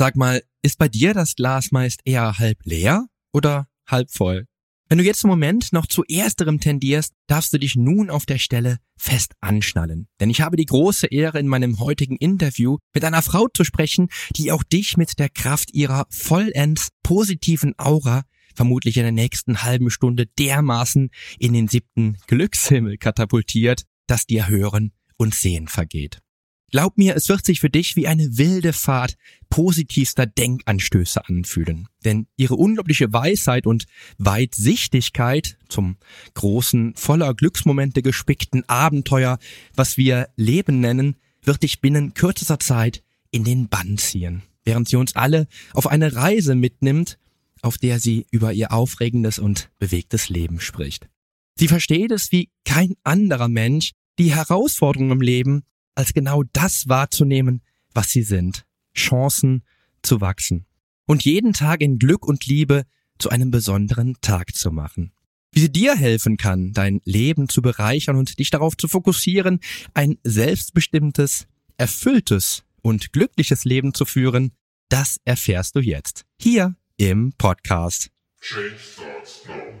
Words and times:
Sag 0.00 0.16
mal, 0.16 0.42
ist 0.62 0.78
bei 0.78 0.88
dir 0.88 1.12
das 1.12 1.34
Glas 1.34 1.72
meist 1.72 2.00
eher 2.06 2.38
halb 2.38 2.64
leer 2.64 3.04
oder 3.34 3.68
halb 3.86 4.10
voll? 4.10 4.46
Wenn 4.88 4.96
du 4.96 5.04
jetzt 5.04 5.24
im 5.24 5.28
Moment 5.28 5.74
noch 5.74 5.84
zu 5.84 6.04
ersterem 6.08 6.58
tendierst, 6.58 7.12
darfst 7.26 7.52
du 7.52 7.58
dich 7.58 7.76
nun 7.76 8.08
auf 8.08 8.24
der 8.24 8.38
Stelle 8.38 8.78
fest 8.96 9.34
anschnallen. 9.42 10.08
Denn 10.18 10.30
ich 10.30 10.40
habe 10.40 10.56
die 10.56 10.64
große 10.64 11.08
Ehre, 11.08 11.38
in 11.38 11.48
meinem 11.48 11.80
heutigen 11.80 12.16
Interview 12.16 12.78
mit 12.94 13.04
einer 13.04 13.20
Frau 13.20 13.48
zu 13.52 13.62
sprechen, 13.62 14.08
die 14.36 14.52
auch 14.52 14.62
dich 14.62 14.96
mit 14.96 15.18
der 15.18 15.28
Kraft 15.28 15.74
ihrer 15.74 16.06
vollends 16.08 16.88
positiven 17.02 17.74
Aura 17.76 18.22
vermutlich 18.54 18.96
in 18.96 19.02
der 19.02 19.12
nächsten 19.12 19.64
halben 19.64 19.90
Stunde 19.90 20.24
dermaßen 20.24 21.10
in 21.38 21.52
den 21.52 21.68
siebten 21.68 22.16
Glückshimmel 22.26 22.96
katapultiert, 22.96 23.84
dass 24.06 24.24
dir 24.24 24.48
Hören 24.48 24.92
und 25.18 25.34
Sehen 25.34 25.68
vergeht. 25.68 26.22
Glaub 26.70 26.96
mir, 26.98 27.16
es 27.16 27.28
wird 27.28 27.44
sich 27.44 27.60
für 27.60 27.70
dich 27.70 27.96
wie 27.96 28.06
eine 28.06 28.38
wilde 28.38 28.72
Fahrt 28.72 29.16
positivster 29.48 30.26
Denkanstöße 30.26 31.26
anfühlen. 31.26 31.88
Denn 32.04 32.28
ihre 32.36 32.54
unglaubliche 32.54 33.12
Weisheit 33.12 33.66
und 33.66 33.86
Weitsichtigkeit 34.18 35.58
zum 35.68 35.96
großen, 36.34 36.94
voller 36.94 37.34
Glücksmomente 37.34 38.02
gespickten 38.02 38.68
Abenteuer, 38.68 39.38
was 39.74 39.96
wir 39.96 40.28
Leben 40.36 40.80
nennen, 40.80 41.16
wird 41.42 41.64
dich 41.64 41.80
binnen 41.80 42.14
kürzester 42.14 42.60
Zeit 42.60 43.02
in 43.32 43.42
den 43.42 43.68
Bann 43.68 43.98
ziehen. 43.98 44.42
Während 44.62 44.88
sie 44.88 44.96
uns 44.96 45.16
alle 45.16 45.48
auf 45.72 45.88
eine 45.88 46.14
Reise 46.14 46.54
mitnimmt, 46.54 47.18
auf 47.62 47.78
der 47.78 47.98
sie 47.98 48.26
über 48.30 48.52
ihr 48.52 48.72
aufregendes 48.72 49.38
und 49.38 49.70
bewegtes 49.78 50.28
Leben 50.28 50.60
spricht. 50.60 51.08
Sie 51.56 51.68
versteht 51.68 52.12
es 52.12 52.30
wie 52.30 52.50
kein 52.64 52.94
anderer 53.02 53.48
Mensch, 53.48 53.92
die 54.18 54.34
Herausforderungen 54.34 55.12
im 55.12 55.20
Leben 55.20 55.64
als 55.94 56.12
genau 56.12 56.42
das 56.52 56.88
wahrzunehmen, 56.88 57.62
was 57.92 58.10
sie 58.10 58.22
sind. 58.22 58.64
Chancen 58.96 59.64
zu 60.02 60.20
wachsen. 60.20 60.66
Und 61.06 61.24
jeden 61.24 61.52
Tag 61.52 61.80
in 61.80 61.98
Glück 61.98 62.26
und 62.26 62.46
Liebe 62.46 62.84
zu 63.18 63.30
einem 63.30 63.50
besonderen 63.50 64.16
Tag 64.20 64.54
zu 64.54 64.70
machen. 64.70 65.12
Wie 65.52 65.60
sie 65.60 65.72
dir 65.72 65.96
helfen 65.96 66.36
kann, 66.36 66.72
dein 66.72 67.00
Leben 67.04 67.48
zu 67.48 67.60
bereichern 67.60 68.16
und 68.16 68.38
dich 68.38 68.50
darauf 68.50 68.76
zu 68.76 68.86
fokussieren, 68.86 69.60
ein 69.94 70.18
selbstbestimmtes, 70.22 71.48
erfülltes 71.76 72.62
und 72.82 73.12
glückliches 73.12 73.64
Leben 73.64 73.92
zu 73.92 74.04
führen, 74.04 74.52
das 74.88 75.18
erfährst 75.24 75.74
du 75.74 75.80
jetzt. 75.80 76.24
Hier 76.40 76.76
im 76.96 77.32
Podcast. 77.36 78.10
Change 78.40 78.76
starts 78.78 79.42
now. 79.46 79.80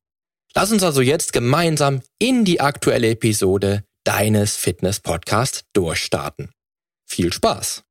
Lass 0.53 0.71
uns 0.71 0.83
also 0.83 1.01
jetzt 1.01 1.31
gemeinsam 1.31 2.01
in 2.19 2.43
die 2.43 2.59
aktuelle 2.59 3.11
Episode 3.11 3.85
deines 4.03 4.57
Fitness 4.57 4.99
Podcast 4.99 5.63
durchstarten. 5.71 6.51
Viel 7.05 7.31
Spaß! 7.31 7.83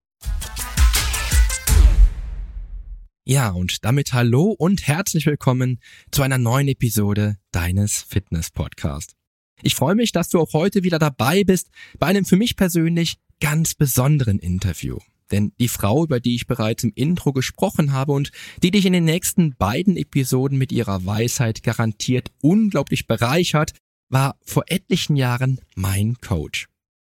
Ja, 3.24 3.50
und 3.50 3.84
damit 3.84 4.12
hallo 4.12 4.54
und 4.58 4.86
herzlich 4.86 5.24
willkommen 5.24 5.80
zu 6.10 6.22
einer 6.22 6.36
neuen 6.36 6.68
Episode 6.68 7.36
deines 7.50 8.02
Fitness 8.02 8.50
Podcast. 8.50 9.14
Ich 9.62 9.74
freue 9.74 9.94
mich, 9.94 10.12
dass 10.12 10.28
du 10.28 10.38
auch 10.38 10.52
heute 10.52 10.82
wieder 10.82 10.98
dabei 10.98 11.44
bist 11.44 11.70
bei 11.98 12.08
einem 12.08 12.26
für 12.26 12.36
mich 12.36 12.56
persönlich 12.56 13.16
ganz 13.40 13.74
besonderen 13.74 14.38
Interview. 14.38 14.98
Denn 15.30 15.52
die 15.58 15.68
Frau, 15.68 16.04
über 16.04 16.20
die 16.20 16.34
ich 16.34 16.46
bereits 16.46 16.84
im 16.84 16.92
Intro 16.94 17.32
gesprochen 17.32 17.92
habe 17.92 18.12
und 18.12 18.32
die 18.62 18.70
dich 18.70 18.86
in 18.86 18.92
den 18.92 19.04
nächsten 19.04 19.54
beiden 19.56 19.96
Episoden 19.96 20.58
mit 20.58 20.72
ihrer 20.72 21.04
Weisheit 21.06 21.62
garantiert 21.62 22.32
unglaublich 22.42 23.06
bereichert, 23.06 23.72
war 24.08 24.36
vor 24.44 24.64
etlichen 24.66 25.16
Jahren 25.16 25.60
mein 25.76 26.16
Coach. 26.20 26.66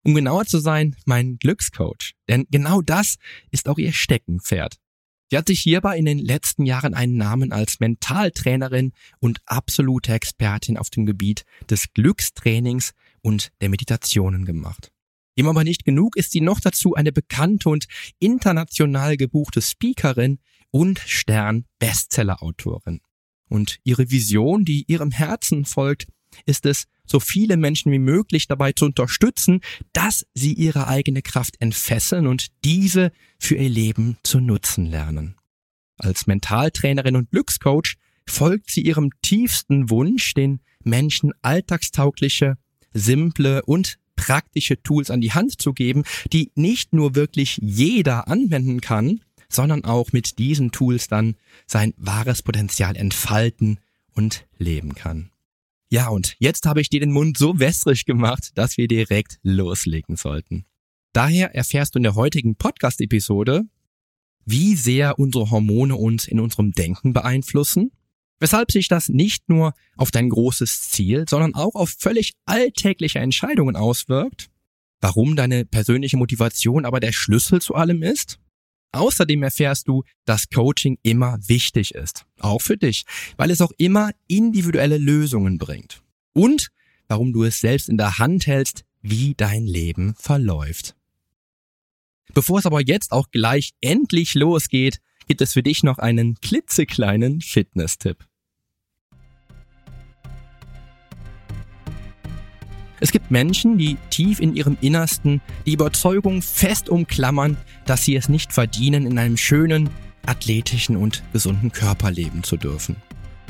Um 0.05 0.15
genauer 0.15 0.47
zu 0.47 0.59
sein, 0.59 0.97
mein 1.05 1.39
Glückscoach. 1.39 2.15
Denn 2.29 2.47
genau 2.51 2.83
das 2.83 3.17
ist 3.51 3.69
auch 3.69 3.79
ihr 3.79 3.93
Steckenpferd. 3.93 4.79
Sie 5.31 5.37
hat 5.37 5.49
sich 5.49 5.61
hierbei 5.61 5.99
in 5.99 6.06
den 6.06 6.19
letzten 6.19 6.65
Jahren 6.65 6.95
einen 6.95 7.17
Namen 7.17 7.53
als 7.53 7.81
Mentaltrainerin 7.81 8.93
und 9.21 9.41
absolute 9.45 10.15
Expertin 10.15 10.79
auf 10.79 10.89
dem 10.89 11.05
Gebiet 11.05 11.45
des 11.69 11.93
Glückstrainings 11.93 12.93
und 13.21 13.50
der 13.61 13.69
Meditationen 13.69 14.47
gemacht. 14.47 14.91
Ihm 15.38 15.47
aber 15.47 15.62
nicht 15.62 15.84
genug 15.84 16.16
ist 16.16 16.32
sie 16.32 16.41
noch 16.41 16.59
dazu 16.59 16.97
eine 16.97 17.12
bekannte 17.12 17.69
und 17.69 17.87
international 18.19 19.16
gebuchte 19.16 19.62
Speakerin 19.62 20.41
und 20.72 20.99
Stern-Bestseller-Autorin. 20.99 23.00
Und 23.49 23.78
ihre 23.84 24.10
Vision, 24.10 24.65
die 24.65 24.82
ihrem 24.88 25.12
Herzen 25.12 25.65
folgt, 25.65 26.09
ist 26.44 26.66
es, 26.66 26.87
so 27.06 27.21
viele 27.21 27.56
Menschen 27.56 27.93
wie 27.93 28.00
möglich 28.00 28.49
dabei 28.49 28.72
zu 28.72 28.87
unterstützen, 28.87 29.60
dass 29.93 30.26
sie 30.34 30.54
ihre 30.54 30.88
eigene 30.88 31.22
Kraft 31.22 31.55
entfesseln 31.60 32.26
und 32.26 32.49
diese 32.65 33.12
für 33.38 33.55
ihr 33.55 33.70
Leben 33.70 34.19
zu 34.25 34.41
nutzen 34.41 34.87
lernen. 34.87 35.37
Als 35.99 36.26
Mentaltrainerin 36.26 37.15
und 37.15 37.31
Glückscoach 37.31 37.94
folgt 38.26 38.72
sie 38.72 38.82
ihrem 38.82 39.10
tiefsten 39.22 39.88
Wunsch, 39.88 40.34
den 40.34 40.62
Menschen 40.82 41.32
alltagstaugliche, 41.43 42.59
simple 42.93 43.62
und 43.62 44.00
praktische 44.19 44.83
Tools 44.83 45.11
an 45.11 45.23
die 45.23 45.33
Hand 45.33 45.62
zu 45.62 45.73
geben, 45.73 46.03
die 46.33 46.51
nicht 46.56 46.93
nur 46.93 47.15
wirklich 47.15 47.59
jeder 47.62 48.29
anwenden 48.29 48.83
kann, 48.83 49.21
sondern 49.49 49.84
auch 49.84 50.12
mit 50.12 50.39
diesen 50.39 50.73
Tools 50.73 51.09
dann 51.09 51.37
sein 51.67 51.95
wahres 51.97 52.43
Potenzial 52.43 52.97
entfalten 52.97 53.79
und 54.12 54.47
leben 54.59 54.95
kann. 54.95 55.31
Ja, 55.89 56.09
und 56.09 56.37
jetzt 56.39 56.67
habe 56.67 56.83
ich 56.83 56.91
dir 56.91 57.01
den 57.01 57.12
Mund 57.12 57.39
so 57.39 57.59
wässrig 57.59 58.05
gemacht, 58.05 58.51
dass 58.56 58.77
wir 58.77 58.89
direkt 58.89 59.39
loslegen 59.43 60.17
sollten. 60.17 60.67
Daher 61.15 61.55
erfährst 61.55 61.95
du 61.95 61.99
in 61.99 62.03
der 62.03 62.15
heutigen 62.15 62.56
Podcast-Episode, 62.56 63.62
wie 64.45 64.75
sehr 64.75 65.19
unsere 65.19 65.50
Hormone 65.50 65.97
uns 65.97 66.27
in 66.27 66.41
unserem 66.41 66.73
Denken 66.73 67.15
beeinflussen, 67.15 67.93
Weshalb 68.41 68.71
sich 68.71 68.88
das 68.88 69.09
nicht 69.09 69.49
nur 69.49 69.75
auf 69.97 70.10
dein 70.10 70.28
großes 70.28 70.91
Ziel, 70.91 71.25
sondern 71.28 71.54
auch 71.54 71.75
auf 71.75 71.94
völlig 71.99 72.34
alltägliche 72.44 73.19
Entscheidungen 73.19 73.76
auswirkt, 73.76 74.49
warum 75.00 75.37
deine 75.37 75.65
persönliche 75.65 76.16
Motivation 76.16 76.84
aber 76.84 77.00
der 77.00 77.12
Schlüssel 77.12 77.60
zu 77.60 77.75
allem 77.75 78.03
ist. 78.03 78.38
Außerdem 78.93 79.43
erfährst 79.43 79.88
du, 79.88 80.03
dass 80.25 80.49
Coaching 80.49 80.99
immer 81.03 81.38
wichtig 81.47 81.94
ist, 81.94 82.25
auch 82.41 82.62
für 82.62 82.76
dich, 82.76 83.04
weil 83.37 83.50
es 83.50 83.60
auch 83.60 83.72
immer 83.76 84.10
individuelle 84.28 84.99
Lösungen 84.99 85.59
bringt. 85.59 86.03
Und 86.32 86.69
warum 87.09 87.32
du 87.32 87.44
es 87.44 87.60
selbst 87.60 87.88
in 87.88 87.99
der 87.99 88.19
Hand 88.19 88.47
hältst, 88.47 88.84
wie 89.03 89.34
dein 89.34 89.66
Leben 89.66 90.15
verläuft. 90.19 90.94
Bevor 92.34 92.59
es 92.59 92.66
aber 92.66 92.81
jetzt 92.81 93.12
auch 93.12 93.31
gleich 93.31 93.72
endlich 93.81 94.34
losgeht, 94.34 95.00
gibt 95.26 95.41
es 95.41 95.52
für 95.52 95.62
dich 95.62 95.82
noch 95.82 95.99
einen 95.99 96.37
klitzekleinen 96.41 97.41
Fitness-Tipp. 97.41 98.28
Es 103.00 103.12
gibt 103.12 103.31
Menschen, 103.31 103.79
die 103.79 103.97
tief 104.11 104.41
in 104.41 104.55
ihrem 104.55 104.77
Innersten 104.81 105.41
die 105.67 105.75
Überzeugung 105.75 106.43
fest 106.43 106.89
umklammern, 106.89 107.56
dass 107.87 108.05
sie 108.05 108.17
es 108.17 108.29
nicht 108.29 108.53
verdienen, 108.53 109.06
in 109.06 109.19
einem 109.19 109.37
schönen, 109.37 109.91
athletischen 110.27 110.97
und 110.97 111.23
gesunden 111.33 111.73
Körper 111.73 112.11
leben 112.11 112.43
zu 112.43 112.56
dürfen. 112.56 112.97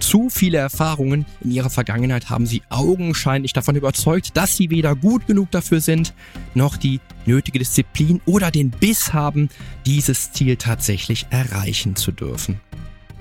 Zu 0.00 0.30
viele 0.30 0.58
Erfahrungen 0.58 1.26
in 1.40 1.50
ihrer 1.50 1.70
Vergangenheit 1.70 2.30
haben 2.30 2.46
sie 2.46 2.62
augenscheinlich 2.68 3.52
davon 3.52 3.74
überzeugt, 3.74 4.36
dass 4.36 4.56
sie 4.56 4.70
weder 4.70 4.94
gut 4.94 5.26
genug 5.26 5.50
dafür 5.50 5.80
sind, 5.80 6.14
noch 6.54 6.76
die 6.76 7.00
nötige 7.26 7.58
Disziplin 7.58 8.20
oder 8.24 8.52
den 8.52 8.70
Biss 8.70 9.12
haben, 9.12 9.48
dieses 9.86 10.30
Ziel 10.32 10.56
tatsächlich 10.56 11.26
erreichen 11.30 11.96
zu 11.96 12.12
dürfen. 12.12 12.60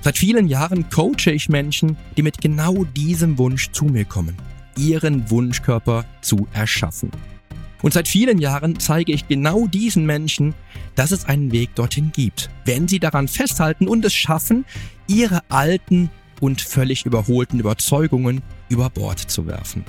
Seit 0.01 0.19
vielen 0.19 0.47
Jahren 0.47 0.89
coache 0.91 1.31
ich 1.31 1.49
Menschen, 1.49 1.97
die 2.15 2.21
mit 2.21 2.41
genau 2.41 2.83
diesem 2.83 3.39
Wunsch 3.39 3.71
zu 3.71 3.85
mir 3.85 4.05
kommen 4.05 4.37
ihren 4.77 5.29
Wunschkörper 5.29 6.05
zu 6.21 6.47
erschaffen. 6.53 7.11
Und 7.81 7.93
seit 7.93 8.07
vielen 8.07 8.39
Jahren 8.39 8.79
zeige 8.79 9.11
ich 9.11 9.27
genau 9.27 9.67
diesen 9.67 10.05
Menschen, 10.05 10.55
dass 10.95 11.11
es 11.11 11.25
einen 11.25 11.51
Weg 11.51 11.75
dorthin 11.75 12.11
gibt, 12.11 12.49
wenn 12.65 12.87
sie 12.87 12.99
daran 12.99 13.27
festhalten 13.27 13.87
und 13.87 14.03
es 14.03 14.13
schaffen, 14.13 14.65
ihre 15.07 15.41
alten 15.49 16.09
und 16.39 16.61
völlig 16.61 17.05
überholten 17.05 17.59
Überzeugungen 17.59 18.41
über 18.69 18.89
Bord 18.89 19.19
zu 19.19 19.45
werfen. 19.47 19.85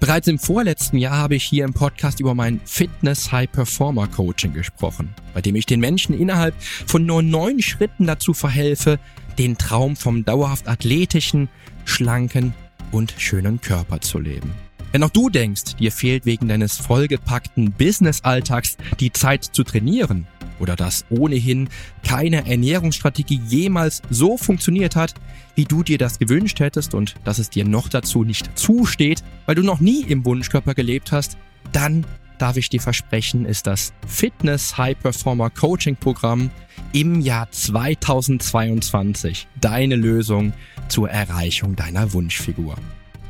Bereits 0.00 0.28
im 0.28 0.38
vorletzten 0.38 0.96
Jahr 0.96 1.16
habe 1.16 1.34
ich 1.34 1.42
hier 1.42 1.64
im 1.64 1.72
Podcast 1.72 2.20
über 2.20 2.34
mein 2.34 2.60
Fitness 2.64 3.32
High 3.32 3.50
Performer 3.50 4.06
Coaching 4.06 4.52
gesprochen, 4.52 5.12
bei 5.34 5.40
dem 5.40 5.56
ich 5.56 5.66
den 5.66 5.80
Menschen 5.80 6.18
innerhalb 6.18 6.54
von 6.86 7.04
nur 7.04 7.22
neun 7.22 7.60
Schritten 7.60 8.06
dazu 8.06 8.32
verhelfe, 8.32 9.00
den 9.38 9.58
Traum 9.58 9.96
vom 9.96 10.24
dauerhaft 10.24 10.68
athletischen, 10.68 11.48
schlanken 11.84 12.54
und 12.92 13.14
schönen 13.18 13.60
Körper 13.60 14.00
zu 14.00 14.18
leben. 14.18 14.52
Wenn 14.92 15.02
auch 15.02 15.10
du 15.10 15.28
denkst, 15.28 15.76
dir 15.76 15.92
fehlt 15.92 16.24
wegen 16.24 16.48
deines 16.48 16.78
vollgepackten 16.78 17.72
Business-Alltags 17.72 18.78
die 19.00 19.12
Zeit 19.12 19.44
zu 19.44 19.62
trainieren 19.62 20.26
oder 20.60 20.76
dass 20.76 21.04
ohnehin 21.10 21.68
keine 22.02 22.46
Ernährungsstrategie 22.48 23.40
jemals 23.46 24.02
so 24.10 24.38
funktioniert 24.38 24.96
hat, 24.96 25.14
wie 25.54 25.64
du 25.64 25.82
dir 25.82 25.98
das 25.98 26.18
gewünscht 26.18 26.60
hättest 26.60 26.94
und 26.94 27.16
dass 27.24 27.38
es 27.38 27.50
dir 27.50 27.64
noch 27.64 27.88
dazu 27.88 28.24
nicht 28.24 28.58
zusteht, 28.58 29.22
weil 29.44 29.56
du 29.56 29.62
noch 29.62 29.80
nie 29.80 30.02
im 30.02 30.24
Wunschkörper 30.24 30.74
gelebt 30.74 31.12
hast, 31.12 31.36
dann 31.72 32.06
darf 32.38 32.56
ich 32.56 32.70
dir 32.70 32.80
versprechen, 32.80 33.44
ist 33.44 33.66
das 33.66 33.92
Fitness 34.06 34.78
High 34.78 34.98
Performer 34.98 35.50
Coaching 35.50 35.96
Programm 35.96 36.50
im 36.92 37.20
Jahr 37.20 37.50
2022 37.50 39.48
deine 39.60 39.96
Lösung 39.96 40.52
zur 40.88 41.10
Erreichung 41.10 41.76
deiner 41.76 42.12
Wunschfigur. 42.12 42.76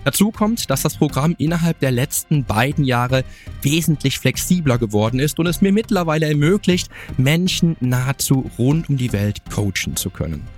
Dazu 0.05 0.31
kommt, 0.31 0.71
dass 0.71 0.83
das 0.83 0.97
Programm 0.97 1.35
innerhalb 1.39 1.81
der 1.81 1.91
letzten 1.91 2.45
beiden 2.45 2.85
Jahre 2.85 3.25
wesentlich 3.63 4.19
flexibler 4.19 4.79
geworden 4.79 5.19
ist 5.19 5.39
und 5.39 5.47
es 5.47 5.61
mir 5.61 5.73
mittlerweile 5.73 6.27
ermöglicht, 6.27 6.89
Menschen 7.17 7.77
nahezu 7.81 8.51
rund 8.59 8.89
um 8.89 8.97
die 8.97 9.13
Welt 9.13 9.43
coachen 9.51 9.97
zu 9.97 10.11
können. 10.11 10.58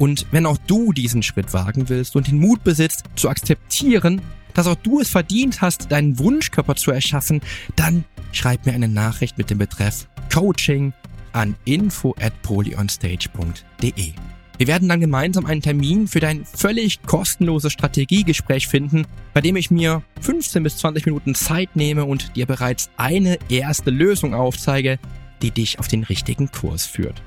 Und 0.00 0.26
wenn 0.30 0.46
auch 0.46 0.56
du 0.66 0.94
diesen 0.94 1.22
Schritt 1.22 1.52
wagen 1.52 1.90
willst 1.90 2.16
und 2.16 2.26
den 2.26 2.38
Mut 2.38 2.64
besitzt, 2.64 3.04
zu 3.16 3.28
akzeptieren, 3.28 4.22
dass 4.54 4.66
auch 4.66 4.74
du 4.76 4.98
es 4.98 5.10
verdient 5.10 5.60
hast, 5.60 5.92
deinen 5.92 6.18
Wunschkörper 6.18 6.74
zu 6.74 6.90
erschaffen, 6.90 7.42
dann 7.76 8.04
schreib 8.32 8.64
mir 8.64 8.72
eine 8.72 8.88
Nachricht 8.88 9.36
mit 9.36 9.50
dem 9.50 9.58
Betreff 9.58 10.08
Coaching 10.32 10.94
an 11.32 11.54
info 11.66 12.14
at 12.18 12.32
polyonstage.de. 12.40 14.12
Wir 14.56 14.66
werden 14.66 14.88
dann 14.88 15.00
gemeinsam 15.00 15.44
einen 15.44 15.60
Termin 15.60 16.08
für 16.08 16.20
dein 16.20 16.46
völlig 16.46 17.02
kostenloses 17.02 17.70
Strategiegespräch 17.74 18.68
finden, 18.68 19.06
bei 19.34 19.42
dem 19.42 19.56
ich 19.56 19.70
mir 19.70 20.02
15 20.22 20.62
bis 20.62 20.78
20 20.78 21.04
Minuten 21.04 21.34
Zeit 21.34 21.76
nehme 21.76 22.06
und 22.06 22.36
dir 22.36 22.46
bereits 22.46 22.88
eine 22.96 23.38
erste 23.50 23.90
Lösung 23.90 24.32
aufzeige, 24.32 24.98
die 25.42 25.50
dich 25.50 25.78
auf 25.78 25.88
den 25.88 26.04
richtigen 26.04 26.50
Kurs 26.50 26.86
führt. 26.86 27.22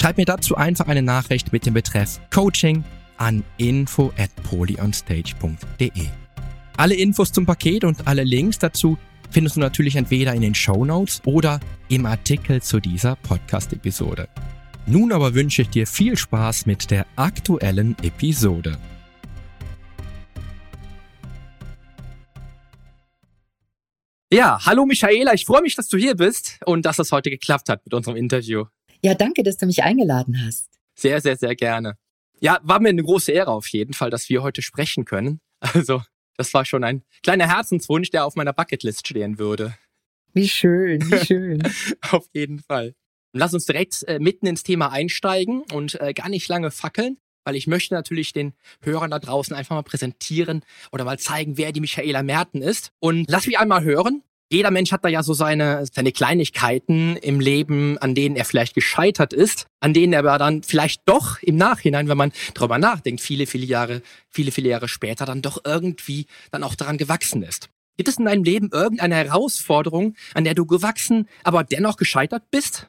Schreib 0.00 0.16
mir 0.16 0.24
dazu 0.24 0.56
einfach 0.56 0.88
eine 0.88 1.02
Nachricht 1.02 1.52
mit 1.52 1.66
dem 1.66 1.74
Betreff 1.74 2.20
Coaching 2.30 2.84
an 3.18 3.44
info 3.56 4.12
at 4.18 4.30
polyonstage.de. 4.42 6.06
Alle 6.76 6.94
Infos 6.94 7.32
zum 7.32 7.46
Paket 7.46 7.84
und 7.84 8.06
alle 8.06 8.24
Links 8.24 8.58
dazu 8.58 8.98
findest 9.30 9.56
du 9.56 9.60
natürlich 9.60 9.96
entweder 9.96 10.34
in 10.34 10.42
den 10.42 10.54
Show 10.54 10.84
Notes 10.84 11.20
oder 11.24 11.60
im 11.88 12.06
Artikel 12.06 12.62
zu 12.62 12.80
dieser 12.80 13.16
Podcast-Episode. 13.16 14.28
Nun 14.86 15.12
aber 15.12 15.34
wünsche 15.34 15.62
ich 15.62 15.68
dir 15.68 15.86
viel 15.86 16.16
Spaß 16.16 16.66
mit 16.66 16.90
der 16.90 17.06
aktuellen 17.16 17.96
Episode. 18.02 18.78
Ja, 24.32 24.58
hallo 24.64 24.86
Michaela, 24.86 25.34
ich 25.34 25.44
freue 25.44 25.60
mich, 25.60 25.76
dass 25.76 25.88
du 25.88 25.98
hier 25.98 26.16
bist 26.16 26.58
und 26.64 26.86
dass 26.86 26.98
es 26.98 27.12
heute 27.12 27.28
geklappt 27.28 27.68
hat 27.68 27.84
mit 27.84 27.92
unserem 27.92 28.16
Interview. 28.16 28.64
Ja, 29.02 29.14
danke, 29.14 29.42
dass 29.42 29.56
du 29.56 29.66
mich 29.66 29.82
eingeladen 29.82 30.44
hast. 30.46 30.68
Sehr, 30.94 31.20
sehr, 31.20 31.36
sehr 31.36 31.56
gerne. 31.56 31.96
Ja, 32.40 32.60
war 32.62 32.80
mir 32.80 32.90
eine 32.90 33.02
große 33.02 33.32
Ehre 33.32 33.50
auf 33.50 33.66
jeden 33.68 33.94
Fall, 33.94 34.10
dass 34.10 34.28
wir 34.28 34.42
heute 34.42 34.62
sprechen 34.62 35.04
können. 35.04 35.40
Also, 35.74 36.02
das 36.36 36.52
war 36.54 36.64
schon 36.64 36.82
ein 36.82 37.04
kleiner 37.22 37.46
Herzenswunsch, 37.46 38.10
der 38.10 38.24
auf 38.24 38.34
meiner 38.34 38.52
Bucketlist 38.52 39.06
stehen 39.06 39.38
würde. 39.38 39.76
Wie 40.32 40.48
schön, 40.48 41.00
wie 41.08 41.18
schön. 41.24 41.62
auf 42.10 42.26
jeden 42.32 42.58
Fall. 42.58 42.94
Lass 43.32 43.54
uns 43.54 43.66
direkt 43.66 44.02
äh, 44.08 44.18
mitten 44.18 44.46
ins 44.46 44.64
Thema 44.64 44.90
einsteigen 44.90 45.62
und 45.72 46.00
äh, 46.00 46.12
gar 46.14 46.28
nicht 46.28 46.48
lange 46.48 46.72
fackeln, 46.72 47.18
weil 47.44 47.54
ich 47.54 47.68
möchte 47.68 47.94
natürlich 47.94 48.32
den 48.32 48.54
Hörern 48.80 49.12
da 49.12 49.20
draußen 49.20 49.54
einfach 49.54 49.76
mal 49.76 49.82
präsentieren 49.82 50.64
oder 50.90 51.04
mal 51.04 51.18
zeigen, 51.18 51.56
wer 51.58 51.70
die 51.70 51.80
Michaela 51.80 52.24
Merten 52.24 52.60
ist. 52.60 52.90
Und 52.98 53.30
lass 53.30 53.46
mich 53.46 53.58
einmal 53.58 53.84
hören. 53.84 54.24
Jeder 54.52 54.70
Mensch 54.70 54.92
hat 54.92 55.02
da 55.02 55.08
ja 55.08 55.22
so 55.22 55.32
seine, 55.32 55.86
seine 55.90 56.12
Kleinigkeiten 56.12 57.16
im 57.16 57.40
Leben, 57.40 57.96
an 57.96 58.14
denen 58.14 58.36
er 58.36 58.44
vielleicht 58.44 58.74
gescheitert 58.74 59.32
ist, 59.32 59.66
an 59.80 59.94
denen 59.94 60.12
er 60.12 60.18
aber 60.18 60.36
dann 60.36 60.62
vielleicht 60.62 61.00
doch 61.06 61.40
im 61.40 61.56
Nachhinein, 61.56 62.06
wenn 62.06 62.18
man 62.18 62.32
darüber 62.52 62.76
nachdenkt, 62.76 63.22
viele, 63.22 63.46
viele 63.46 63.64
Jahre, 63.64 64.02
viele, 64.28 64.52
viele 64.52 64.68
Jahre 64.68 64.88
später 64.88 65.24
dann 65.24 65.40
doch 65.40 65.62
irgendwie 65.64 66.26
dann 66.50 66.64
auch 66.64 66.74
daran 66.74 66.98
gewachsen 66.98 67.42
ist. 67.42 67.70
Gibt 67.96 68.10
es 68.10 68.18
in 68.18 68.26
deinem 68.26 68.44
Leben 68.44 68.68
irgendeine 68.70 69.14
Herausforderung, 69.14 70.16
an 70.34 70.44
der 70.44 70.54
du 70.54 70.66
gewachsen, 70.66 71.30
aber 71.44 71.64
dennoch 71.64 71.96
gescheitert 71.96 72.50
bist? 72.50 72.88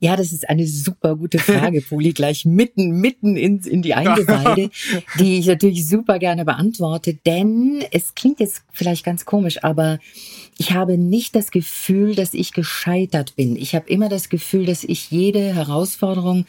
Ja, 0.00 0.16
das 0.16 0.32
ist 0.32 0.48
eine 0.48 0.66
super 0.66 1.16
gute 1.16 1.38
Frage, 1.38 1.80
Poli, 1.88 2.12
gleich 2.12 2.44
mitten, 2.44 3.00
mitten 3.00 3.36
in, 3.36 3.60
in 3.60 3.82
die 3.82 3.94
Eingeweide, 3.94 4.70
die 5.18 5.38
ich 5.38 5.46
natürlich 5.46 5.86
super 5.86 6.18
gerne 6.18 6.44
beantworte, 6.44 7.14
denn 7.26 7.84
es 7.90 8.14
klingt 8.14 8.40
jetzt 8.40 8.62
vielleicht 8.72 9.04
ganz 9.04 9.24
komisch, 9.24 9.62
aber 9.62 9.98
ich 10.58 10.72
habe 10.72 10.96
nicht 10.96 11.34
das 11.36 11.50
Gefühl, 11.50 12.14
dass 12.14 12.34
ich 12.34 12.52
gescheitert 12.52 13.36
bin. 13.36 13.56
Ich 13.56 13.74
habe 13.74 13.88
immer 13.88 14.08
das 14.08 14.28
Gefühl, 14.28 14.66
dass 14.66 14.84
ich 14.84 15.10
jede 15.10 15.54
Herausforderung 15.54 16.46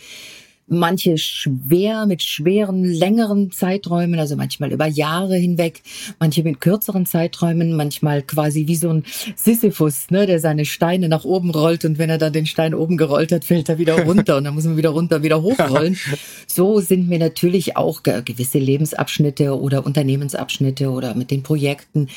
manche 0.67 1.17
schwer 1.17 2.05
mit 2.05 2.21
schweren, 2.21 2.83
längeren 2.83 3.51
Zeiträumen, 3.51 4.19
also 4.19 4.35
manchmal 4.35 4.71
über 4.71 4.85
Jahre 4.85 5.35
hinweg, 5.35 5.81
manche 6.19 6.43
mit 6.43 6.59
kürzeren 6.61 7.05
Zeiträumen, 7.05 7.75
manchmal 7.75 8.21
quasi 8.21 8.67
wie 8.67 8.75
so 8.75 8.89
ein 8.89 9.03
Sisyphus, 9.35 10.09
ne, 10.09 10.25
der 10.25 10.39
seine 10.39 10.65
Steine 10.65 11.09
nach 11.09 11.23
oben 11.23 11.49
rollt 11.49 11.85
und 11.85 11.97
wenn 11.97 12.09
er 12.09 12.17
dann 12.17 12.33
den 12.33 12.45
Stein 12.45 12.73
oben 12.73 12.97
gerollt 12.97 13.31
hat, 13.31 13.45
fällt 13.45 13.69
er 13.69 13.77
wieder 13.77 14.01
runter 14.05 14.37
und 14.37 14.43
dann 14.43 14.53
muss 14.53 14.65
man 14.65 14.77
wieder 14.77 14.89
runter, 14.89 15.23
wieder 15.23 15.41
hochrollen. 15.41 15.97
So 16.45 16.79
sind 16.79 17.07
mir 17.07 17.19
natürlich 17.19 17.77
auch 17.77 18.03
gewisse 18.03 18.59
Lebensabschnitte 18.59 19.59
oder 19.59 19.85
Unternehmensabschnitte 19.85 20.89
oder 20.89 21.15
mit 21.15 21.31
den 21.31 21.43
Projekten 21.43 22.07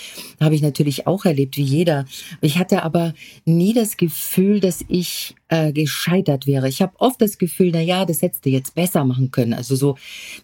habe 0.41 0.55
ich 0.55 0.63
natürlich 0.63 1.07
auch 1.07 1.25
erlebt, 1.25 1.57
wie 1.57 1.63
jeder. 1.63 2.05
Ich 2.41 2.59
hatte 2.59 2.83
aber 2.83 3.15
nie 3.45 3.73
das 3.73 3.97
Gefühl, 3.97 4.61
dass 4.61 4.85
ich 4.89 5.35
äh, 5.51 5.73
gescheitert 5.73 6.47
wäre. 6.47 6.69
Ich 6.69 6.81
habe 6.81 6.93
oft 6.99 7.21
das 7.21 7.37
Gefühl, 7.37 7.71
na 7.73 7.81
ja, 7.81 8.05
das 8.05 8.23
hättest 8.23 8.47
du 8.47 8.51
jetzt 8.51 8.75
besser 8.75 9.05
machen 9.05 9.33
können. 9.33 9.53
Also 9.53 9.75
so 9.75 9.97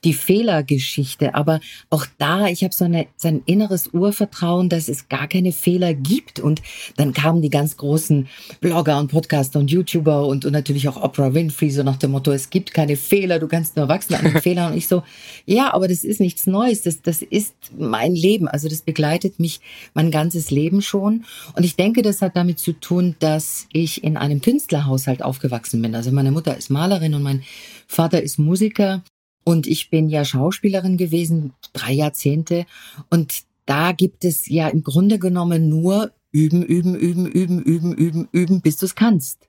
die 0.03 0.13
Fehlergeschichte. 0.13 1.35
Aber 1.35 1.61
auch 1.91 2.07
da, 2.19 2.49
ich 2.49 2.65
habe 2.65 2.75
so, 2.75 2.85
eine, 2.85 3.07
so 3.17 3.29
ein 3.29 3.43
inneres 3.47 3.89
Urvertrauen, 3.95 4.69
dass 4.69 4.89
es 4.89 5.09
gar 5.09 5.29
keine 5.29 5.53
Fehler 5.53 5.95
gibt. 5.95 6.41
Und 6.41 6.61
dann 6.97 7.13
kamen 7.13 7.41
die 7.41 7.51
ganz 7.51 7.77
großen 7.77 8.27
Blogger 8.61 8.99
und 8.99 9.09
Podcaster 9.09 9.61
und 9.61 9.71
YouTuber 9.71 10.27
und, 10.27 10.45
und 10.45 10.53
natürlich 10.53 10.89
auch 10.89 11.01
Oprah 11.01 11.33
Winfrey 11.33 11.71
so 11.71 11.85
nach 11.85 11.99
dem 11.99 12.11
Motto, 12.11 12.33
es 12.33 12.51
gibt 12.51 12.75
keine 12.75 12.97
Fehler, 12.97 13.39
du 13.39 13.47
kannst 13.47 13.77
nur 13.77 13.89
wachsen 13.89 14.15
an 14.15 14.25
den 14.25 14.41
Fehlern. 14.43 14.73
Und 14.73 14.79
ich 14.79 14.89
so, 14.89 15.05
ja, 15.45 15.73
aber 15.73 15.87
das 15.87 16.03
ist 16.03 16.19
nichts 16.19 16.49
Neues. 16.49 16.83
Das, 16.83 17.01
das 17.03 17.23
ist 17.23 17.55
mein 17.79 18.17
Leben. 18.17 18.49
Also 18.49 18.69
das 18.69 18.83
begleitet 18.83 19.39
mich 19.39 19.61
mein 19.95 20.11
ganzes 20.11 20.51
Leben 20.51 20.83
schon. 20.83 21.25
Und 21.55 21.65
ich 21.65 21.77
denke, 21.77 22.03
das 22.03 22.23
hat 22.23 22.35
damit 22.37 22.59
zu 22.59 22.73
tun, 22.73 23.15
dass 23.21 23.69
ich 23.73 24.03
in 24.03 24.17
einem 24.17 24.41
Künstlerhaus 24.41 24.96
Haushalt 24.97 25.23
aufgewachsen 25.23 25.83
bin. 25.83 25.95
Also 25.95 26.11
meine 26.11 26.33
Mutter 26.33 26.57
ist 26.57 26.71
Malerin 26.71 27.15
und 27.15 27.23
mein 27.23 27.43
Vater 27.87 28.23
ist 28.23 28.39
Musiker 28.39 29.03
und 29.45 29.67
ich 29.67 29.91
bin 29.91 30.09
ja 30.09 30.25
Schauspielerin 30.25 30.97
gewesen, 30.97 31.53
drei 31.75 31.93
Jahrzehnte. 31.93 32.65
Und 33.11 33.43
da 33.67 33.93
gibt 33.93 34.25
es 34.25 34.49
ja 34.49 34.69
im 34.69 34.83
Grunde 34.83 35.19
genommen 35.19 35.69
nur 35.69 36.13
üben, 36.33 36.63
üben, 36.63 36.95
üben, 36.95 37.27
üben, 37.27 37.63
üben, 37.63 37.95
üben, 37.95 38.29
üben, 38.33 38.61
bis 38.63 38.79
du 38.79 38.87
es 38.87 38.95
kannst. 38.95 39.49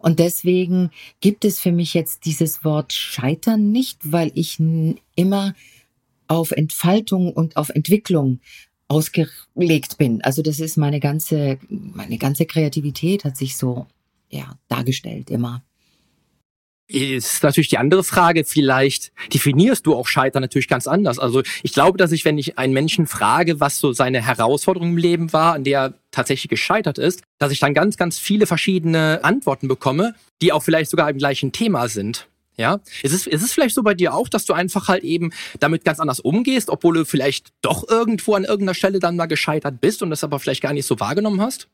Und 0.00 0.18
deswegen 0.18 0.90
gibt 1.20 1.44
es 1.44 1.60
für 1.60 1.70
mich 1.70 1.94
jetzt 1.94 2.24
dieses 2.24 2.64
Wort 2.64 2.92
Scheitern 2.92 3.70
nicht, 3.70 4.00
weil 4.10 4.32
ich 4.34 4.58
immer 5.14 5.54
auf 6.26 6.50
Entfaltung 6.50 7.32
und 7.32 7.56
auf 7.56 7.68
Entwicklung 7.68 8.40
ausgelegt 8.88 9.96
bin. 9.98 10.20
Also 10.22 10.42
das 10.42 10.58
ist 10.58 10.76
meine 10.76 10.98
ganze, 10.98 11.58
meine 11.68 12.18
ganze 12.18 12.46
Kreativität 12.46 13.24
hat 13.24 13.36
sich 13.36 13.56
so 13.56 13.86
ja, 14.32 14.58
dargestellt 14.68 15.30
immer. 15.30 15.62
Ist 16.88 17.42
natürlich 17.42 17.68
die 17.68 17.78
andere 17.78 18.04
Frage, 18.04 18.44
vielleicht 18.44 19.12
definierst 19.32 19.86
du 19.86 19.94
auch 19.94 20.06
Scheitern 20.06 20.42
natürlich 20.42 20.68
ganz 20.68 20.86
anders. 20.86 21.18
Also 21.18 21.42
ich 21.62 21.72
glaube, 21.72 21.96
dass 21.96 22.12
ich, 22.12 22.24
wenn 22.24 22.36
ich 22.36 22.58
einen 22.58 22.74
Menschen 22.74 23.06
frage, 23.06 23.60
was 23.60 23.78
so 23.78 23.92
seine 23.92 24.20
Herausforderung 24.20 24.90
im 24.90 24.96
Leben 24.98 25.32
war, 25.32 25.54
an 25.54 25.64
der 25.64 25.80
er 25.80 25.94
tatsächlich 26.10 26.50
gescheitert 26.50 26.98
ist, 26.98 27.22
dass 27.38 27.52
ich 27.52 27.60
dann 27.60 27.72
ganz, 27.72 27.96
ganz 27.96 28.18
viele 28.18 28.46
verschiedene 28.46 29.20
Antworten 29.22 29.68
bekomme, 29.68 30.14
die 30.42 30.52
auch 30.52 30.62
vielleicht 30.62 30.90
sogar 30.90 31.08
im 31.08 31.18
gleichen 31.18 31.52
Thema 31.52 31.88
sind. 31.88 32.26
Ja, 32.58 32.80
ist 33.02 33.14
es, 33.14 33.26
ist 33.26 33.42
es 33.42 33.52
vielleicht 33.54 33.74
so 33.74 33.82
bei 33.82 33.94
dir 33.94 34.12
auch, 34.12 34.28
dass 34.28 34.44
du 34.44 34.52
einfach 34.52 34.88
halt 34.88 35.04
eben 35.04 35.32
damit 35.58 35.86
ganz 35.86 35.98
anders 35.98 36.20
umgehst, 36.20 36.68
obwohl 36.68 36.94
du 36.94 37.04
vielleicht 37.06 37.52
doch 37.62 37.88
irgendwo 37.88 38.34
an 38.34 38.44
irgendeiner 38.44 38.74
Stelle 38.74 38.98
dann 38.98 39.16
mal 39.16 39.26
gescheitert 39.26 39.80
bist 39.80 40.02
und 40.02 40.10
das 40.10 40.22
aber 40.22 40.38
vielleicht 40.38 40.60
gar 40.60 40.74
nicht 40.74 40.86
so 40.86 41.00
wahrgenommen 41.00 41.40
hast? 41.40 41.68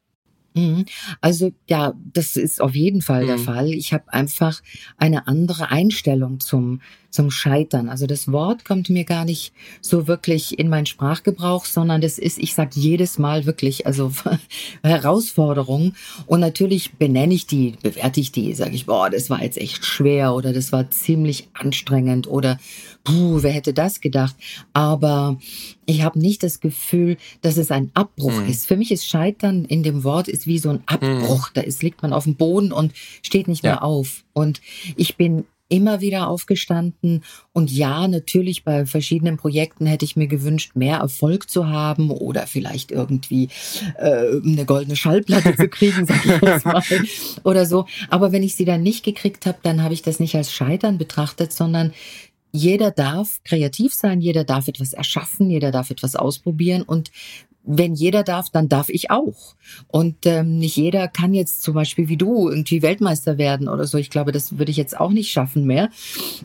Mhm. 0.58 0.84
Also 1.20 1.52
ja, 1.68 1.94
das 2.12 2.36
ist 2.36 2.60
auf 2.60 2.74
jeden 2.74 3.02
Fall 3.02 3.26
der 3.26 3.38
Mhm. 3.38 3.42
Fall. 3.44 3.68
Ich 3.72 3.92
habe 3.92 4.12
einfach 4.12 4.62
eine 4.96 5.26
andere 5.26 5.70
Einstellung 5.70 6.40
zum 6.40 6.80
zum 7.18 7.32
Scheitern. 7.32 7.88
Also 7.88 8.06
das 8.06 8.30
Wort 8.30 8.64
kommt 8.64 8.90
mir 8.90 9.02
gar 9.02 9.24
nicht 9.24 9.52
so 9.80 10.06
wirklich 10.06 10.56
in 10.56 10.68
meinen 10.68 10.86
Sprachgebrauch, 10.86 11.64
sondern 11.64 12.00
das 12.00 12.16
ist, 12.16 12.38
ich 12.38 12.54
sage 12.54 12.70
jedes 12.74 13.18
Mal 13.18 13.44
wirklich, 13.44 13.86
also 13.88 14.12
Herausforderung. 14.84 15.94
Und 16.26 16.38
natürlich 16.38 16.92
benenne 16.92 17.34
ich 17.34 17.48
die, 17.48 17.74
bewerte 17.82 18.20
ich 18.20 18.30
die, 18.30 18.54
sage 18.54 18.76
ich, 18.76 18.86
boah, 18.86 19.10
das 19.10 19.30
war 19.30 19.42
jetzt 19.42 19.58
echt 19.58 19.84
schwer 19.84 20.32
oder 20.32 20.52
das 20.52 20.70
war 20.70 20.90
ziemlich 20.92 21.48
anstrengend 21.54 22.28
oder 22.28 22.60
puh, 23.02 23.42
wer 23.42 23.50
hätte 23.50 23.72
das 23.74 24.00
gedacht? 24.00 24.36
Aber 24.72 25.38
ich 25.86 26.02
habe 26.02 26.20
nicht 26.20 26.44
das 26.44 26.60
Gefühl, 26.60 27.16
dass 27.40 27.56
es 27.56 27.72
ein 27.72 27.90
Abbruch 27.94 28.28
Mhm. 28.42 28.48
ist. 28.48 28.66
Für 28.68 28.76
mich 28.76 28.92
ist 28.92 29.06
Scheitern 29.06 29.64
in 29.64 29.82
dem 29.82 30.04
Wort 30.04 30.28
ist 30.28 30.46
wie 30.46 30.58
so 30.58 30.70
ein 30.70 30.84
Abbruch. 30.86 31.48
Da 31.52 31.62
ist, 31.62 31.82
liegt 31.82 32.00
man 32.02 32.12
auf 32.12 32.24
dem 32.24 32.36
Boden 32.36 32.70
und 32.70 32.92
steht 33.22 33.48
nicht 33.48 33.64
Ja. 33.64 33.72
mehr 33.72 33.82
auf. 33.82 34.22
Und 34.34 34.60
ich 34.96 35.16
bin 35.16 35.44
immer 35.68 36.00
wieder 36.00 36.28
aufgestanden 36.28 37.24
und 37.52 37.70
ja, 37.70 38.08
natürlich 38.08 38.64
bei 38.64 38.86
verschiedenen 38.86 39.36
Projekten 39.36 39.86
hätte 39.86 40.04
ich 40.04 40.16
mir 40.16 40.26
gewünscht, 40.26 40.72
mehr 40.74 40.98
Erfolg 40.98 41.50
zu 41.50 41.68
haben 41.68 42.10
oder 42.10 42.46
vielleicht 42.46 42.90
irgendwie 42.90 43.48
äh, 43.98 44.40
eine 44.44 44.64
goldene 44.64 44.96
Schallplatte 44.96 45.56
zu 45.56 45.68
kriegen, 45.68 46.06
sag 46.06 46.24
ich 46.24 46.40
jetzt 46.42 46.64
mal, 46.64 46.82
oder 47.44 47.66
so. 47.66 47.86
Aber 48.08 48.32
wenn 48.32 48.42
ich 48.42 48.54
sie 48.54 48.64
dann 48.64 48.82
nicht 48.82 49.04
gekriegt 49.04 49.46
habe, 49.46 49.58
dann 49.62 49.82
habe 49.82 49.94
ich 49.94 50.02
das 50.02 50.20
nicht 50.20 50.34
als 50.34 50.52
Scheitern 50.52 50.98
betrachtet, 50.98 51.52
sondern 51.52 51.92
jeder 52.50 52.90
darf 52.90 53.40
kreativ 53.44 53.92
sein, 53.92 54.20
jeder 54.20 54.44
darf 54.44 54.68
etwas 54.68 54.92
erschaffen, 54.94 55.50
jeder 55.50 55.70
darf 55.70 55.90
etwas 55.90 56.16
ausprobieren 56.16 56.82
und 56.82 57.10
wenn 57.64 57.94
jeder 57.94 58.22
darf, 58.22 58.48
dann 58.50 58.68
darf 58.68 58.88
ich 58.88 59.10
auch. 59.10 59.54
Und 59.88 60.24
ähm, 60.24 60.58
nicht 60.58 60.76
jeder 60.76 61.06
kann 61.06 61.34
jetzt 61.34 61.62
zum 61.62 61.74
Beispiel 61.74 62.08
wie 62.08 62.16
du 62.16 62.48
irgendwie 62.48 62.82
Weltmeister 62.82 63.36
werden 63.36 63.68
oder 63.68 63.86
so. 63.86 63.98
Ich 63.98 64.10
glaube, 64.10 64.32
das 64.32 64.58
würde 64.58 64.70
ich 64.70 64.76
jetzt 64.76 64.98
auch 64.98 65.10
nicht 65.10 65.30
schaffen 65.30 65.64
mehr. 65.64 65.90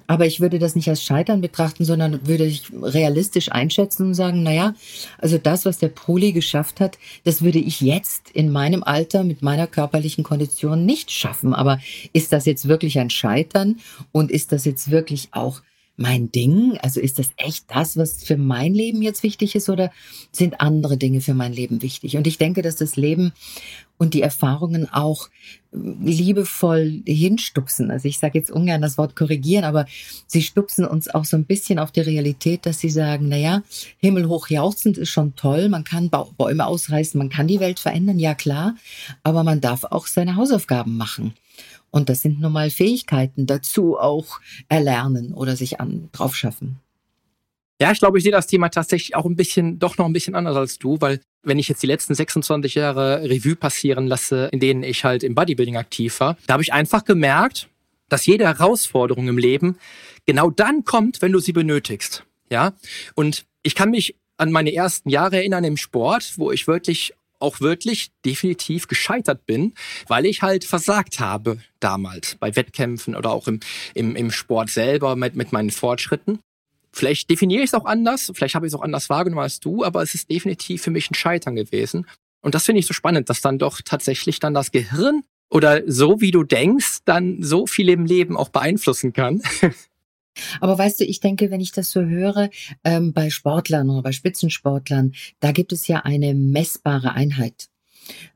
Aber 0.05 0.25
ich 0.25 0.41
würde 0.41 0.59
das 0.59 0.75
nicht 0.75 0.89
als 0.89 1.01
Scheitern 1.01 1.39
betrachten, 1.39 1.85
sondern 1.85 2.27
würde 2.27 2.45
ich 2.45 2.63
realistisch 2.81 3.51
einschätzen 3.51 4.07
und 4.07 4.13
sagen, 4.15 4.43
naja, 4.43 4.75
also 5.17 5.37
das, 5.37 5.65
was 5.65 5.77
der 5.77 5.89
Poli 5.89 6.33
geschafft 6.33 6.81
hat, 6.81 6.97
das 7.23 7.41
würde 7.41 7.59
ich 7.59 7.79
jetzt 7.79 8.29
in 8.31 8.51
meinem 8.51 8.83
Alter 8.83 9.23
mit 9.23 9.41
meiner 9.41 9.67
körperlichen 9.67 10.23
Kondition 10.23 10.85
nicht 10.85 11.11
schaffen. 11.11 11.53
Aber 11.53 11.79
ist 12.11 12.33
das 12.33 12.45
jetzt 12.45 12.67
wirklich 12.67 12.99
ein 12.99 13.09
Scheitern 13.09 13.77
und 14.11 14.29
ist 14.29 14.51
das 14.51 14.65
jetzt 14.65 14.91
wirklich 14.91 15.29
auch 15.31 15.61
mein 15.95 16.31
Ding? 16.31 16.77
Also 16.81 16.99
ist 16.99 17.19
das 17.19 17.29
echt 17.37 17.65
das, 17.69 17.97
was 17.97 18.23
für 18.23 18.37
mein 18.37 18.73
Leben 18.73 19.01
jetzt 19.01 19.23
wichtig 19.23 19.55
ist 19.55 19.69
oder 19.69 19.91
sind 20.31 20.59
andere 20.59 20.97
Dinge 20.97 21.21
für 21.21 21.33
mein 21.33 21.53
Leben 21.53 21.81
wichtig? 21.81 22.17
Und 22.17 22.27
ich 22.27 22.37
denke, 22.37 22.61
dass 22.61 22.75
das 22.75 22.95
Leben 22.95 23.33
und 23.97 24.13
die 24.13 24.21
Erfahrungen 24.21 24.89
auch 24.91 25.29
liebevoll 25.71 27.01
hinstupsen. 27.05 27.91
Also 27.91 28.07
ich 28.07 28.19
sage 28.19 28.37
jetzt 28.37 28.51
ungern 28.51 28.81
das 28.81 28.97
Wort 28.97 29.15
korrigieren, 29.15 29.63
aber 29.63 29.85
sie 30.27 30.41
stupsen 30.41 30.85
uns 30.85 31.09
auch 31.09 31.25
so 31.25 31.37
ein 31.37 31.45
bisschen 31.45 31.79
auf 31.79 31.91
die 31.91 32.01
Realität, 32.01 32.65
dass 32.65 32.79
sie 32.79 32.89
sagen, 32.89 33.29
naja, 33.29 33.63
himmelhoch 33.97 34.49
jauchzend 34.49 34.97
ist 34.97 35.09
schon 35.09 35.35
toll, 35.35 35.69
man 35.69 35.83
kann 35.83 36.09
Bäume 36.09 36.65
ausreißen, 36.65 37.17
man 37.17 37.29
kann 37.29 37.47
die 37.47 37.59
Welt 37.59 37.79
verändern, 37.79 38.19
ja 38.19 38.35
klar, 38.35 38.75
aber 39.23 39.43
man 39.43 39.61
darf 39.61 39.83
auch 39.83 40.07
seine 40.07 40.35
Hausaufgaben 40.35 40.97
machen. 40.97 41.33
Und 41.93 42.09
das 42.09 42.23
sind 42.23 42.41
nun 42.41 42.51
mal 42.51 42.71
Fähigkeiten 42.71 43.45
dazu 43.45 43.99
auch 43.99 44.39
erlernen 44.67 45.31
oder 45.31 45.55
sich 45.55 45.79
an, 45.79 46.09
drauf 46.11 46.35
schaffen. 46.35 46.79
Ja, 47.79 47.91
ich 47.91 47.99
glaube, 47.99 48.17
ich 48.17 48.23
sehe 48.23 48.31
das 48.31 48.47
Thema 48.47 48.69
tatsächlich 48.69 49.15
auch 49.15 49.25
ein 49.25 49.35
bisschen, 49.35 49.77
doch 49.77 49.99
noch 49.99 50.07
ein 50.07 50.13
bisschen 50.13 50.33
anders 50.33 50.55
als 50.55 50.79
du, 50.79 50.99
weil 51.01 51.19
wenn 51.43 51.59
ich 51.59 51.67
jetzt 51.67 51.83
die 51.83 51.87
letzten 51.87 52.15
26 52.15 52.73
Jahre 52.73 53.21
Revue 53.29 53.55
passieren 53.55 54.07
lasse, 54.07 54.49
in 54.51 54.59
denen 54.59 54.81
ich 54.81 55.03
halt 55.03 55.21
im 55.21 55.35
Bodybuilding 55.35 55.77
aktiv 55.77 56.19
war, 56.19 56.35
da 56.47 56.53
habe 56.53 56.63
ich 56.63 56.73
einfach 56.73 57.05
gemerkt, 57.05 57.69
dass 58.09 58.25
jede 58.25 58.45
Herausforderung 58.45 59.27
im 59.27 59.37
Leben 59.37 59.77
genau 60.25 60.49
dann 60.49 60.85
kommt, 60.85 61.21
wenn 61.21 61.31
du 61.31 61.39
sie 61.39 61.53
benötigst. 61.53 62.25
Ja, 62.49 62.73
und 63.13 63.45
ich 63.61 63.75
kann 63.75 63.91
mich 63.91 64.15
an 64.37 64.51
meine 64.51 64.73
ersten 64.73 65.09
Jahre 65.09 65.35
erinnern 65.37 65.63
im 65.63 65.77
Sport, 65.77 66.33
wo 66.37 66.51
ich 66.51 66.65
wirklich 66.65 67.13
auch 67.43 67.59
wirklich 67.59 68.11
definitiv 68.25 68.87
gescheitert 68.87 69.45
bin, 69.45 69.73
weil 70.07 70.25
ich 70.25 70.41
halt 70.41 70.63
versagt 70.63 71.19
habe 71.19 71.57
damals 71.79 72.35
bei 72.39 72.55
Wettkämpfen 72.55 73.15
oder 73.15 73.31
auch 73.31 73.47
im, 73.47 73.59
im, 73.93 74.15
im 74.15 74.31
Sport 74.31 74.69
selber 74.69 75.15
mit, 75.15 75.35
mit 75.35 75.51
meinen 75.51 75.69
Fortschritten. 75.69 76.39
Vielleicht 76.91 77.29
definiere 77.29 77.63
ich 77.63 77.69
es 77.69 77.73
auch 77.73 77.85
anders, 77.85 78.31
vielleicht 78.33 78.55
habe 78.55 78.65
ich 78.65 78.71
es 78.71 78.79
auch 78.79 78.83
anders 78.83 79.09
wahrgenommen 79.09 79.43
als 79.43 79.59
du, 79.59 79.83
aber 79.83 80.01
es 80.01 80.15
ist 80.15 80.29
definitiv 80.29 80.83
für 80.83 80.91
mich 80.91 81.09
ein 81.11 81.15
Scheitern 81.15 81.55
gewesen. 81.55 82.07
Und 82.41 82.55
das 82.55 82.65
finde 82.65 82.79
ich 82.79 82.87
so 82.87 82.93
spannend, 82.93 83.29
dass 83.29 83.41
dann 83.41 83.57
doch 83.57 83.81
tatsächlich 83.83 84.39
dann 84.39 84.53
das 84.53 84.71
Gehirn 84.71 85.23
oder 85.49 85.81
so 85.85 86.21
wie 86.21 86.31
du 86.31 86.43
denkst, 86.43 86.99
dann 87.05 87.41
so 87.41 87.67
viel 87.67 87.89
im 87.89 88.05
Leben 88.05 88.37
auch 88.37 88.49
beeinflussen 88.49 89.13
kann. 89.13 89.41
Aber 90.61 90.77
weißt 90.77 90.99
du, 90.99 91.05
ich 91.05 91.19
denke, 91.19 91.51
wenn 91.51 91.61
ich 91.61 91.71
das 91.71 91.91
so 91.91 92.01
höre, 92.01 92.49
ähm, 92.83 93.13
bei 93.13 93.29
Sportlern 93.29 93.89
oder 93.89 94.01
bei 94.01 94.11
Spitzensportlern, 94.11 95.13
da 95.39 95.51
gibt 95.51 95.73
es 95.73 95.87
ja 95.87 95.99
eine 95.99 96.33
messbare 96.33 97.13
Einheit. 97.13 97.69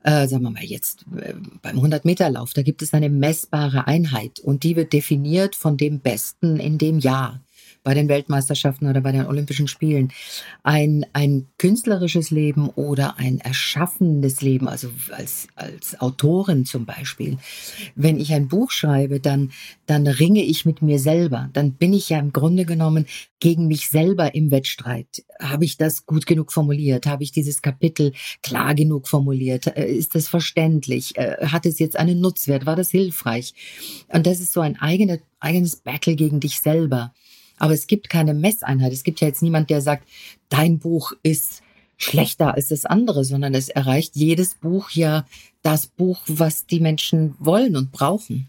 Äh, 0.02 0.26
sagen 0.28 0.44
wir 0.44 0.50
mal 0.50 0.64
jetzt 0.64 1.04
äh, 1.20 1.34
beim 1.60 1.78
100-Meter-Lauf, 1.78 2.54
da 2.54 2.62
gibt 2.62 2.80
es 2.80 2.94
eine 2.94 3.10
messbare 3.10 3.86
Einheit 3.86 4.40
und 4.40 4.62
die 4.62 4.76
wird 4.76 4.92
definiert 4.92 5.54
von 5.56 5.76
dem 5.76 6.00
Besten 6.00 6.58
in 6.58 6.78
dem 6.78 6.98
Jahr 6.98 7.42
bei 7.88 7.94
den 7.94 8.10
Weltmeisterschaften 8.10 8.86
oder 8.86 9.00
bei 9.00 9.12
den 9.12 9.24
Olympischen 9.24 9.66
Spielen. 9.66 10.12
Ein, 10.62 11.06
ein 11.14 11.46
künstlerisches 11.56 12.30
Leben 12.30 12.68
oder 12.68 13.18
ein 13.18 13.38
erschaffendes 13.38 14.42
Leben, 14.42 14.68
also 14.68 14.90
als, 15.10 15.48
als 15.54 15.98
Autorin 15.98 16.66
zum 16.66 16.84
Beispiel. 16.84 17.38
Wenn 17.94 18.20
ich 18.20 18.34
ein 18.34 18.48
Buch 18.48 18.72
schreibe, 18.72 19.20
dann, 19.20 19.52
dann 19.86 20.06
ringe 20.06 20.44
ich 20.44 20.66
mit 20.66 20.82
mir 20.82 20.98
selber. 20.98 21.48
Dann 21.54 21.72
bin 21.72 21.94
ich 21.94 22.10
ja 22.10 22.18
im 22.18 22.34
Grunde 22.34 22.66
genommen 22.66 23.06
gegen 23.40 23.68
mich 23.68 23.88
selber 23.88 24.34
im 24.34 24.50
Wettstreit. 24.50 25.24
Habe 25.40 25.64
ich 25.64 25.78
das 25.78 26.04
gut 26.04 26.26
genug 26.26 26.52
formuliert? 26.52 27.06
Habe 27.06 27.22
ich 27.22 27.32
dieses 27.32 27.62
Kapitel 27.62 28.12
klar 28.42 28.74
genug 28.74 29.08
formuliert? 29.08 29.66
Äh, 29.66 29.86
Ist 29.86 30.14
das 30.14 30.28
verständlich? 30.28 31.16
Äh, 31.16 31.38
Hat 31.46 31.64
es 31.64 31.78
jetzt 31.78 31.98
einen 31.98 32.20
Nutzwert? 32.20 32.66
War 32.66 32.76
das 32.76 32.90
hilfreich? 32.90 33.54
Und 34.08 34.26
das 34.26 34.40
ist 34.40 34.52
so 34.52 34.60
ein 34.60 34.76
eigener, 34.78 35.20
eigenes 35.40 35.76
Battle 35.76 36.16
gegen 36.16 36.40
dich 36.40 36.60
selber. 36.60 37.14
Aber 37.58 37.74
es 37.74 37.86
gibt 37.86 38.08
keine 38.08 38.34
Messeinheit. 38.34 38.92
Es 38.92 39.02
gibt 39.02 39.20
ja 39.20 39.28
jetzt 39.28 39.42
niemand, 39.42 39.70
der 39.70 39.80
sagt, 39.80 40.08
dein 40.48 40.78
Buch 40.78 41.12
ist 41.22 41.62
schlechter 41.96 42.54
als 42.54 42.68
das 42.68 42.86
andere, 42.86 43.24
sondern 43.24 43.54
es 43.54 43.68
erreicht 43.68 44.14
jedes 44.14 44.54
Buch 44.54 44.90
ja 44.90 45.26
das 45.62 45.86
Buch, 45.86 46.20
was 46.26 46.66
die 46.66 46.80
Menschen 46.80 47.34
wollen 47.38 47.76
und 47.76 47.92
brauchen. 47.92 48.48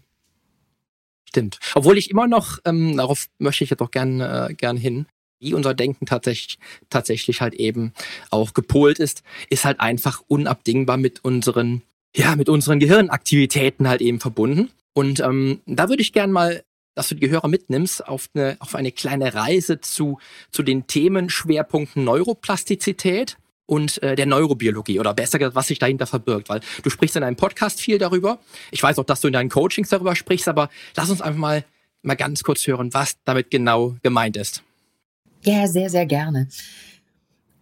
Stimmt. 1.28 1.58
Obwohl 1.74 1.98
ich 1.98 2.10
immer 2.10 2.26
noch, 2.26 2.58
ähm, 2.64 2.96
darauf 2.96 3.28
möchte 3.38 3.64
ich 3.64 3.70
jetzt 3.70 3.82
auch 3.82 3.90
gern, 3.90 4.20
äh, 4.20 4.54
gern 4.56 4.76
hin, 4.76 5.06
wie 5.40 5.54
unser 5.54 5.74
Denken 5.74 6.06
tatsächlich, 6.06 6.58
tatsächlich 6.90 7.40
halt 7.40 7.54
eben 7.54 7.92
auch 8.30 8.52
gepolt 8.52 8.98
ist, 8.98 9.22
ist 9.48 9.64
halt 9.64 9.80
einfach 9.80 10.22
unabdingbar 10.28 10.96
mit 10.96 11.24
unseren, 11.24 11.82
ja, 12.14 12.36
mit 12.36 12.48
unseren 12.48 12.78
Gehirnaktivitäten 12.78 13.88
halt 13.88 14.00
eben 14.00 14.20
verbunden. 14.20 14.70
Und 14.92 15.20
ähm, 15.20 15.60
da 15.66 15.88
würde 15.88 16.02
ich 16.02 16.12
gern 16.12 16.32
mal 16.32 16.64
dass 17.00 17.08
du 17.08 17.14
die 17.14 17.22
Gehörer 17.22 17.48
mitnimmst 17.48 18.06
auf 18.06 18.28
eine, 18.34 18.58
auf 18.60 18.74
eine 18.74 18.92
kleine 18.92 19.32
Reise 19.32 19.80
zu, 19.80 20.18
zu 20.50 20.62
den 20.62 20.86
Themenschwerpunkten 20.86 22.04
Neuroplastizität 22.04 23.38
und 23.64 24.02
äh, 24.02 24.16
der 24.16 24.26
Neurobiologie 24.26 25.00
oder 25.00 25.14
besser 25.14 25.38
gesagt, 25.38 25.56
was 25.56 25.68
sich 25.68 25.78
dahinter 25.78 26.06
verbirgt, 26.06 26.50
weil 26.50 26.60
du 26.82 26.90
sprichst 26.90 27.16
in 27.16 27.22
deinem 27.22 27.36
Podcast 27.36 27.80
viel 27.80 27.96
darüber. 27.96 28.38
Ich 28.70 28.82
weiß 28.82 28.98
auch, 28.98 29.04
dass 29.04 29.22
du 29.22 29.28
in 29.28 29.32
deinen 29.32 29.48
Coachings 29.48 29.88
darüber 29.88 30.14
sprichst, 30.14 30.46
aber 30.46 30.68
lass 30.94 31.08
uns 31.08 31.22
einfach 31.22 31.38
mal, 31.38 31.64
mal 32.02 32.16
ganz 32.16 32.42
kurz 32.42 32.66
hören, 32.66 32.92
was 32.92 33.16
damit 33.24 33.50
genau 33.50 33.96
gemeint 34.02 34.36
ist. 34.36 34.62
Ja, 35.42 35.66
sehr, 35.68 35.88
sehr 35.88 36.04
gerne. 36.04 36.48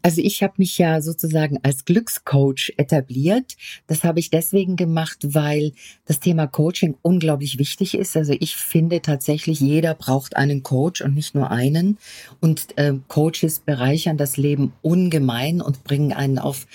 Also 0.09 0.23
ich 0.23 0.43
habe 0.43 0.55
mich 0.57 0.79
ja 0.79 1.03
sozusagen 1.03 1.59
als 1.63 1.85
Glückscoach 1.85 2.73
etabliert. 2.79 3.59
Das 3.89 4.05
habe 4.05 4.21
ich 4.21 4.31
deswegen 4.31 4.77
gemacht, 4.77 5.19
weil 5.35 5.73
das 6.07 6.19
Thema 6.19 6.47
Coaching 6.47 6.97
unglaublich 7.03 7.59
wichtig 7.59 7.93
ist. 7.93 8.17
Also 8.17 8.35
ich 8.41 8.57
finde 8.57 9.03
tatsächlich, 9.03 9.61
jeder 9.61 9.93
braucht 9.93 10.35
einen 10.35 10.63
Coach 10.63 11.03
und 11.03 11.15
nicht 11.15 11.35
nur 11.35 11.51
einen. 11.51 11.99
Und 12.41 12.69
äh, 12.79 12.95
Coaches 13.09 13.59
bereichern 13.59 14.17
das 14.17 14.39
Leben 14.39 14.73
ungemein 14.81 15.61
und 15.61 15.85
bringen 15.85 16.15
einen 16.15 16.39
auf 16.39 16.67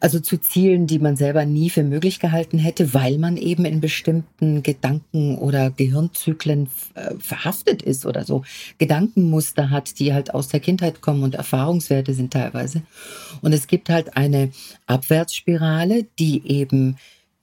also 0.00 0.20
zu 0.20 0.38
Zielen, 0.38 0.86
die 0.86 0.98
man 0.98 1.16
selber 1.16 1.44
nie 1.44 1.70
für 1.70 1.82
möglich 1.82 2.20
gehalten 2.20 2.58
hätte, 2.58 2.94
weil 2.94 3.18
man 3.18 3.36
eben 3.36 3.64
in 3.64 3.80
bestimmten 3.80 4.62
Gedanken 4.62 5.38
oder 5.38 5.70
Gehirnzyklen 5.70 6.68
äh, 6.94 7.14
verhaftet 7.18 7.82
ist 7.82 8.06
oder 8.06 8.24
so 8.24 8.44
Gedankenmuster 8.78 9.70
hat, 9.70 9.98
die 9.98 10.12
halt 10.12 10.34
aus 10.34 10.48
der 10.48 10.60
Kindheit 10.60 11.00
kommen 11.00 11.22
und 11.22 11.34
Erfahrungswerte 11.34 12.14
sind 12.14 12.32
teilweise. 12.32 12.82
Und 13.42 13.52
es 13.52 13.66
gibt 13.66 13.88
halt 13.88 14.16
eine 14.16 14.50
Abwärtsspirale, 14.86 16.06
die 16.18 16.46
eben 16.46 16.96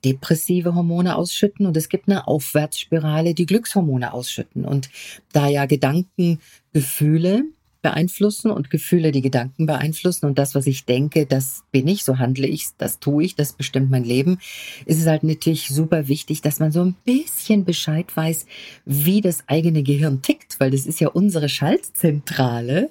depressive 0.03 0.75
Hormone 0.75 1.15
ausschütten 1.15 1.65
und 1.65 1.77
es 1.77 1.89
gibt 1.89 2.09
eine 2.09 2.27
Aufwärtsspirale, 2.27 3.33
die 3.33 3.45
Glückshormone 3.45 4.13
ausschütten. 4.13 4.65
Und 4.65 4.89
da 5.31 5.47
ja 5.47 5.65
Gedanken, 5.65 6.39
Gefühle 6.73 7.43
beeinflussen 7.83 8.49
und 8.49 8.71
Gefühle 8.71 9.11
die 9.11 9.21
Gedanken 9.21 9.67
beeinflussen 9.67 10.25
und 10.25 10.39
das, 10.39 10.55
was 10.55 10.65
ich 10.65 10.85
denke, 10.85 11.27
das 11.27 11.63
bin 11.71 11.87
ich, 11.87 12.03
so 12.03 12.17
handle 12.17 12.47
ich, 12.47 12.69
das 12.79 12.99
tue 12.99 13.25
ich, 13.25 13.35
das 13.35 13.53
bestimmt 13.53 13.91
mein 13.91 14.03
Leben, 14.03 14.39
ist 14.85 14.99
es 14.99 15.05
halt 15.05 15.23
natürlich 15.23 15.67
super 15.67 16.07
wichtig, 16.07 16.41
dass 16.41 16.59
man 16.59 16.71
so 16.71 16.81
ein 16.81 16.95
bisschen 17.05 17.65
Bescheid 17.65 18.07
weiß, 18.15 18.47
wie 18.85 19.21
das 19.21 19.43
eigene 19.47 19.83
Gehirn 19.83 20.23
tickt, 20.23 20.59
weil 20.59 20.71
das 20.71 20.87
ist 20.87 20.99
ja 20.99 21.09
unsere 21.09 21.49
Schaltzentrale. 21.49 22.89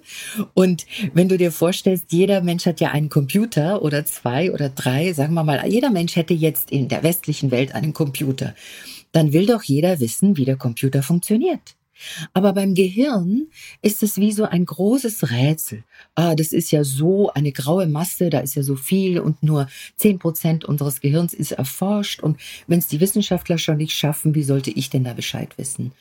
Und 0.55 0.87
wenn 1.15 1.29
du 1.29 1.39
dir 1.39 1.51
vorstellst, 1.51 2.13
jeder 2.13 2.43
Mensch 2.43 2.67
hat 2.67 2.81
ja 2.81 2.91
einen 2.91 3.09
Computer 3.09 3.83
oder 3.83 4.05
zwei 4.05 4.53
oder 4.53 4.69
drei, 4.69 5.13
sagen 5.15 5.35
wir 5.35 5.43
mal, 5.43 5.67
jeder 5.67 5.91
Mensch 5.91 6.15
hätte 6.15 6.35
jetzt 6.35 6.71
in 6.71 6.89
der 6.89 7.03
westlichen 7.03 7.51
Welt 7.51 7.75
einen 7.75 7.95
Computer, 7.95 8.55
dann 9.13 9.33
will 9.33 9.47
doch 9.47 9.63
jeder 9.63 10.01
wissen, 10.01 10.37
wie 10.37 10.45
der 10.45 10.57
Computer 10.57 11.03
funktioniert. 11.03 11.75
Aber 12.33 12.53
beim 12.53 12.75
Gehirn 12.75 13.49
ist 13.81 14.03
es 14.03 14.17
wie 14.17 14.33
so 14.33 14.45
ein 14.45 14.65
großes 14.65 15.31
Rätsel. 15.31 15.85
Ah, 16.15 16.35
das 16.35 16.53
ist 16.53 16.71
ja 16.71 16.85
so 16.85 17.33
eine 17.33 17.53
graue 17.53 17.87
Masse, 17.87 18.31
da 18.31 18.41
ist 18.41 18.55
ja 18.55 18.63
so 18.63 18.77
viel 18.77 19.19
und 19.19 19.43
nur 19.43 19.69
zehn 19.97 20.19
Prozent 20.19 20.65
unseres 20.65 21.01
Gehirns 21.01 21.35
ist 21.35 21.53
erforscht. 21.53 22.21
Und 22.21 22.39
wenn 22.67 22.79
es 22.79 22.89
die 22.89 23.01
Wissenschaftler 23.01 23.59
schon 23.59 23.77
nicht 23.79 23.95
schaffen, 23.95 24.35
wie 24.35 24.43
sollte 24.43 24.71
ich 24.71 24.91
denn 24.91 25.05
da 25.05 25.13
Bescheid 25.13 25.57
wissen? 25.59 25.93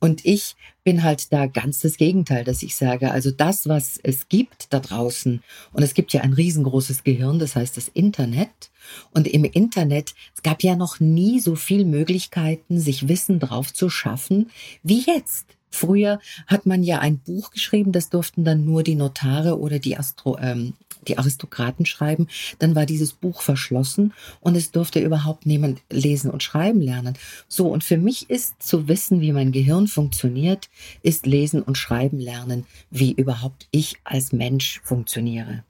Und 0.00 0.24
ich 0.24 0.56
bin 0.84 1.02
halt 1.02 1.32
da 1.32 1.46
ganz 1.46 1.80
das 1.80 1.96
Gegenteil, 1.96 2.44
dass 2.44 2.62
ich 2.62 2.76
sage, 2.76 3.10
also 3.10 3.30
das, 3.30 3.68
was 3.68 3.98
es 4.02 4.28
gibt 4.28 4.72
da 4.72 4.80
draußen, 4.80 5.42
und 5.72 5.82
es 5.82 5.92
gibt 5.92 6.12
ja 6.12 6.22
ein 6.22 6.32
riesengroßes 6.32 7.04
Gehirn, 7.04 7.38
das 7.38 7.56
heißt 7.56 7.76
das 7.76 7.88
Internet. 7.88 8.70
Und 9.12 9.26
im 9.26 9.44
Internet, 9.44 10.14
es 10.34 10.42
gab 10.42 10.62
ja 10.62 10.76
noch 10.76 11.00
nie 11.00 11.40
so 11.40 11.54
viel 11.54 11.84
Möglichkeiten, 11.84 12.80
sich 12.80 13.08
Wissen 13.08 13.40
drauf 13.40 13.72
zu 13.72 13.90
schaffen, 13.90 14.50
wie 14.82 15.04
jetzt. 15.04 15.46
Früher 15.70 16.18
hat 16.46 16.66
man 16.66 16.82
ja 16.82 16.98
ein 17.00 17.18
Buch 17.18 17.50
geschrieben, 17.50 17.92
das 17.92 18.08
durften 18.08 18.44
dann 18.44 18.64
nur 18.64 18.82
die 18.82 18.94
Notare 18.94 19.58
oder 19.58 19.78
die, 19.78 19.98
Astro, 19.98 20.38
ähm, 20.38 20.72
die 21.06 21.18
Aristokraten 21.18 21.84
schreiben. 21.84 22.28
Dann 22.58 22.74
war 22.74 22.86
dieses 22.86 23.12
Buch 23.12 23.42
verschlossen 23.42 24.14
und 24.40 24.56
es 24.56 24.70
durfte 24.70 25.00
überhaupt 25.00 25.46
niemand 25.46 25.82
lesen 25.90 26.30
und 26.30 26.42
schreiben 26.42 26.80
lernen. 26.80 27.16
So, 27.48 27.68
und 27.68 27.84
für 27.84 27.98
mich 27.98 28.30
ist 28.30 28.62
zu 28.62 28.88
wissen, 28.88 29.20
wie 29.20 29.32
mein 29.32 29.52
Gehirn 29.52 29.88
funktioniert, 29.88 30.68
ist 31.02 31.26
lesen 31.26 31.62
und 31.62 31.76
schreiben 31.76 32.18
lernen, 32.18 32.66
wie 32.90 33.12
überhaupt 33.12 33.68
ich 33.70 33.96
als 34.04 34.32
Mensch 34.32 34.80
funktioniere. 34.84 35.64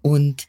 Und 0.00 0.46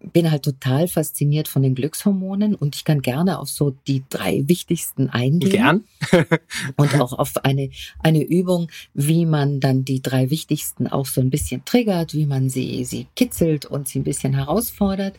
bin 0.00 0.30
halt 0.30 0.44
total 0.44 0.86
fasziniert 0.86 1.48
von 1.48 1.62
den 1.62 1.74
Glückshormonen 1.74 2.54
und 2.54 2.76
ich 2.76 2.84
kann 2.84 3.02
gerne 3.02 3.38
auf 3.38 3.48
so 3.48 3.74
die 3.86 4.04
drei 4.08 4.44
wichtigsten 4.46 5.10
eingehen. 5.10 5.50
Gern. 5.50 5.84
und 6.76 7.00
auch 7.00 7.12
auf 7.12 7.44
eine, 7.44 7.70
eine 7.98 8.22
Übung, 8.22 8.70
wie 8.94 9.26
man 9.26 9.60
dann 9.60 9.84
die 9.84 10.00
drei 10.00 10.30
wichtigsten 10.30 10.86
auch 10.86 11.06
so 11.06 11.20
ein 11.20 11.30
bisschen 11.30 11.64
triggert, 11.64 12.14
wie 12.14 12.26
man 12.26 12.48
sie, 12.48 12.84
sie 12.84 13.06
kitzelt 13.16 13.66
und 13.66 13.88
sie 13.88 13.98
ein 13.98 14.04
bisschen 14.04 14.34
herausfordert. 14.34 15.18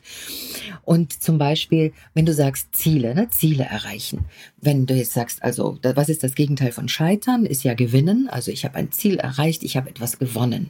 Und 0.85 1.21
zum 1.21 1.37
Beispiel, 1.37 1.91
wenn 2.13 2.25
du 2.25 2.33
sagst 2.33 2.75
Ziele, 2.75 3.13
ne, 3.15 3.29
Ziele 3.29 3.65
erreichen. 3.65 4.25
Wenn 4.61 4.85
du 4.85 4.93
jetzt 4.93 5.13
sagst, 5.13 5.43
also, 5.43 5.77
was 5.83 6.09
ist 6.09 6.23
das 6.23 6.35
Gegenteil 6.35 6.71
von 6.71 6.87
Scheitern? 6.87 7.45
Ist 7.45 7.63
ja 7.63 7.73
Gewinnen. 7.73 8.29
Also 8.29 8.51
ich 8.51 8.65
habe 8.65 8.75
ein 8.75 8.91
Ziel 8.91 9.17
erreicht, 9.17 9.63
ich 9.63 9.75
habe 9.75 9.89
etwas 9.89 10.19
gewonnen. 10.19 10.69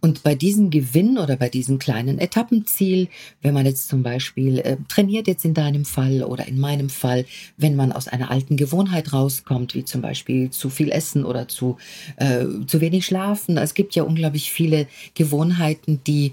Und 0.00 0.22
bei 0.22 0.34
diesem 0.34 0.70
Gewinn 0.70 1.18
oder 1.18 1.36
bei 1.36 1.48
diesem 1.48 1.78
kleinen 1.78 2.18
Etappenziel 2.18 3.08
wenn 3.44 3.54
man 3.54 3.66
jetzt 3.66 3.88
zum 3.88 4.02
Beispiel 4.02 4.58
äh, 4.58 4.78
trainiert 4.88 5.28
jetzt 5.28 5.44
in 5.44 5.54
deinem 5.54 5.84
Fall 5.84 6.24
oder 6.24 6.48
in 6.48 6.58
meinem 6.58 6.88
Fall, 6.88 7.26
wenn 7.58 7.76
man 7.76 7.92
aus 7.92 8.08
einer 8.08 8.30
alten 8.30 8.56
Gewohnheit 8.56 9.12
rauskommt, 9.12 9.74
wie 9.74 9.84
zum 9.84 10.00
Beispiel 10.00 10.50
zu 10.50 10.70
viel 10.70 10.90
Essen 10.90 11.24
oder 11.24 11.46
zu, 11.46 11.76
äh, 12.16 12.46
zu 12.66 12.80
wenig 12.80 13.04
Schlafen. 13.04 13.58
Es 13.58 13.74
gibt 13.74 13.94
ja 13.94 14.02
unglaublich 14.02 14.50
viele 14.50 14.88
Gewohnheiten, 15.14 16.00
die, 16.06 16.32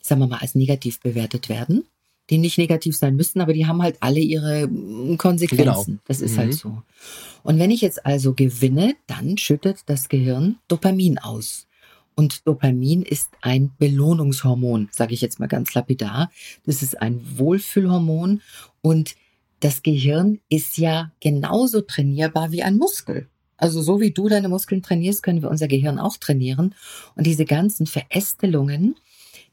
sagen 0.00 0.22
wir 0.22 0.28
mal, 0.28 0.38
als 0.38 0.54
negativ 0.54 0.98
bewertet 1.00 1.48
werden 1.48 1.84
die 2.28 2.38
nicht 2.38 2.58
negativ 2.58 2.96
sein 2.96 3.14
müssen, 3.14 3.40
aber 3.40 3.52
die 3.52 3.66
haben 3.66 3.82
halt 3.82 3.98
alle 4.00 4.18
ihre 4.18 4.66
mm, 4.66 5.16
Konsequenzen. 5.16 5.64
Genau. 5.64 5.98
Das 6.08 6.20
ist 6.20 6.36
halt 6.36 6.48
mhm. 6.48 6.50
halt 6.50 6.58
so. 6.58 6.82
Und 7.44 7.60
wenn 7.60 7.70
ich 7.70 7.82
jetzt 7.82 8.04
also 8.04 8.32
gewinne, 8.34 8.96
dann 9.06 9.38
schüttet 9.38 9.78
das 9.86 10.08
Gehirn 10.08 10.56
Dopamin 10.66 11.18
aus. 11.18 11.65
Und 12.16 12.46
Dopamin 12.46 13.02
ist 13.02 13.28
ein 13.42 13.72
Belohnungshormon, 13.78 14.88
sage 14.90 15.12
ich 15.12 15.20
jetzt 15.20 15.38
mal 15.38 15.48
ganz 15.48 15.74
lapidar. 15.74 16.30
Das 16.64 16.82
ist 16.82 17.00
ein 17.00 17.20
Wohlfühlhormon 17.38 18.40
und 18.80 19.14
das 19.60 19.82
Gehirn 19.82 20.40
ist 20.48 20.78
ja 20.78 21.12
genauso 21.20 21.82
trainierbar 21.82 22.52
wie 22.52 22.62
ein 22.62 22.78
Muskel. 22.78 23.28
Also 23.58 23.82
so 23.82 24.00
wie 24.00 24.10
du 24.10 24.28
deine 24.28 24.48
Muskeln 24.48 24.82
trainierst, 24.82 25.22
können 25.22 25.42
wir 25.42 25.50
unser 25.50 25.68
Gehirn 25.68 25.98
auch 25.98 26.16
trainieren. 26.16 26.74
Und 27.16 27.26
diese 27.26 27.44
ganzen 27.44 27.86
Verästelungen, 27.86 28.96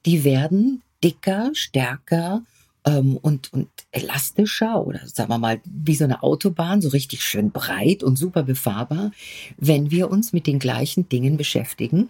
die 0.06 0.24
werden 0.24 0.84
dicker, 1.04 1.52
stärker 1.54 2.44
ähm, 2.86 3.18
und, 3.18 3.52
und 3.54 3.70
elastischer 3.92 4.86
oder 4.86 5.06
sagen 5.08 5.30
wir 5.30 5.38
mal 5.38 5.62
wie 5.66 5.96
so 5.96 6.04
eine 6.04 6.24
Autobahn, 6.24 6.82
so 6.82 6.90
richtig 6.90 7.24
schön 7.24 7.52
breit 7.52 8.04
und 8.04 8.18
super 8.18 8.44
befahrbar, 8.44 9.12
wenn 9.58 9.92
wir 9.92 10.10
uns 10.10 10.34
mit 10.34 10.48
den 10.48 10.60
gleichen 10.60 11.10
Dingen 11.10 11.38
beschäftigen, 11.38 12.10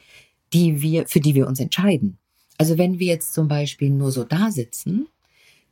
die 0.53 0.81
wir, 0.81 1.07
für 1.07 1.19
die 1.19 1.35
wir 1.35 1.47
uns 1.47 1.59
entscheiden. 1.59 2.17
Also 2.57 2.77
wenn 2.77 2.99
wir 2.99 3.07
jetzt 3.07 3.33
zum 3.33 3.47
Beispiel 3.47 3.89
nur 3.89 4.11
so 4.11 4.23
da 4.23 4.51
sitzen, 4.51 5.07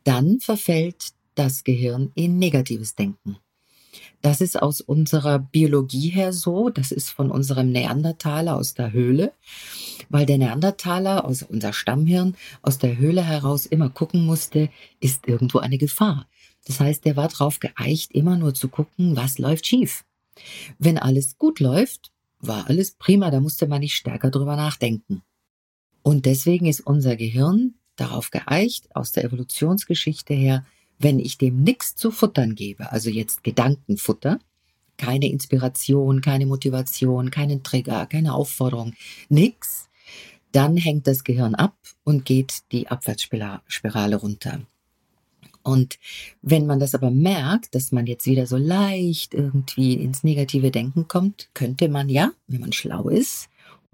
dann 0.03 0.39
verfällt 0.39 1.13
das 1.35 1.63
Gehirn 1.63 2.11
in 2.15 2.39
negatives 2.39 2.95
Denken. 2.95 3.37
Das 4.21 4.39
ist 4.39 4.61
aus 4.61 4.81
unserer 4.81 5.39
Biologie 5.39 6.09
her 6.09 6.31
so, 6.31 6.69
das 6.69 6.91
ist 6.91 7.09
von 7.09 7.31
unserem 7.31 7.71
Neandertaler 7.71 8.55
aus 8.55 8.73
der 8.73 8.91
Höhle, 8.91 9.33
weil 10.09 10.25
der 10.25 10.37
Neandertaler, 10.37 11.25
aus 11.25 11.43
unser 11.43 11.73
Stammhirn, 11.73 12.35
aus 12.61 12.77
der 12.77 12.97
Höhle 12.97 13.23
heraus 13.23 13.65
immer 13.65 13.89
gucken 13.89 14.25
musste, 14.25 14.69
ist 14.99 15.27
irgendwo 15.27 15.59
eine 15.59 15.77
Gefahr. 15.77 16.27
Das 16.65 16.79
heißt, 16.79 17.05
der 17.05 17.15
war 17.15 17.27
darauf 17.27 17.59
geeicht, 17.59 18.11
immer 18.11 18.37
nur 18.37 18.53
zu 18.53 18.69
gucken, 18.69 19.15
was 19.15 19.39
läuft 19.39 19.65
schief. 19.65 20.05
Wenn 20.77 20.97
alles 20.97 21.37
gut 21.37 21.59
läuft, 21.59 22.10
war 22.41 22.67
alles 22.67 22.91
prima, 22.91 23.31
da 23.31 23.39
musste 23.39 23.67
man 23.67 23.81
nicht 23.81 23.95
stärker 23.95 24.31
drüber 24.31 24.55
nachdenken. 24.55 25.21
Und 26.03 26.25
deswegen 26.25 26.65
ist 26.65 26.81
unser 26.81 27.15
Gehirn 27.15 27.75
darauf 27.95 28.31
geeicht, 28.31 28.95
aus 28.95 29.11
der 29.11 29.23
Evolutionsgeschichte 29.25 30.33
her, 30.33 30.65
wenn 30.97 31.19
ich 31.19 31.37
dem 31.37 31.63
nichts 31.63 31.95
zu 31.95 32.11
futtern 32.11 32.55
gebe, 32.55 32.91
also 32.91 33.09
jetzt 33.09 33.43
Gedankenfutter, 33.43 34.39
keine 34.97 35.29
Inspiration, 35.29 36.21
keine 36.21 36.45
Motivation, 36.45 37.31
keinen 37.31 37.63
Trigger, 37.63 38.05
keine 38.05 38.33
Aufforderung, 38.33 38.93
nix, 39.29 39.89
dann 40.51 40.77
hängt 40.77 41.07
das 41.07 41.23
Gehirn 41.23 41.55
ab 41.55 41.75
und 42.03 42.25
geht 42.25 42.63
die 42.71 42.87
Abwärtsspirale 42.87 44.15
runter. 44.15 44.61
Und 45.63 45.99
wenn 46.41 46.65
man 46.65 46.79
das 46.79 46.95
aber 46.95 47.11
merkt, 47.11 47.75
dass 47.75 47.91
man 47.91 48.07
jetzt 48.07 48.25
wieder 48.25 48.47
so 48.47 48.57
leicht 48.57 49.33
irgendwie 49.33 49.93
ins 49.93 50.23
negative 50.23 50.71
Denken 50.71 51.07
kommt, 51.07 51.49
könnte 51.53 51.89
man 51.89 52.09
ja, 52.09 52.31
wenn 52.47 52.61
man 52.61 52.73
schlau 52.73 53.09
ist, 53.09 53.49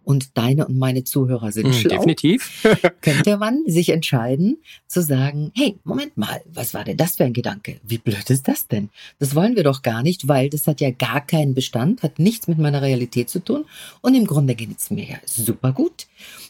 und 0.08 0.38
deine 0.38 0.68
und 0.68 0.78
meine 0.78 1.04
Zuhörer 1.04 1.52
sind 1.52 1.68
mhm, 1.68 1.74
schlau. 1.74 1.96
Definitiv. 1.98 2.66
könnte 3.02 3.36
man 3.36 3.64
sich 3.68 3.90
entscheiden 3.90 4.58
zu 4.88 5.02
sagen, 5.02 5.52
hey, 5.54 5.76
Moment 5.84 6.16
mal, 6.16 6.42
was 6.46 6.74
war 6.74 6.86
denn 6.86 6.96
das 6.96 7.18
für 7.18 7.26
ein 7.26 7.34
Gedanke? 7.34 7.82
Wie 7.84 7.98
blöd 7.98 8.30
ist 8.30 8.48
das 8.48 8.70
denn? 8.70 8.90
Das 9.20 9.36
wollen 9.36 9.58
wir 9.58 9.64
doch 9.64 9.82
gar 9.82 10.04
nicht, 10.04 10.30
weil 10.30 10.50
das 10.50 10.66
hat 10.66 10.80
ja 10.80 10.92
gar 10.92 11.20
keinen 11.20 11.54
Bestand, 11.54 12.04
hat 12.04 12.20
nichts 12.20 12.48
mit 12.48 12.58
meiner 12.58 12.82
Realität 12.82 13.30
zu 13.30 13.40
tun 13.40 13.66
und 14.00 14.16
im 14.16 14.26
Grunde 14.26 14.56
geht 14.56 14.70
es 14.78 14.90
mir 14.90 15.04
ja 15.04 15.18
super 15.26 15.74
gut. 15.74 16.08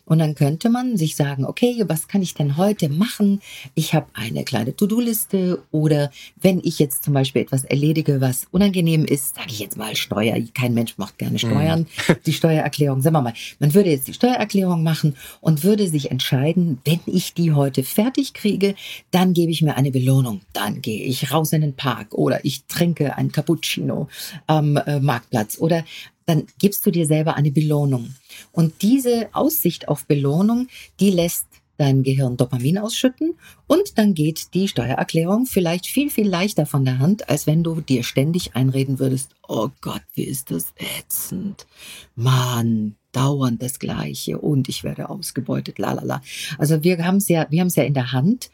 Und 0.08 0.20
dann 0.20 0.36
könnte 0.36 0.70
man 0.70 0.96
sich 0.96 1.17
sagen, 1.17 1.43
okay, 1.43 1.84
was 1.86 2.08
kann 2.08 2.22
ich 2.22 2.34
denn 2.34 2.56
heute 2.56 2.88
machen? 2.88 3.41
Ich 3.76 3.93
habe 3.93 4.08
eine 4.13 4.46
kleine 4.46 4.74
To-Do-Liste 4.74 5.62
oder 5.72 6.12
wenn 6.41 6.62
ich 6.63 6.80
jetzt 6.80 7.04
zum 7.04 7.13
Beispiel 7.13 7.41
etwas 7.41 7.65
erledige, 7.65 8.22
was 8.22 8.48
unangenehm 8.52 9.04
ist, 9.04 9.36
sage 9.36 9.50
ich 9.50 9.60
jetzt 9.60 9.76
mal 9.76 9.98
Steuer. 9.98 10.38
Kein 10.54 10.74
Mensch 10.74 10.98
macht 10.98 11.17
gerne 11.17 11.39
Steuern. 11.39 11.82
Mm. 11.82 12.13
Die 12.26 12.32
Steuererklärung, 12.32 13.02
sagen 13.02 13.15
wir 13.15 13.22
mal, 13.22 13.34
man 13.60 13.73
würde 13.73 13.89
jetzt 13.89 14.07
die 14.07 14.13
Steuererklärung 14.13 14.83
machen 14.83 15.15
und 15.41 15.63
würde 15.63 15.88
sich 15.88 16.12
entscheiden, 16.12 16.79
wenn 16.86 16.99
ich 17.05 17.33
die 17.33 17.53
heute 17.53 17.83
fertig 17.83 18.33
kriege, 18.33 18.75
dann 19.12 19.33
gebe 19.33 19.51
ich 19.51 19.62
mir 19.62 19.75
eine 19.75 19.91
Belohnung. 19.91 20.41
Dann 20.53 20.81
gehe 20.81 21.03
ich 21.03 21.31
raus 21.31 21.53
in 21.53 21.62
den 21.62 21.75
Park 21.75 22.13
oder 22.13 22.43
ich 22.45 22.65
trinke 22.65 23.17
ein 23.17 23.31
Cappuccino 23.31 24.07
am 24.45 24.77
äh, 24.77 24.99
Marktplatz 24.99 25.57
oder 25.60 25.83
dann 26.25 26.45
gibst 26.60 26.86
du 26.86 26.91
dir 26.91 27.07
selber 27.07 27.36
eine 27.36 27.51
Belohnung. 27.51 28.13
Und 28.51 28.81
diese 28.81 29.29
Aussicht 29.31 29.88
auf 29.88 30.05
Belohnung, 30.05 30.67
die 30.99 31.10
lässt 31.10 31.45
dein 31.77 32.03
Gehirn 32.03 32.38
Dopamin 32.38 32.77
ausschütten 32.77 33.36
und 33.67 33.97
dann 33.97 34.13
geht 34.13 34.53
die 34.53 34.67
Steuererklärung 34.67 35.45
vielleicht 35.45 35.86
viel, 35.86 36.10
viel 36.10 36.27
leichter 36.27 36.65
von 36.65 36.83
der 36.86 36.99
Hand, 36.99 37.29
als 37.29 37.47
wenn 37.47 37.63
du 37.63 37.81
dir 37.81 38.03
ständig 38.03 38.55
einreden 38.55 38.99
würdest, 38.99 39.31
oh 39.47 39.69
Gott, 39.81 40.01
wie 40.13 40.23
ist 40.23 40.51
das 40.51 40.73
ätzend. 40.99 41.67
Mann, 42.15 42.95
dauernd 43.17 43.63
das 43.63 43.80
Gleiche 43.80 44.38
und 44.38 44.69
ich 44.69 44.84
werde 44.84 45.10
ausgebeutet, 45.10 45.80
lalala. 45.80 46.21
Also 46.60 46.84
wir 46.84 47.03
haben 47.03 47.17
es 47.17 47.27
ja, 47.30 47.47
wir 47.49 47.62
haben 47.62 47.67
es 47.67 47.75
ja 47.75 47.84
in 47.84 47.95
der 47.95 48.12
Hand, 48.12 48.51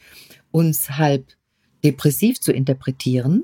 uns 0.51 0.91
halb 0.91 1.25
depressiv 1.83 2.39
zu 2.39 2.53
interpretieren 2.53 3.43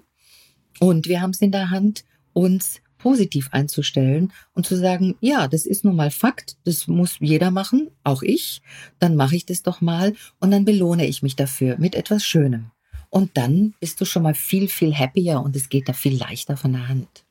und 0.79 1.09
wir 1.09 1.21
haben 1.21 1.31
es 1.31 1.41
in 1.41 1.51
der 1.51 1.71
Hand, 1.71 2.05
uns 2.31 2.79
positiv 2.97 3.49
einzustellen 3.51 4.31
und 4.53 4.65
zu 4.65 4.77
sagen, 4.77 5.15
ja, 5.19 5.49
das 5.49 5.65
ist 5.65 5.83
nun 5.83 5.97
mal 5.97 6.11
Fakt, 6.11 6.57
das 6.63 6.87
muss 6.87 7.17
jeder 7.19 7.51
machen, 7.51 7.89
auch 8.03 8.23
ich, 8.23 8.61
dann 8.99 9.15
mache 9.17 9.35
ich 9.35 9.45
das 9.45 9.61
doch 9.61 9.81
mal 9.81 10.13
und 10.39 10.51
dann 10.51 10.63
belohne 10.63 11.05
ich 11.05 11.21
mich 11.21 11.35
dafür 11.35 11.77
mit 11.79 11.95
etwas 11.95 12.23
Schönem. 12.23 12.71
Und 13.09 13.35
dann 13.35 13.73
bist 13.79 13.99
du 13.99 14.05
schon 14.05 14.23
mal 14.23 14.35
viel, 14.35 14.69
viel 14.69 14.93
happier 14.95 15.41
und 15.41 15.55
es 15.55 15.67
geht 15.67 15.89
da 15.89 15.93
viel 15.93 16.15
leichter 16.15 16.55
von 16.55 16.73
der 16.73 16.87
Hand. 16.87 17.25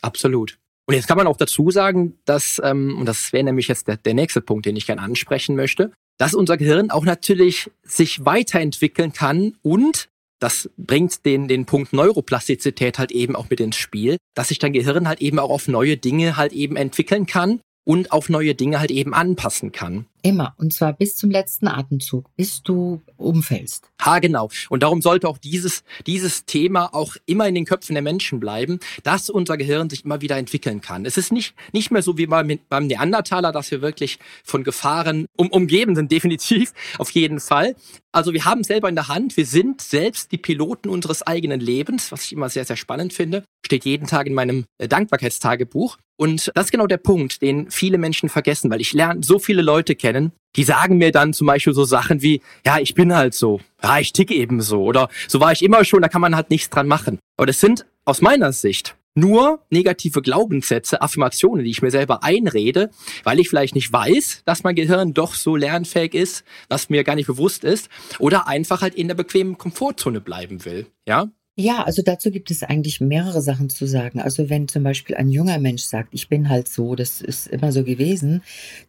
Absolut. 0.00 0.58
Und 0.86 0.94
jetzt 0.94 1.08
kann 1.08 1.16
man 1.16 1.26
auch 1.26 1.36
dazu 1.36 1.70
sagen, 1.70 2.18
dass, 2.24 2.60
ähm, 2.62 2.98
und 2.98 3.06
das 3.06 3.32
wäre 3.32 3.44
nämlich 3.44 3.68
jetzt 3.68 3.88
der, 3.88 3.96
der 3.96 4.14
nächste 4.14 4.40
Punkt, 4.40 4.66
den 4.66 4.76
ich 4.76 4.86
gerne 4.86 5.00
ansprechen 5.00 5.56
möchte, 5.56 5.92
dass 6.18 6.34
unser 6.34 6.56
Gehirn 6.56 6.90
auch 6.90 7.04
natürlich 7.04 7.70
sich 7.82 8.24
weiterentwickeln 8.24 9.12
kann 9.12 9.56
und 9.62 10.08
das 10.40 10.68
bringt 10.76 11.24
den, 11.24 11.48
den 11.48 11.64
Punkt 11.64 11.92
Neuroplastizität 11.92 12.98
halt 12.98 13.12
eben 13.12 13.34
auch 13.34 13.48
mit 13.48 13.60
ins 13.60 13.76
Spiel, 13.76 14.18
dass 14.34 14.48
sich 14.48 14.58
dein 14.58 14.74
Gehirn 14.74 15.08
halt 15.08 15.22
eben 15.22 15.38
auch 15.38 15.48
auf 15.48 15.68
neue 15.68 15.96
Dinge 15.96 16.36
halt 16.36 16.52
eben 16.52 16.76
entwickeln 16.76 17.24
kann 17.26 17.60
und 17.84 18.12
auf 18.12 18.28
neue 18.28 18.54
Dinge 18.54 18.80
halt 18.80 18.90
eben 18.90 19.14
anpassen 19.14 19.72
kann. 19.72 20.06
Immer. 20.22 20.54
Und 20.56 20.72
zwar 20.72 20.94
bis 20.94 21.16
zum 21.16 21.30
letzten 21.30 21.68
Atemzug, 21.68 22.34
bis 22.34 22.62
du 22.62 23.02
umfällst. 23.18 23.90
Ha, 24.00 24.20
genau. 24.20 24.48
Und 24.70 24.82
darum 24.82 25.02
sollte 25.02 25.28
auch 25.28 25.36
dieses, 25.36 25.84
dieses 26.06 26.46
Thema 26.46 26.94
auch 26.94 27.16
immer 27.26 27.46
in 27.46 27.54
den 27.54 27.66
Köpfen 27.66 27.94
der 27.94 28.02
Menschen 28.02 28.40
bleiben, 28.40 28.80
dass 29.02 29.28
unser 29.28 29.58
Gehirn 29.58 29.90
sich 29.90 30.06
immer 30.06 30.22
wieder 30.22 30.38
entwickeln 30.38 30.80
kann. 30.80 31.04
Es 31.04 31.18
ist 31.18 31.30
nicht, 31.30 31.54
nicht 31.74 31.90
mehr 31.90 32.00
so 32.00 32.16
wie 32.16 32.26
beim, 32.26 32.58
beim 32.70 32.86
Neandertaler, 32.86 33.52
dass 33.52 33.70
wir 33.70 33.82
wirklich 33.82 34.18
von 34.44 34.64
Gefahren 34.64 35.26
um, 35.36 35.48
umgeben 35.48 35.94
sind, 35.94 36.10
definitiv, 36.12 36.72
auf 36.96 37.10
jeden 37.10 37.38
Fall. 37.38 37.76
Also 38.10 38.32
wir 38.32 38.46
haben 38.46 38.64
selber 38.64 38.88
in 38.88 38.94
der 38.94 39.08
Hand, 39.08 39.36
wir 39.36 39.44
sind 39.44 39.82
selbst 39.82 40.32
die 40.32 40.38
Piloten 40.38 40.88
unseres 40.88 41.22
eigenen 41.22 41.60
Lebens, 41.60 42.12
was 42.12 42.24
ich 42.24 42.32
immer 42.32 42.48
sehr, 42.48 42.64
sehr 42.64 42.76
spannend 42.76 43.12
finde. 43.12 43.44
Steht 43.66 43.84
jeden 43.84 44.06
Tag 44.06 44.26
in 44.26 44.34
meinem 44.34 44.64
äh, 44.78 44.88
Dankbarkeitstagebuch. 44.88 45.98
Und 46.16 46.52
das 46.54 46.66
ist 46.66 46.70
genau 46.70 46.86
der 46.86 46.98
Punkt, 46.98 47.42
den 47.42 47.70
viele 47.70 47.98
Menschen 47.98 48.28
vergessen, 48.28 48.70
weil 48.70 48.80
ich 48.80 48.92
lerne 48.92 49.22
so 49.22 49.38
viele 49.38 49.62
Leute 49.62 49.94
kennen, 49.94 50.32
die 50.56 50.64
sagen 50.64 50.98
mir 50.98 51.10
dann 51.10 51.32
zum 51.32 51.46
Beispiel 51.46 51.74
so 51.74 51.84
Sachen 51.84 52.22
wie, 52.22 52.40
ja, 52.64 52.78
ich 52.78 52.94
bin 52.94 53.14
halt 53.14 53.34
so, 53.34 53.60
ja, 53.82 53.98
ich 53.98 54.12
ticke 54.12 54.34
eben 54.34 54.60
so 54.60 54.82
oder 54.82 55.08
so 55.26 55.40
war 55.40 55.52
ich 55.52 55.62
immer 55.62 55.84
schon, 55.84 56.02
da 56.02 56.08
kann 56.08 56.20
man 56.20 56.36
halt 56.36 56.50
nichts 56.50 56.70
dran 56.70 56.86
machen. 56.86 57.18
Aber 57.36 57.46
das 57.46 57.60
sind 57.60 57.86
aus 58.04 58.20
meiner 58.20 58.52
Sicht 58.52 58.94
nur 59.14 59.60
negative 59.70 60.22
Glaubenssätze, 60.22 61.00
Affirmationen, 61.00 61.64
die 61.64 61.70
ich 61.70 61.82
mir 61.82 61.90
selber 61.90 62.24
einrede, 62.24 62.90
weil 63.22 63.38
ich 63.38 63.48
vielleicht 63.48 63.74
nicht 63.74 63.92
weiß, 63.92 64.42
dass 64.44 64.64
mein 64.64 64.74
Gehirn 64.74 65.14
doch 65.14 65.34
so 65.34 65.56
lernfähig 65.56 66.14
ist, 66.14 66.44
was 66.68 66.90
mir 66.90 67.04
gar 67.04 67.14
nicht 67.14 67.28
bewusst 67.28 67.64
ist, 67.64 67.88
oder 68.18 68.48
einfach 68.48 68.82
halt 68.82 68.94
in 68.94 69.08
der 69.08 69.14
bequemen 69.14 69.56
Komfortzone 69.56 70.20
bleiben 70.20 70.64
will. 70.64 70.86
Ja, 71.06 71.28
ja, 71.56 71.84
also 71.84 72.02
dazu 72.02 72.32
gibt 72.32 72.50
es 72.50 72.64
eigentlich 72.64 73.00
mehrere 73.00 73.40
Sachen 73.40 73.70
zu 73.70 73.86
sagen. 73.86 74.20
Also 74.20 74.50
wenn 74.50 74.66
zum 74.66 74.82
Beispiel 74.82 75.14
ein 75.14 75.28
junger 75.28 75.58
Mensch 75.58 75.84
sagt, 75.84 76.08
ich 76.12 76.28
bin 76.28 76.48
halt 76.48 76.68
so, 76.68 76.96
das 76.96 77.20
ist 77.20 77.46
immer 77.46 77.70
so 77.70 77.84
gewesen, 77.84 78.42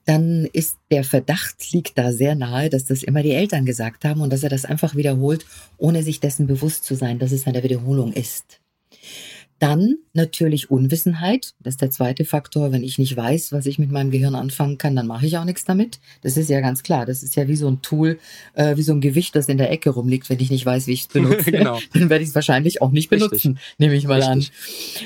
dann 0.05 0.45
ist 0.51 0.77
der 0.89 1.03
Verdacht 1.03 1.71
liegt 1.71 1.97
da 1.97 2.11
sehr 2.11 2.33
nahe, 2.33 2.71
dass 2.71 2.85
das 2.85 3.03
immer 3.03 3.21
die 3.21 3.33
Eltern 3.33 3.65
gesagt 3.65 4.03
haben 4.03 4.21
und 4.21 4.33
dass 4.33 4.41
er 4.41 4.49
das 4.49 4.65
einfach 4.65 4.95
wiederholt, 4.95 5.45
ohne 5.77 6.01
sich 6.01 6.19
dessen 6.19 6.47
bewusst 6.47 6.85
zu 6.85 6.95
sein, 6.95 7.19
dass 7.19 7.31
es 7.31 7.45
eine 7.45 7.61
Wiederholung 7.61 8.13
ist. 8.13 8.59
Dann 9.59 9.95
natürlich 10.13 10.69
Unwissenheit. 10.69 11.53
Das 11.61 11.75
ist 11.75 11.81
der 11.81 11.89
zweite 11.89 12.25
Faktor. 12.25 12.73
Wenn 12.73 12.83
ich 12.83 12.99
nicht 12.99 13.15
weiß, 13.15 13.53
was 13.53 13.65
ich 13.65 13.79
mit 13.79 13.89
meinem 13.89 14.11
Gehirn 14.11 14.35
anfangen 14.35 14.77
kann, 14.77 14.95
dann 14.95 15.07
mache 15.07 15.25
ich 15.25 15.37
auch 15.37 15.45
nichts 15.45 15.63
damit. 15.63 15.99
Das 16.23 16.35
ist 16.35 16.49
ja 16.49 16.59
ganz 16.59 16.83
klar. 16.83 17.05
Das 17.05 17.23
ist 17.23 17.37
ja 17.37 17.47
wie 17.47 17.55
so 17.55 17.67
ein 17.67 17.81
Tool, 17.81 18.19
äh, 18.53 18.75
wie 18.75 18.81
so 18.81 18.91
ein 18.91 18.99
Gewicht, 18.99 19.33
das 19.35 19.47
in 19.47 19.57
der 19.57 19.71
Ecke 19.71 19.91
rumliegt. 19.91 20.29
Wenn 20.29 20.41
ich 20.41 20.51
nicht 20.51 20.65
weiß, 20.65 20.87
wie 20.87 20.93
ich 20.93 21.01
es 21.01 21.07
benutze, 21.13 21.51
genau. 21.51 21.79
dann 21.93 22.09
werde 22.09 22.23
ich 22.23 22.29
es 22.29 22.35
wahrscheinlich 22.35 22.81
auch 22.81 22.91
nicht 22.91 23.09
benutzen, 23.09 23.53
Richtig. 23.53 23.75
nehme 23.77 23.95
ich 23.95 24.05
mal 24.07 24.21
Richtig. 24.21 24.51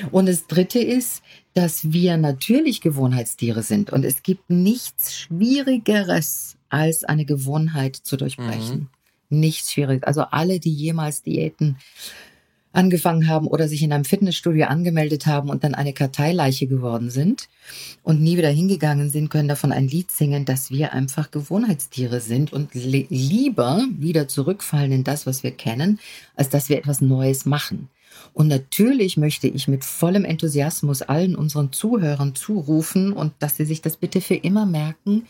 an. 0.02 0.08
Und 0.10 0.26
das 0.26 0.48
dritte 0.48 0.80
ist, 0.80 1.22
dass 1.54 1.92
wir 1.92 2.16
natürlich 2.16 2.80
Gewohnheitstiere 2.80 3.62
sind. 3.62 3.92
Und 3.92 4.04
es 4.04 4.22
gibt 4.24 4.50
nichts 4.50 5.16
Schwierigeres, 5.16 6.56
als 6.70 7.04
eine 7.04 7.24
Gewohnheit 7.24 7.96
zu 7.96 8.16
durchbrechen. 8.16 8.88
Mhm. 9.28 9.40
Nichts 9.40 9.72
Schwieriges. 9.72 10.04
Also 10.04 10.22
alle, 10.22 10.58
die 10.58 10.72
jemals 10.72 11.22
Diäten 11.22 11.76
angefangen 12.72 13.28
haben 13.28 13.46
oder 13.46 13.68
sich 13.68 13.82
in 13.82 13.92
einem 13.92 14.04
Fitnessstudio 14.04 14.66
angemeldet 14.66 15.26
haben 15.26 15.50
und 15.50 15.64
dann 15.64 15.74
eine 15.74 15.92
Karteileiche 15.92 16.66
geworden 16.66 17.10
sind 17.10 17.48
und 18.02 18.20
nie 18.20 18.36
wieder 18.36 18.50
hingegangen 18.50 19.10
sind, 19.10 19.28
können 19.28 19.48
davon 19.48 19.72
ein 19.72 19.88
Lied 19.88 20.10
singen, 20.10 20.44
dass 20.44 20.70
wir 20.70 20.92
einfach 20.92 21.30
Gewohnheitstiere 21.30 22.20
sind 22.20 22.52
und 22.52 22.74
lieber 22.74 23.84
wieder 23.98 24.28
zurückfallen 24.28 24.92
in 24.92 25.04
das, 25.04 25.26
was 25.26 25.42
wir 25.42 25.50
kennen, 25.50 25.98
als 26.36 26.48
dass 26.48 26.68
wir 26.68 26.78
etwas 26.78 27.00
Neues 27.00 27.44
machen. 27.44 27.88
Und 28.32 28.48
natürlich 28.48 29.16
möchte 29.16 29.48
ich 29.48 29.66
mit 29.66 29.84
vollem 29.84 30.24
Enthusiasmus 30.24 31.02
allen 31.02 31.34
unseren 31.34 31.72
Zuhörern 31.72 32.34
zurufen 32.34 33.12
und 33.12 33.32
dass 33.40 33.56
sie 33.56 33.64
sich 33.64 33.82
das 33.82 33.96
bitte 33.96 34.20
für 34.20 34.34
immer 34.34 34.66
merken, 34.66 35.26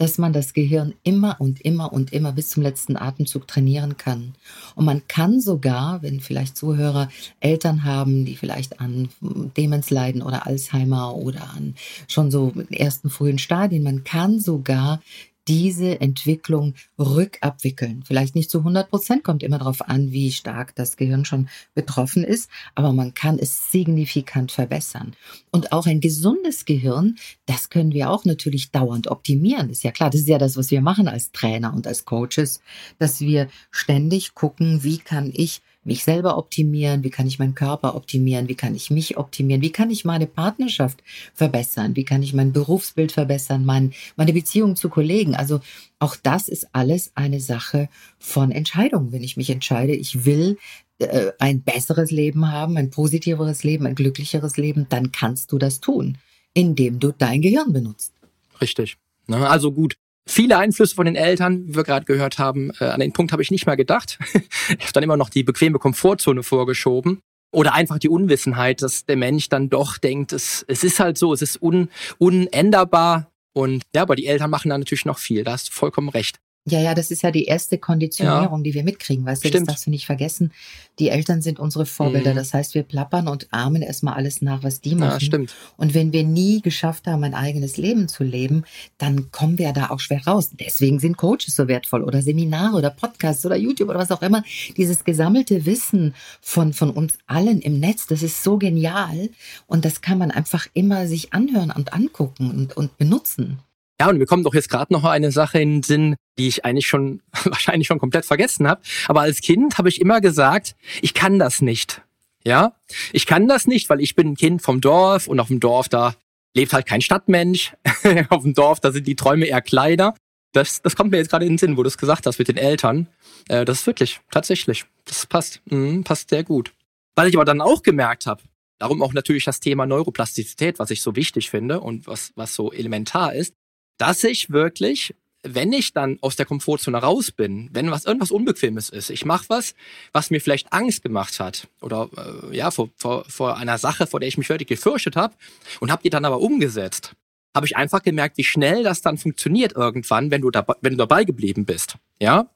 dass 0.00 0.16
man 0.16 0.32
das 0.32 0.54
Gehirn 0.54 0.94
immer 1.02 1.36
und 1.40 1.60
immer 1.60 1.92
und 1.92 2.10
immer 2.10 2.32
bis 2.32 2.48
zum 2.48 2.62
letzten 2.62 2.96
Atemzug 2.96 3.46
trainieren 3.46 3.98
kann. 3.98 4.32
Und 4.74 4.86
man 4.86 5.02
kann 5.08 5.42
sogar, 5.42 6.00
wenn 6.02 6.20
vielleicht 6.20 6.56
Zuhörer 6.56 7.10
Eltern 7.38 7.84
haben, 7.84 8.24
die 8.24 8.34
vielleicht 8.34 8.80
an 8.80 9.10
Demenz 9.20 9.90
leiden 9.90 10.22
oder 10.22 10.46
Alzheimer 10.46 11.14
oder 11.16 11.50
an 11.54 11.74
schon 12.08 12.30
so 12.30 12.54
ersten 12.70 13.10
frühen 13.10 13.38
Stadien, 13.38 13.82
man 13.82 14.02
kann 14.02 14.40
sogar 14.40 15.02
diese 15.50 16.00
Entwicklung 16.00 16.74
rückabwickeln. 16.96 18.04
Vielleicht 18.06 18.36
nicht 18.36 18.52
zu 18.52 18.58
100 18.58 18.88
Prozent, 18.88 19.24
kommt 19.24 19.42
immer 19.42 19.58
darauf 19.58 19.82
an, 19.82 20.12
wie 20.12 20.30
stark 20.30 20.76
das 20.76 20.96
Gehirn 20.96 21.24
schon 21.24 21.48
betroffen 21.74 22.22
ist, 22.22 22.48
aber 22.76 22.92
man 22.92 23.14
kann 23.14 23.36
es 23.36 23.72
signifikant 23.72 24.52
verbessern. 24.52 25.16
Und 25.50 25.72
auch 25.72 25.86
ein 25.86 26.00
gesundes 26.00 26.66
Gehirn, 26.66 27.18
das 27.46 27.68
können 27.68 27.92
wir 27.92 28.10
auch 28.10 28.24
natürlich 28.24 28.70
dauernd 28.70 29.08
optimieren. 29.08 29.70
Ist 29.70 29.82
ja 29.82 29.90
klar, 29.90 30.10
das 30.10 30.20
ist 30.20 30.28
ja 30.28 30.38
das, 30.38 30.56
was 30.56 30.70
wir 30.70 30.82
machen 30.82 31.08
als 31.08 31.32
Trainer 31.32 31.74
und 31.74 31.84
als 31.88 32.04
Coaches, 32.04 32.60
dass 33.00 33.20
wir 33.20 33.48
ständig 33.72 34.34
gucken, 34.34 34.84
wie 34.84 34.98
kann 34.98 35.32
ich 35.34 35.62
mich 35.82 36.04
selber 36.04 36.36
optimieren, 36.36 37.02
wie 37.04 37.10
kann 37.10 37.26
ich 37.26 37.38
meinen 37.38 37.54
Körper 37.54 37.94
optimieren, 37.94 38.48
wie 38.48 38.54
kann 38.54 38.74
ich 38.74 38.90
mich 38.90 39.16
optimieren, 39.16 39.62
wie 39.62 39.72
kann 39.72 39.90
ich 39.90 40.04
meine 40.04 40.26
Partnerschaft 40.26 41.02
verbessern, 41.34 41.96
wie 41.96 42.04
kann 42.04 42.22
ich 42.22 42.34
mein 42.34 42.52
Berufsbild 42.52 43.12
verbessern, 43.12 43.64
mein, 43.64 43.92
meine 44.16 44.32
Beziehung 44.32 44.76
zu 44.76 44.90
Kollegen. 44.90 45.34
Also 45.34 45.60
auch 45.98 46.16
das 46.16 46.48
ist 46.48 46.68
alles 46.72 47.12
eine 47.14 47.40
Sache 47.40 47.88
von 48.18 48.50
Entscheidung. 48.50 49.12
Wenn 49.12 49.22
ich 49.22 49.38
mich 49.38 49.48
entscheide, 49.48 49.94
ich 49.94 50.26
will 50.26 50.58
äh, 50.98 51.32
ein 51.38 51.62
besseres 51.62 52.10
Leben 52.10 52.52
haben, 52.52 52.76
ein 52.76 52.90
positiveres 52.90 53.64
Leben, 53.64 53.86
ein 53.86 53.94
glücklicheres 53.94 54.58
Leben, 54.58 54.86
dann 54.90 55.12
kannst 55.12 55.50
du 55.50 55.58
das 55.58 55.80
tun, 55.80 56.18
indem 56.52 56.98
du 56.98 57.12
dein 57.12 57.40
Gehirn 57.40 57.72
benutzt. 57.72 58.12
Richtig. 58.60 58.98
Ne, 59.26 59.48
also 59.48 59.72
gut, 59.72 59.96
viele 60.30 60.58
Einflüsse 60.58 60.94
von 60.94 61.06
den 61.06 61.16
Eltern, 61.16 61.66
wie 61.66 61.76
wir 61.76 61.84
gerade 61.84 62.06
gehört 62.06 62.38
haben. 62.38 62.70
Äh, 62.80 62.84
an 62.84 63.00
den 63.00 63.12
Punkt 63.12 63.32
habe 63.32 63.42
ich 63.42 63.50
nicht 63.50 63.66
mehr 63.66 63.76
gedacht. 63.76 64.18
ich 64.34 64.80
habe 64.80 64.92
dann 64.94 65.02
immer 65.02 65.16
noch 65.16 65.28
die 65.28 65.42
bequeme 65.42 65.78
Komfortzone 65.78 66.42
vorgeschoben. 66.42 67.20
Oder 67.52 67.74
einfach 67.74 67.98
die 67.98 68.08
Unwissenheit, 68.08 68.80
dass 68.80 69.06
der 69.06 69.16
Mensch 69.16 69.48
dann 69.48 69.70
doch 69.70 69.98
denkt, 69.98 70.32
es, 70.32 70.64
es 70.68 70.84
ist 70.84 71.00
halt 71.00 71.18
so, 71.18 71.32
es 71.32 71.42
ist 71.42 71.60
un, 71.60 71.88
unänderbar. 72.18 73.30
Und 73.52 73.82
ja, 73.94 74.02
aber 74.02 74.14
die 74.14 74.26
Eltern 74.26 74.50
machen 74.50 74.68
da 74.68 74.78
natürlich 74.78 75.04
noch 75.04 75.18
viel. 75.18 75.42
Da 75.42 75.52
hast 75.52 75.68
du 75.68 75.72
vollkommen 75.72 76.08
recht. 76.10 76.38
Ja, 76.66 76.78
ja, 76.78 76.94
das 76.94 77.10
ist 77.10 77.22
ja 77.22 77.30
die 77.30 77.46
erste 77.46 77.78
Konditionierung, 77.78 78.58
ja. 78.58 78.62
die 78.64 78.74
wir 78.74 78.84
mitkriegen, 78.84 79.24
weißt 79.24 79.42
du, 79.42 79.48
Stimmt. 79.48 79.66
das 79.66 79.74
darfst 79.74 79.86
du 79.86 79.90
nicht 79.90 80.04
vergessen. 80.04 80.52
Die 80.98 81.08
Eltern 81.08 81.40
sind 81.40 81.58
unsere 81.58 81.86
Vorbilder, 81.86 82.32
mhm. 82.32 82.36
das 82.36 82.52
heißt, 82.52 82.74
wir 82.74 82.82
plappern 82.82 83.28
und 83.28 83.48
ahmen 83.50 83.80
erstmal 83.80 84.14
alles 84.14 84.42
nach, 84.42 84.62
was 84.62 84.82
die 84.82 84.94
machen. 84.94 85.12
Ja, 85.12 85.20
stimmt. 85.20 85.54
Und 85.78 85.94
wenn 85.94 86.12
wir 86.12 86.22
nie 86.22 86.60
geschafft 86.60 87.06
haben, 87.06 87.24
ein 87.24 87.32
eigenes 87.32 87.78
Leben 87.78 88.08
zu 88.08 88.24
leben, 88.24 88.64
dann 88.98 89.30
kommen 89.32 89.56
wir 89.56 89.72
da 89.72 89.88
auch 89.88 90.00
schwer 90.00 90.22
raus. 90.26 90.50
Deswegen 90.52 91.00
sind 91.00 91.16
Coaches 91.16 91.56
so 91.56 91.66
wertvoll 91.66 92.04
oder 92.04 92.20
Seminare 92.20 92.76
oder 92.76 92.90
Podcasts 92.90 93.46
oder 93.46 93.56
YouTube 93.56 93.88
oder 93.88 93.98
was 93.98 94.10
auch 94.10 94.22
immer. 94.22 94.44
Dieses 94.76 95.04
gesammelte 95.04 95.64
Wissen 95.64 96.14
von, 96.42 96.74
von 96.74 96.90
uns 96.90 97.14
allen 97.26 97.62
im 97.62 97.80
Netz, 97.80 98.06
das 98.06 98.22
ist 98.22 98.44
so 98.44 98.58
genial 98.58 99.30
und 99.66 99.86
das 99.86 100.02
kann 100.02 100.18
man 100.18 100.30
einfach 100.30 100.66
immer 100.74 101.06
sich 101.06 101.32
anhören 101.32 101.70
und 101.70 101.94
angucken 101.94 102.50
und, 102.50 102.76
und 102.76 102.98
benutzen. 102.98 103.60
Ja, 104.00 104.08
und 104.08 104.16
mir 104.16 104.24
kommt 104.24 104.46
doch 104.46 104.54
jetzt 104.54 104.70
gerade 104.70 104.94
noch 104.94 105.04
eine 105.04 105.30
Sache 105.30 105.60
in 105.60 105.72
den 105.74 105.82
Sinn, 105.82 106.16
die 106.38 106.48
ich 106.48 106.64
eigentlich 106.64 106.86
schon 106.86 107.20
wahrscheinlich 107.44 107.86
schon 107.86 107.98
komplett 107.98 108.24
vergessen 108.24 108.66
habe. 108.66 108.80
Aber 109.08 109.20
als 109.20 109.42
Kind 109.42 109.76
habe 109.76 109.90
ich 109.90 110.00
immer 110.00 110.22
gesagt, 110.22 110.74
ich 111.02 111.12
kann 111.12 111.38
das 111.38 111.60
nicht. 111.60 112.00
Ja, 112.42 112.72
ich 113.12 113.26
kann 113.26 113.46
das 113.46 113.66
nicht, 113.66 113.90
weil 113.90 114.00
ich 114.00 114.16
bin 114.16 114.28
ein 114.28 114.36
Kind 114.36 114.62
vom 114.62 114.80
Dorf 114.80 115.26
und 115.26 115.38
auf 115.38 115.48
dem 115.48 115.60
Dorf 115.60 115.90
da 115.90 116.14
lebt 116.54 116.72
halt 116.72 116.86
kein 116.86 117.02
Stadtmensch. 117.02 117.74
auf 118.30 118.42
dem 118.42 118.54
Dorf 118.54 118.80
da 118.80 118.90
sind 118.90 119.06
die 119.06 119.16
Träume 119.16 119.44
eher 119.44 119.60
kleiner. 119.60 120.14
Das, 120.52 120.80
das 120.80 120.96
kommt 120.96 121.10
mir 121.10 121.18
jetzt 121.18 121.28
gerade 121.28 121.44
in 121.44 121.52
den 121.52 121.58
Sinn, 121.58 121.76
wo 121.76 121.82
du 121.82 121.88
es 121.88 121.98
gesagt 121.98 122.26
hast 122.26 122.38
mit 122.38 122.48
den 122.48 122.56
Eltern. 122.56 123.06
Äh, 123.48 123.66
das 123.66 123.80
ist 123.80 123.86
wirklich, 123.86 124.20
tatsächlich, 124.30 124.86
das 125.04 125.26
passt, 125.26 125.60
mhm, 125.66 126.04
passt 126.04 126.30
sehr 126.30 126.42
gut. 126.42 126.72
Weil 127.16 127.28
ich 127.28 127.36
aber 127.36 127.44
dann 127.44 127.60
auch 127.60 127.82
gemerkt 127.82 128.24
habe, 128.24 128.42
darum 128.78 129.02
auch 129.02 129.12
natürlich 129.12 129.44
das 129.44 129.60
Thema 129.60 129.84
Neuroplastizität, 129.84 130.78
was 130.78 130.90
ich 130.90 131.02
so 131.02 131.16
wichtig 131.16 131.50
finde 131.50 131.80
und 131.80 132.06
was, 132.06 132.32
was 132.34 132.54
so 132.54 132.72
elementar 132.72 133.34
ist, 133.34 133.54
dass 134.00 134.24
ich 134.24 134.50
wirklich 134.50 135.14
wenn 135.42 135.72
ich 135.72 135.92
dann 135.92 136.18
aus 136.20 136.36
der 136.36 136.46
Komfortzone 136.46 136.98
raus 136.98 137.30
bin, 137.30 137.70
wenn 137.72 137.90
was 137.90 138.04
irgendwas 138.04 138.30
Unbequemes 138.30 138.90
ist, 138.90 139.10
ich 139.10 139.24
mache 139.24 139.46
was, 139.48 139.74
was 140.12 140.30
mir 140.30 140.40
vielleicht 140.40 140.72
Angst 140.72 141.02
gemacht 141.02 141.40
hat 141.40 141.68
oder 141.80 142.10
äh, 142.52 142.56
ja 142.56 142.70
vor, 142.70 142.90
vor, 142.96 143.24
vor 143.26 143.56
einer 143.56 143.78
Sache, 143.78 144.06
vor 144.06 144.20
der 144.20 144.28
ich 144.28 144.38
mich 144.38 144.48
wirklich 144.48 144.68
gefürchtet 144.68 145.16
habe 145.16 145.34
und 145.80 145.90
habe 145.90 146.02
die 146.02 146.10
dann 146.10 146.24
aber 146.24 146.40
umgesetzt, 146.40 147.14
habe 147.54 147.66
ich 147.66 147.76
einfach 147.76 148.02
gemerkt, 148.02 148.36
wie 148.36 148.44
schnell 148.44 148.82
das 148.82 149.00
dann 149.00 149.18
funktioniert 149.18 149.72
irgendwann, 149.72 150.30
wenn 150.30 150.42
du 150.42 150.50
dabei, 150.50 150.74
wenn 150.82 150.92
du 150.92 150.98
dabei 150.98 151.24
geblieben 151.24 151.64
bist. 151.64 151.96
Ja, 152.20 152.46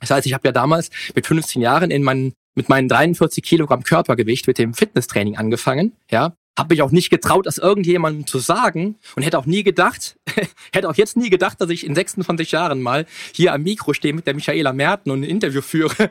das 0.00 0.10
heißt, 0.10 0.26
ich 0.26 0.34
habe 0.34 0.48
ja 0.48 0.52
damals 0.52 0.90
mit 1.14 1.26
15 1.26 1.62
Jahren 1.62 1.90
in 1.90 2.02
meinen 2.02 2.34
mit 2.54 2.70
meinen 2.70 2.88
43 2.88 3.44
Kilogramm 3.44 3.82
Körpergewicht 3.82 4.46
mit 4.46 4.56
dem 4.58 4.72
Fitnesstraining 4.72 5.36
angefangen, 5.36 5.92
ja, 6.10 6.34
habe 6.56 6.74
mich 6.74 6.82
auch 6.82 6.90
nicht 6.90 7.10
getraut, 7.10 7.46
das 7.46 7.58
irgendjemandem 7.58 8.26
zu 8.26 8.38
sagen 8.38 8.96
und 9.14 9.22
hätte 9.22 9.38
auch 9.38 9.46
nie 9.46 9.62
gedacht, 9.62 10.16
hätte 10.72 10.88
auch 10.88 10.94
jetzt 10.94 11.16
nie 11.16 11.30
gedacht, 11.30 11.60
dass 11.60 11.70
ich 11.70 11.84
in 11.86 11.94
26 11.94 12.52
Jahren 12.52 12.80
mal 12.80 13.06
hier 13.32 13.52
am 13.52 13.62
Mikro 13.62 13.92
stehe 13.92 14.14
mit 14.14 14.26
der 14.26 14.34
Michaela 14.34 14.72
Merten 14.72 15.10
und 15.10 15.20
ein 15.20 15.24
Interview 15.24 15.60
führe. 15.60 16.10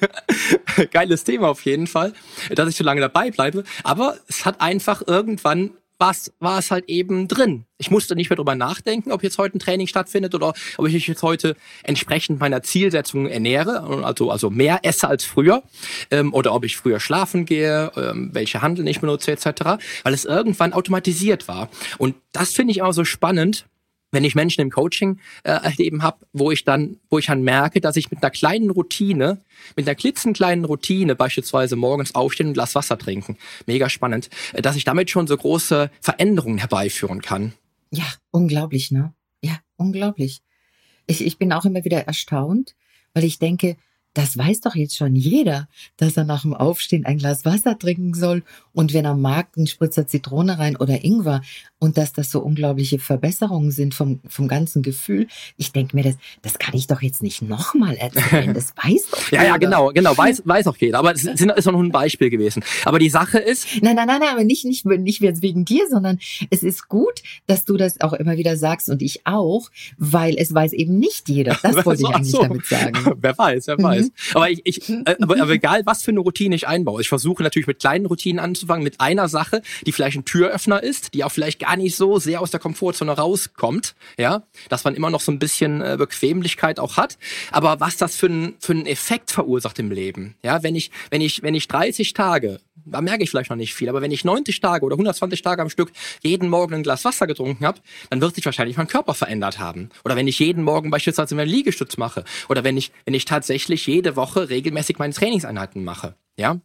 Geiles 0.90 1.24
Thema 1.24 1.48
auf 1.48 1.64
jeden 1.64 1.86
Fall, 1.86 2.12
dass 2.50 2.68
ich 2.68 2.76
so 2.76 2.84
lange 2.84 3.00
dabei 3.00 3.30
bleibe. 3.30 3.64
Aber 3.84 4.16
es 4.28 4.44
hat 4.44 4.60
einfach 4.60 5.02
irgendwann 5.06 5.70
was 6.00 6.32
war 6.40 6.58
es 6.58 6.70
halt 6.70 6.88
eben 6.88 7.28
drin. 7.28 7.66
Ich 7.78 7.90
musste 7.90 8.16
nicht 8.16 8.30
mehr 8.30 8.36
drüber 8.36 8.54
nachdenken, 8.54 9.12
ob 9.12 9.22
jetzt 9.22 9.38
heute 9.38 9.58
ein 9.58 9.60
Training 9.60 9.86
stattfindet 9.86 10.34
oder 10.34 10.54
ob 10.78 10.86
ich 10.86 10.94
mich 10.94 11.06
jetzt 11.06 11.22
heute 11.22 11.56
entsprechend 11.82 12.40
meiner 12.40 12.62
Zielsetzung 12.62 13.26
ernähre, 13.26 13.82
also, 14.02 14.30
also 14.30 14.50
mehr 14.50 14.80
esse 14.82 15.06
als 15.08 15.24
früher, 15.24 15.62
ähm, 16.10 16.32
oder 16.32 16.54
ob 16.54 16.64
ich 16.64 16.76
früher 16.76 17.00
schlafen 17.00 17.44
gehe, 17.44 17.92
ähm, 17.96 18.30
welche 18.32 18.62
Handeln 18.62 18.86
ich 18.86 19.00
benutze 19.00 19.30
etc., 19.30 19.78
weil 20.02 20.14
es 20.14 20.24
irgendwann 20.24 20.72
automatisiert 20.72 21.46
war. 21.48 21.68
Und 21.98 22.16
das 22.32 22.52
finde 22.52 22.72
ich 22.72 22.78
immer 22.78 22.92
so 22.92 23.04
spannend, 23.04 23.66
wenn 24.12 24.24
ich 24.24 24.34
Menschen 24.34 24.60
im 24.60 24.70
Coaching 24.70 25.18
äh, 25.44 25.52
erleben 25.52 26.02
habe, 26.02 26.26
wo 26.32 26.50
ich 26.50 26.64
dann, 26.64 26.98
wo 27.08 27.18
ich 27.18 27.26
dann 27.26 27.42
merke, 27.42 27.80
dass 27.80 27.96
ich 27.96 28.10
mit 28.10 28.22
einer 28.22 28.30
kleinen 28.30 28.70
Routine, 28.70 29.40
mit 29.76 29.86
einer 29.86 29.94
klitzenkleinen 29.94 30.64
Routine, 30.64 31.14
beispielsweise 31.14 31.76
morgens 31.76 32.14
aufstehen 32.14 32.46
und 32.46 32.52
ein 32.52 32.54
Glas 32.54 32.74
Wasser 32.74 32.98
trinken, 32.98 33.36
mega 33.66 33.88
spannend, 33.88 34.30
äh, 34.52 34.62
dass 34.62 34.76
ich 34.76 34.84
damit 34.84 35.10
schon 35.10 35.26
so 35.26 35.36
große 35.36 35.90
Veränderungen 36.00 36.58
herbeiführen 36.58 37.22
kann. 37.22 37.52
Ja, 37.90 38.06
unglaublich, 38.30 38.90
ne? 38.90 39.14
Ja, 39.42 39.58
unglaublich. 39.76 40.42
Ich, 41.06 41.24
ich 41.24 41.38
bin 41.38 41.52
auch 41.52 41.64
immer 41.64 41.84
wieder 41.84 42.06
erstaunt, 42.06 42.76
weil 43.14 43.24
ich 43.24 43.38
denke, 43.38 43.76
das 44.14 44.36
weiß 44.36 44.60
doch 44.60 44.74
jetzt 44.74 44.96
schon 44.96 45.14
jeder, 45.14 45.68
dass 45.96 46.16
er 46.16 46.24
nach 46.24 46.42
dem 46.42 46.54
Aufstehen 46.54 47.06
ein 47.06 47.18
Glas 47.18 47.44
Wasser 47.44 47.78
trinken 47.78 48.14
soll 48.14 48.42
und 48.72 48.92
wenn 48.92 49.04
er 49.04 49.14
mag, 49.14 49.48
einen 49.56 49.66
Spritzer 49.66 50.06
Zitrone 50.06 50.58
rein 50.58 50.76
oder 50.76 51.04
Ingwer 51.04 51.42
und 51.78 51.96
dass 51.96 52.12
das 52.12 52.30
so 52.30 52.40
unglaubliche 52.40 52.98
Verbesserungen 52.98 53.70
sind 53.70 53.94
vom, 53.94 54.20
vom 54.28 54.48
ganzen 54.48 54.82
Gefühl. 54.82 55.26
Ich 55.56 55.72
denke 55.72 55.96
mir, 55.96 56.02
das, 56.02 56.14
das 56.42 56.58
kann 56.58 56.74
ich 56.74 56.86
doch 56.86 57.02
jetzt 57.02 57.22
nicht 57.22 57.42
nochmal 57.42 57.96
erzählen. 57.96 58.52
Das 58.52 58.74
weiß 58.82 59.10
doch 59.10 59.30
jeder. 59.30 59.42
ja, 59.42 59.48
ja, 59.50 59.56
genau, 59.56 59.88
genau, 59.88 60.16
weiß, 60.16 60.42
weiß 60.44 60.66
auch 60.66 60.76
jeder. 60.76 60.98
Aber 60.98 61.12
es 61.12 61.24
ist, 61.24 61.68
auch 61.68 61.72
nur 61.72 61.82
ein 61.82 61.90
Beispiel 61.90 62.30
gewesen. 62.30 62.62
Aber 62.84 62.98
die 62.98 63.10
Sache 63.10 63.38
ist. 63.38 63.66
Nein, 63.80 63.96
nein, 63.96 64.06
nein, 64.06 64.20
nein, 64.20 64.30
aber 64.30 64.44
nicht, 64.44 64.64
nicht, 64.64 64.84
nicht 64.84 65.20
jetzt 65.20 65.42
wegen 65.42 65.64
dir, 65.64 65.86
sondern 65.88 66.18
es 66.50 66.62
ist 66.62 66.88
gut, 66.88 67.22
dass 67.46 67.64
du 67.64 67.76
das 67.76 68.00
auch 68.00 68.12
immer 68.12 68.36
wieder 68.36 68.56
sagst 68.56 68.90
und 68.90 69.02
ich 69.02 69.26
auch, 69.26 69.70
weil 69.96 70.36
es 70.36 70.52
weiß 70.52 70.72
eben 70.72 70.98
nicht 70.98 71.28
jeder. 71.28 71.56
Das 71.62 71.76
wollte 71.86 72.02
ich 72.02 72.08
eigentlich 72.08 72.30
so. 72.30 72.42
damit 72.42 72.66
sagen. 72.66 73.16
wer 73.20 73.38
weiß, 73.38 73.68
wer 73.68 73.78
mhm. 73.78 73.82
Weiß. 74.00 74.34
Aber 74.34 74.50
ich, 74.50 74.60
ich 74.64 74.88
äh, 74.88 75.16
aber, 75.20 75.40
aber 75.40 75.52
egal, 75.52 75.82
was 75.84 76.02
für 76.02 76.10
eine 76.10 76.20
Routine 76.20 76.54
ich 76.54 76.66
einbaue. 76.66 77.00
Ich 77.00 77.08
versuche 77.08 77.42
natürlich 77.42 77.66
mit 77.66 77.80
kleinen 77.80 78.06
Routinen 78.06 78.38
anzufangen, 78.38 78.84
mit 78.84 79.00
einer 79.00 79.28
Sache, 79.28 79.62
die 79.86 79.92
vielleicht 79.92 80.16
ein 80.16 80.24
Türöffner 80.24 80.82
ist, 80.82 81.14
die 81.14 81.24
auch 81.24 81.32
vielleicht 81.32 81.60
gar 81.60 81.76
nicht 81.76 81.96
so 81.96 82.18
sehr 82.18 82.40
aus 82.40 82.50
der 82.50 82.60
Komfortzone 82.60 83.12
rauskommt, 83.12 83.94
ja, 84.18 84.42
dass 84.68 84.84
man 84.84 84.94
immer 84.94 85.10
noch 85.10 85.20
so 85.20 85.32
ein 85.32 85.38
bisschen 85.38 85.80
äh, 85.80 85.96
Bequemlichkeit 85.98 86.78
auch 86.78 86.96
hat, 86.96 87.18
aber 87.50 87.80
was 87.80 87.96
das 87.96 88.16
für, 88.16 88.26
ein, 88.26 88.54
für 88.58 88.72
einen 88.72 88.86
Effekt 88.86 89.30
verursacht 89.30 89.78
im 89.78 89.90
Leben, 89.90 90.36
ja, 90.42 90.62
wenn 90.62 90.74
ich, 90.74 90.90
wenn 91.10 91.20
ich, 91.20 91.42
wenn 91.42 91.54
ich 91.54 91.68
30 91.68 92.12
Tage, 92.12 92.60
da 92.84 93.00
merke 93.00 93.22
ich 93.22 93.30
vielleicht 93.30 93.50
noch 93.50 93.56
nicht 93.56 93.74
viel, 93.74 93.88
aber 93.88 94.02
wenn 94.02 94.10
ich 94.10 94.24
90 94.24 94.60
Tage 94.60 94.84
oder 94.84 94.94
120 94.94 95.42
Tage 95.42 95.62
am 95.62 95.70
Stück 95.70 95.92
jeden 96.22 96.48
Morgen 96.48 96.74
ein 96.74 96.82
Glas 96.82 97.04
Wasser 97.04 97.26
getrunken 97.26 97.66
habe, 97.66 97.80
dann 98.10 98.20
wird 98.20 98.34
sich 98.34 98.44
wahrscheinlich 98.44 98.76
mein 98.76 98.88
Körper 98.88 99.14
verändert 99.14 99.58
haben. 99.58 99.90
Oder 100.04 100.16
wenn 100.16 100.28
ich 100.28 100.38
jeden 100.38 100.64
Morgen 100.64 100.90
beispielsweise 100.90 101.34
einen 101.34 101.48
Liegestütz 101.48 101.96
mache. 101.96 102.24
Oder 102.48 102.64
wenn 102.64 102.76
ich, 102.76 102.92
wenn 103.04 103.14
ich 103.14 103.24
tatsächlich 103.24 103.86
jede 103.86 104.16
Woche 104.16 104.48
regelmäßig 104.48 104.98
meine 104.98 105.14
Trainingseinheiten 105.14 105.84
mache. 105.84 106.14
Ja, 106.36 106.60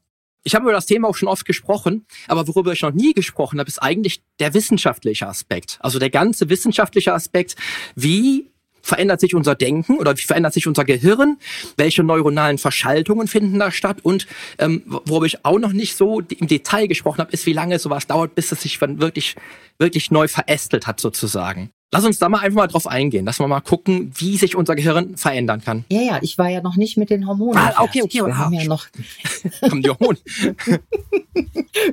ich 0.47 0.53
habe 0.53 0.65
über 0.65 0.73
das 0.73 0.85
Thema 0.85 1.07
auch 1.07 1.15
schon 1.15 1.27
oft 1.27 1.43
gesprochen, 1.45 2.05
aber 2.27 2.47
worüber 2.47 2.71
ich 2.71 2.83
noch 2.83 2.93
nie 2.93 3.13
gesprochen 3.13 3.59
habe, 3.59 3.67
ist 3.67 3.81
eigentlich 3.81 4.21
der 4.39 4.53
wissenschaftliche 4.53 5.27
Aspekt. 5.27 5.79
Also 5.81 5.97
der 5.97 6.11
ganze 6.11 6.49
wissenschaftliche 6.49 7.13
Aspekt, 7.13 7.55
wie 7.95 8.51
verändert 8.85 9.19
sich 9.19 9.33
unser 9.33 9.55
Denken 9.55 9.97
oder 9.97 10.15
wie 10.15 10.21
verändert 10.21 10.53
sich 10.53 10.67
unser 10.67 10.85
Gehirn, 10.85 11.37
welche 11.75 12.03
neuronalen 12.03 12.59
Verschaltungen 12.59 13.27
finden 13.27 13.59
da 13.59 13.71
statt 13.71 13.97
und 14.03 14.27
ähm, 14.59 14.83
worüber 14.85 15.25
ich 15.25 15.43
auch 15.43 15.59
noch 15.59 15.73
nicht 15.73 15.97
so 15.97 16.21
im 16.21 16.47
Detail 16.47 16.87
gesprochen 16.87 17.19
habe, 17.19 17.31
ist, 17.31 17.45
wie 17.47 17.53
lange 17.53 17.79
sowas 17.79 18.05
dauert, 18.05 18.35
bis 18.35 18.51
es 18.51 18.61
sich 18.61 18.79
wirklich, 18.79 19.35
wirklich 19.79 20.11
neu 20.11 20.27
verästelt 20.27 20.85
hat 20.85 20.99
sozusagen. 20.99 21.71
Lass 21.91 22.03
uns 22.03 22.19
da 22.19 22.29
mal 22.29 22.39
einfach 22.39 22.57
mal 22.57 22.67
drauf 22.67 22.87
eingehen. 22.87 23.25
Lass 23.25 23.39
mal 23.39 23.47
mal 23.47 23.61
gucken, 23.61 24.11
wie 24.15 24.37
sich 24.37 24.55
unser 24.55 24.75
Gehirn 24.75 25.15
verändern 25.17 25.61
kann. 25.61 25.85
Ja, 25.89 26.01
ja, 26.01 26.19
ich 26.21 26.37
war 26.37 26.49
ja 26.49 26.61
noch 26.61 26.75
nicht 26.75 26.97
mit 26.97 27.09
den 27.09 27.27
Hormonen. 27.27 27.57
Ah, 27.57 27.83
okay, 27.83 28.01
okay. 28.01 28.25
Wir 28.25 28.37
haben 28.37 28.53
ja 28.53 28.65
noch. 28.65 28.87
haben 29.61 29.81
die 29.81 29.89
Hormone. 29.89 30.17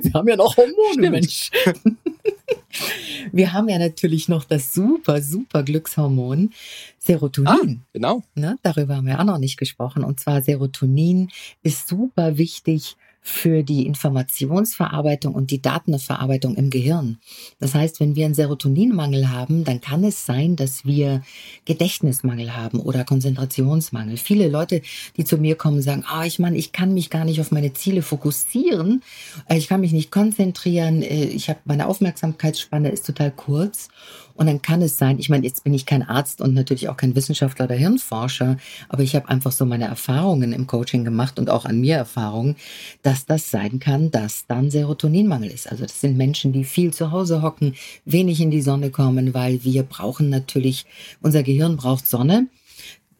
Wir 0.01 0.13
haben 0.13 0.27
ja 0.27 0.35
noch 0.35 0.57
Hormone, 0.57 0.93
Stimmt. 0.93 1.11
Mensch. 1.11 1.51
Wir 3.31 3.53
haben 3.53 3.69
ja 3.69 3.77
natürlich 3.77 4.29
noch 4.29 4.45
das 4.45 4.73
super, 4.73 5.21
super 5.21 5.63
Glückshormon 5.63 6.51
Serotonin. 6.97 7.81
Ah, 7.81 7.87
genau. 7.93 8.23
Ne, 8.35 8.57
darüber 8.63 8.95
haben 8.95 9.07
wir 9.07 9.19
auch 9.19 9.25
noch 9.25 9.37
nicht 9.37 9.57
gesprochen. 9.57 10.03
Und 10.03 10.19
zwar 10.19 10.41
Serotonin 10.41 11.29
ist 11.61 11.87
super 11.87 12.37
wichtig 12.37 12.95
für 13.23 13.63
die 13.63 13.85
Informationsverarbeitung 13.85 15.33
und 15.33 15.49
die 15.49 15.61
Datenverarbeitung 15.61 16.55
im 16.55 16.69
Gehirn. 16.69 17.17
Das 17.59 17.73
heißt, 17.73 18.01
wenn 18.01 18.15
wir 18.15 18.25
einen 18.25 18.33
Serotoninmangel 18.33 19.29
haben, 19.29 19.63
dann 19.63 19.79
kann 19.79 20.03
es 20.03 20.25
sein, 20.25 20.57
dass 20.57 20.85
wir 20.85 21.21
Gedächtnismangel 21.63 22.55
haben 22.55 22.81
oder 22.81 23.05
Konzentrationsmangel. 23.05 24.17
Viele 24.17 24.49
Leute, 24.49 24.81
die 25.15 25.23
zu 25.23 25.37
mir 25.37 25.55
kommen, 25.55 25.81
sagen, 25.81 26.03
ah, 26.05 26.25
ich 26.25 26.37
meine, 26.37 26.57
ich 26.57 26.73
kann 26.73 26.93
mich 26.93 27.09
gar 27.09 27.23
nicht 27.23 27.39
auf 27.39 27.51
meine 27.51 27.71
Ziele 27.71 28.01
fokussieren, 28.01 29.01
äh, 29.47 29.57
ich 29.57 29.69
kann 29.69 29.79
mich 29.79 29.93
nicht 29.93 30.11
konzentrieren, 30.11 31.01
äh, 31.01 31.23
ich 31.23 31.49
habe 31.49 31.59
meine 31.63 31.87
Aufmerksamkeitsspanne 31.87 32.89
ist 32.89 33.05
total 33.05 33.31
kurz 33.31 33.87
und 34.35 34.47
dann 34.47 34.61
kann 34.61 34.81
es 34.81 34.97
sein, 34.97 35.19
ich 35.19 35.29
meine, 35.29 35.45
jetzt 35.45 35.63
bin 35.63 35.73
ich 35.73 35.85
kein 35.85 36.03
Arzt 36.03 36.41
und 36.41 36.53
natürlich 36.53 36.89
auch 36.89 36.97
kein 36.97 37.15
Wissenschaftler 37.15 37.65
oder 37.65 37.75
Hirnforscher, 37.75 38.57
aber 38.89 39.03
ich 39.03 39.15
habe 39.15 39.29
einfach 39.29 39.51
so 39.51 39.65
meine 39.65 39.85
Erfahrungen 39.85 40.53
im 40.53 40.67
Coaching 40.67 41.03
gemacht 41.03 41.37
und 41.37 41.49
auch 41.49 41.65
an 41.65 41.79
mir 41.79 41.95
Erfahrungen, 41.95 42.55
dass 43.03 43.12
das 43.25 43.51
sein 43.51 43.79
kann, 43.79 44.11
dass 44.11 44.45
dann 44.47 44.71
Serotoninmangel 44.71 45.51
ist. 45.51 45.69
Also 45.69 45.83
das 45.83 46.01
sind 46.01 46.17
Menschen, 46.17 46.53
die 46.53 46.63
viel 46.63 46.93
zu 46.93 47.11
Hause 47.11 47.41
hocken, 47.41 47.75
wenig 48.05 48.41
in 48.41 48.51
die 48.51 48.61
Sonne 48.61 48.89
kommen, 48.89 49.33
weil 49.33 49.63
wir 49.63 49.83
brauchen 49.83 50.29
natürlich, 50.29 50.85
unser 51.21 51.43
Gehirn 51.43 51.77
braucht 51.77 52.07
Sonne. 52.07 52.47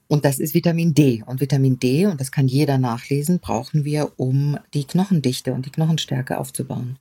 Und 0.08 0.26
das 0.26 0.40
ist 0.40 0.54
Vitamin 0.54 0.94
D. 0.94 1.24
Und 1.26 1.42
Vitamin 1.42 1.80
D, 1.80 2.06
und 2.06 2.20
das 2.20 2.32
kann 2.32 2.48
jeder 2.48 2.78
nachlesen, 2.78 3.40
brauchen 3.40 3.86
wir, 3.86 4.12
um 4.18 4.58
die 4.74 4.86
Knochendichte 4.86 5.54
und 5.54 5.66
die 5.66 5.72
Knochenstärke 5.72 6.38
aufzubauen. 6.38 7.00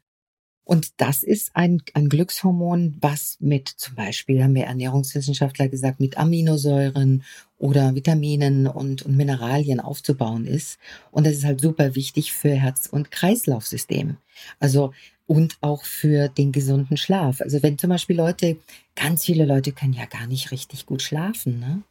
Und 0.65 1.01
das 1.01 1.23
ist 1.23 1.51
ein, 1.55 1.83
ein 1.95 2.09
Glückshormon, 2.09 2.97
was 3.01 3.37
mit 3.41 3.69
zum 3.69 3.95
Beispiel, 3.95 4.43
haben 4.43 4.55
wir 4.55 4.65
Ernährungswissenschaftler 4.65 5.69
gesagt, 5.69 5.99
mit 5.99 6.19
Aminosäuren 6.19 7.25
oder 7.59 7.95
Vitaminen 7.95 8.67
und, 8.67 9.03
und 9.03 9.17
Mineralien 9.17 9.81
aufzubauen 9.81 10.47
ist. 10.47 10.79
Und 11.11 11.27
das 11.27 11.35
ist 11.35 11.45
halt 11.45 11.61
super 11.61 11.95
wichtig 11.95 12.33
für 12.33 12.55
Herz- 12.55 12.87
und 12.87 13.11
Kreislaufsystem. 13.11 14.17
Also 14.61 14.93
und 15.27 15.57
auch 15.61 15.85
für 15.85 16.29
den 16.29 16.53
gesunden 16.53 16.97
Schlaf. 16.97 17.41
Also 17.41 17.63
wenn 17.63 17.79
zum 17.79 17.91
Beispiel 17.91 18.17
Leute, 18.17 18.59
ganz 18.97 19.25
viele 19.25 19.47
Leute 19.47 19.73
können 19.73 19.95
ja 19.95 20.07
gar 20.07 20.27
nicht 20.27 20.51
richtig 20.51 20.87
gut 20.87 21.03
schlafen, 21.03 21.59
ne? 21.59 21.83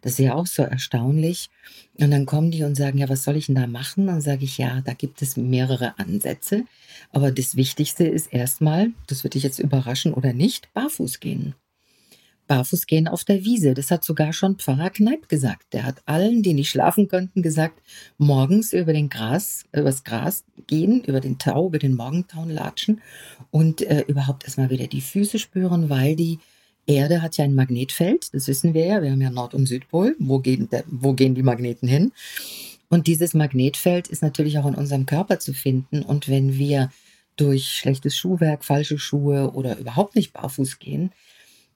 Das 0.00 0.12
ist 0.12 0.18
ja 0.18 0.34
auch 0.34 0.46
so 0.46 0.62
erstaunlich. 0.62 1.50
Und 1.94 2.10
dann 2.10 2.26
kommen 2.26 2.50
die 2.50 2.64
und 2.64 2.74
sagen, 2.74 2.98
ja, 2.98 3.08
was 3.08 3.24
soll 3.24 3.36
ich 3.36 3.46
denn 3.46 3.54
da 3.54 3.66
machen? 3.66 4.06
Dann 4.06 4.20
sage 4.20 4.44
ich, 4.44 4.58
ja, 4.58 4.80
da 4.82 4.94
gibt 4.94 5.22
es 5.22 5.36
mehrere 5.36 5.98
Ansätze. 5.98 6.64
Aber 7.12 7.30
das 7.30 7.56
Wichtigste 7.56 8.04
ist 8.04 8.32
erstmal, 8.32 8.90
das 9.06 9.24
wird 9.24 9.34
dich 9.34 9.42
jetzt 9.42 9.58
überraschen 9.58 10.14
oder 10.14 10.32
nicht, 10.32 10.72
barfuß 10.74 11.20
gehen. 11.20 11.54
Barfuß 12.46 12.86
gehen 12.86 13.08
auf 13.08 13.24
der 13.24 13.44
Wiese. 13.44 13.74
Das 13.74 13.90
hat 13.90 14.04
sogar 14.04 14.32
schon 14.32 14.56
Pfarrer 14.56 14.90
Kneip 14.90 15.28
gesagt. 15.28 15.72
Der 15.72 15.84
hat 15.84 16.02
allen, 16.06 16.42
die 16.42 16.54
nicht 16.54 16.70
schlafen 16.70 17.08
könnten, 17.08 17.42
gesagt, 17.42 17.80
morgens 18.18 18.72
über 18.72 18.92
den 18.92 19.08
Gras, 19.08 19.64
übers 19.72 20.04
Gras 20.04 20.44
gehen, 20.66 21.02
über 21.04 21.20
den 21.20 21.38
Tau, 21.38 21.68
über 21.68 21.78
den 21.78 21.94
Morgentauen 21.94 22.50
latschen 22.50 23.00
und 23.50 23.80
äh, 23.82 24.04
überhaupt 24.06 24.44
erstmal 24.44 24.70
wieder 24.70 24.86
die 24.86 25.00
Füße 25.00 25.38
spüren, 25.38 25.88
weil 25.88 26.16
die 26.16 26.38
Erde 26.86 27.22
hat 27.22 27.36
ja 27.36 27.44
ein 27.44 27.54
Magnetfeld, 27.54 28.32
das 28.34 28.48
wissen 28.48 28.74
wir 28.74 28.86
ja, 28.86 29.02
wir 29.02 29.10
haben 29.10 29.20
ja 29.20 29.30
Nord- 29.30 29.54
und 29.54 29.66
Südpol, 29.66 30.16
wo 30.18 30.38
gehen, 30.38 30.68
wo 30.86 31.14
gehen 31.14 31.34
die 31.34 31.42
Magneten 31.42 31.88
hin? 31.88 32.12
Und 32.88 33.06
dieses 33.06 33.34
Magnetfeld 33.34 34.08
ist 34.08 34.22
natürlich 34.22 34.58
auch 34.58 34.66
in 34.66 34.74
unserem 34.74 35.06
Körper 35.06 35.40
zu 35.40 35.52
finden. 35.52 36.02
Und 36.02 36.28
wenn 36.28 36.58
wir 36.58 36.90
durch 37.36 37.66
schlechtes 37.66 38.16
Schuhwerk, 38.16 38.64
falsche 38.64 38.98
Schuhe 38.98 39.52
oder 39.52 39.78
überhaupt 39.78 40.14
nicht 40.14 40.32
barfuß 40.32 40.78
gehen, 40.78 41.10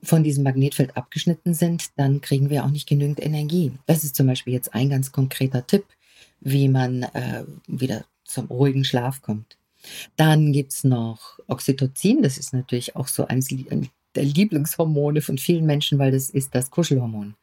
von 0.03 0.23
diesem 0.23 0.45
Magnetfeld 0.45 0.97
abgeschnitten 0.97 1.55
sind, 1.55 1.87
dann 1.97 2.21
kriegen 2.21 2.51
wir 2.51 2.65
auch 2.65 2.71
nicht 2.71 2.89
genügend 2.89 3.21
Energie. 3.21 3.73
Das 3.87 4.05
ist 4.05 4.15
zum 4.15 4.29
Beispiel 4.29 4.53
jetzt 4.53 4.75
ein 4.75 4.91
ganz 4.91 5.11
konkreter 5.11 5.67
Tipp, 5.67 5.85
wie 6.41 6.69
man 6.69 7.03
äh, 7.03 7.45
wieder 7.67 8.05
zum 8.25 8.47
ruhigen 8.47 8.85
Schlaf 8.85 9.23
kommt. 9.23 9.57
Dann 10.17 10.53
gibt's 10.53 10.85
noch 10.85 11.39
Oxytocin, 11.49 12.23
das 12.23 12.39
ist 12.39 12.53
natürlich 12.53 12.95
auch 12.95 13.09
so 13.09 13.27
eines 13.27 13.51
der 14.15 14.25
Lieblingshormone 14.25 15.21
von 15.21 15.39
vielen 15.39 15.67
Menschen, 15.67 15.99
weil 15.99 16.13
das 16.13 16.31
ist 16.31 16.55
das 16.55 16.71
Kuschelhormon. 16.71 17.35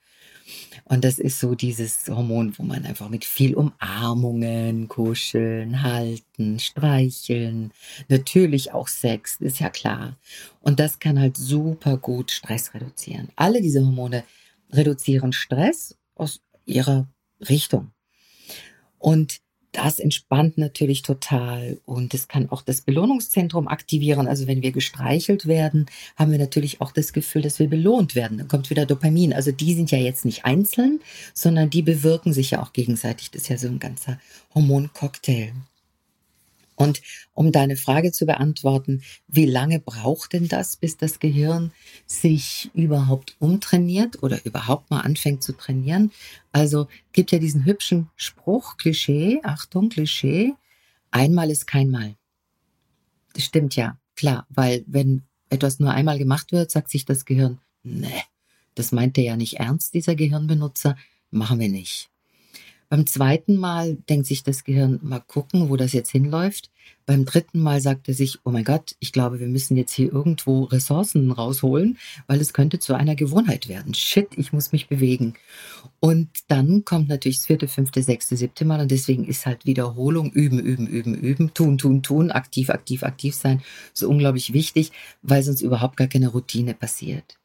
Und 0.84 1.04
das 1.04 1.17
ist 1.17 1.39
so 1.39 1.56
dieses 1.56 2.08
Hormon, 2.08 2.54
wo 2.58 2.63
man 2.63 2.86
einfach 2.86 3.10
mit 3.10 3.25
viel 3.25 3.56
Umarmungen, 3.56 4.88
Kuscheln, 4.88 5.82
Halten, 5.82 6.60
Streicheln, 6.60 7.71
natürlich 8.08 8.71
auch 8.71 8.88
Sex, 8.88 9.38
ist 9.39 9.60
ja 9.60 9.69
klar. 9.69 10.17
Und 10.62 10.80
das 10.80 10.99
kann 10.99 11.19
halt 11.19 11.38
super 11.38 11.97
gut 11.97 12.30
Stress 12.30 12.73
reduzieren. 12.75 13.30
Alle 13.36 13.62
diese 13.62 13.84
Hormone 13.84 14.23
reduzieren 14.71 15.34
Stress 15.34 15.97
aus 16.13 16.41
ihrer 16.65 17.08
Richtung. 17.49 17.91
Und 18.99 19.41
das 19.75 19.99
entspannt 19.99 20.57
natürlich 20.57 21.01
total 21.01 21.79
und 21.85 22.13
es 22.13 22.27
kann 22.27 22.49
auch 22.49 22.61
das 22.61 22.81
Belohnungszentrum 22.81 23.67
aktivieren. 23.67 24.27
Also 24.27 24.47
wenn 24.47 24.61
wir 24.61 24.71
gestreichelt 24.71 25.47
werden, 25.47 25.88
haben 26.15 26.31
wir 26.31 26.39
natürlich 26.39 26.81
auch 26.81 26.91
das 26.91 27.13
Gefühl, 27.13 27.41
dass 27.41 27.59
wir 27.59 27.67
belohnt 27.67 28.15
werden. 28.15 28.38
Dann 28.38 28.47
kommt 28.47 28.69
wieder 28.69 28.85
Dopamin. 28.85 29.33
Also 29.33 29.51
die 29.51 29.73
sind 29.73 29.91
ja 29.91 29.97
jetzt 29.97 30.23
nicht 30.25 30.45
einzeln, 30.45 31.01
sondern 31.33 31.69
die 31.69 31.81
bewirken 31.81 32.33
sich 32.33 32.51
ja 32.51 32.63
auch 32.63 32.73
gegenseitig. 32.73 33.31
Das 33.31 33.43
ist 33.43 33.49
ja 33.49 33.57
so 33.57 33.67
ein 33.67 33.79
ganzer 33.79 34.19
Hormoncocktail. 34.53 35.51
Und 36.75 37.01
um 37.33 37.51
deine 37.51 37.77
Frage 37.77 38.11
zu 38.11 38.25
beantworten, 38.25 39.01
wie 39.27 39.45
lange 39.45 39.79
braucht 39.79 40.33
denn 40.33 40.47
das, 40.47 40.75
bis 40.75 40.97
das 40.97 41.19
Gehirn 41.19 41.71
sich 42.05 42.69
überhaupt 42.73 43.35
umtrainiert 43.39 44.21
oder 44.21 44.45
überhaupt 44.45 44.91
mal 44.91 45.01
anfängt 45.01 45.41
zu 45.41 45.53
trainieren? 45.53 46.11
Also 46.51 46.88
gibt 47.13 47.31
ja 47.31 47.39
diesen 47.39 47.65
hübschen 47.65 48.09
Spruch, 48.15 48.77
Klischee, 48.77 49.39
Achtung, 49.43 49.89
Klischee, 49.89 50.53
einmal 51.11 51.49
ist 51.49 51.65
kein 51.65 51.89
Mal. 51.89 52.15
Das 53.33 53.43
stimmt 53.43 53.75
ja, 53.75 53.97
klar, 54.15 54.45
weil 54.49 54.83
wenn 54.88 55.23
etwas 55.49 55.79
nur 55.79 55.91
einmal 55.91 56.17
gemacht 56.17 56.51
wird, 56.51 56.71
sagt 56.71 56.89
sich 56.89 57.05
das 57.05 57.25
Gehirn, 57.25 57.59
ne, 57.83 58.11
das 58.75 58.91
meint 58.91 59.17
er 59.17 59.23
ja 59.23 59.38
nicht 59.38 59.59
ernst, 59.59 59.93
dieser 59.93 60.15
Gehirnbenutzer, 60.15 60.97
machen 61.31 61.59
wir 61.59 61.69
nicht. 61.69 62.09
Beim 62.95 63.08
zweiten 63.08 63.58
Mal 63.58 63.97
denkt 64.10 64.25
sich 64.25 64.43
das 64.43 64.63
Gehirn, 64.63 65.01
mal 65.03 65.19
gucken, 65.19 65.69
wo 65.69 65.75
das 65.75 65.91
jetzt 65.91 66.12
hinläuft. 66.12 66.71
Beim 67.05 67.25
dritten 67.25 67.60
Mal 67.60 67.81
sagt 67.81 68.08
er 68.08 68.13
sich, 68.13 68.39
oh 68.45 68.51
mein 68.51 68.63
Gott, 68.63 68.95
ich 69.01 69.12
glaube, 69.12 69.41
wir 69.41 69.47
müssen 69.47 69.75
jetzt 69.75 69.91
hier 69.91 70.13
irgendwo 70.13 70.63
Ressourcen 70.63 71.29
rausholen, 71.29 71.97
weil 72.27 72.39
es 72.39 72.53
könnte 72.53 72.79
zu 72.79 72.93
einer 72.93 73.17
Gewohnheit 73.17 73.67
werden. 73.67 73.93
Shit, 73.93 74.29
ich 74.38 74.53
muss 74.53 74.71
mich 74.71 74.88
bewegen. 74.88 75.34
Und 75.99 76.29
dann 76.47 76.86
kommt 76.86 77.10
natürlich 77.10 77.39
das 77.39 77.47
vierte, 77.47 77.67
fünfte, 77.67 78.01
sechste, 78.01 78.38
siebte 78.38 78.63
Mal 78.63 78.79
und 78.79 78.91
deswegen 78.91 79.25
ist 79.25 79.45
halt 79.45 79.65
Wiederholung, 79.65 80.31
üben, 80.31 80.60
üben, 80.60 80.88
üben, 80.88 81.15
üben, 81.15 81.53
tun, 81.53 81.77
tun, 81.77 82.01
tun, 82.01 82.31
aktiv, 82.31 82.69
aktiv, 82.69 83.03
aktiv 83.03 83.36
sein, 83.36 83.62
so 83.93 84.08
unglaublich 84.08 84.53
wichtig, 84.53 84.93
weil 85.21 85.43
sonst 85.43 85.60
überhaupt 85.60 85.97
gar 85.97 86.08
keine 86.08 86.29
Routine 86.29 86.73
passiert. 86.73 87.38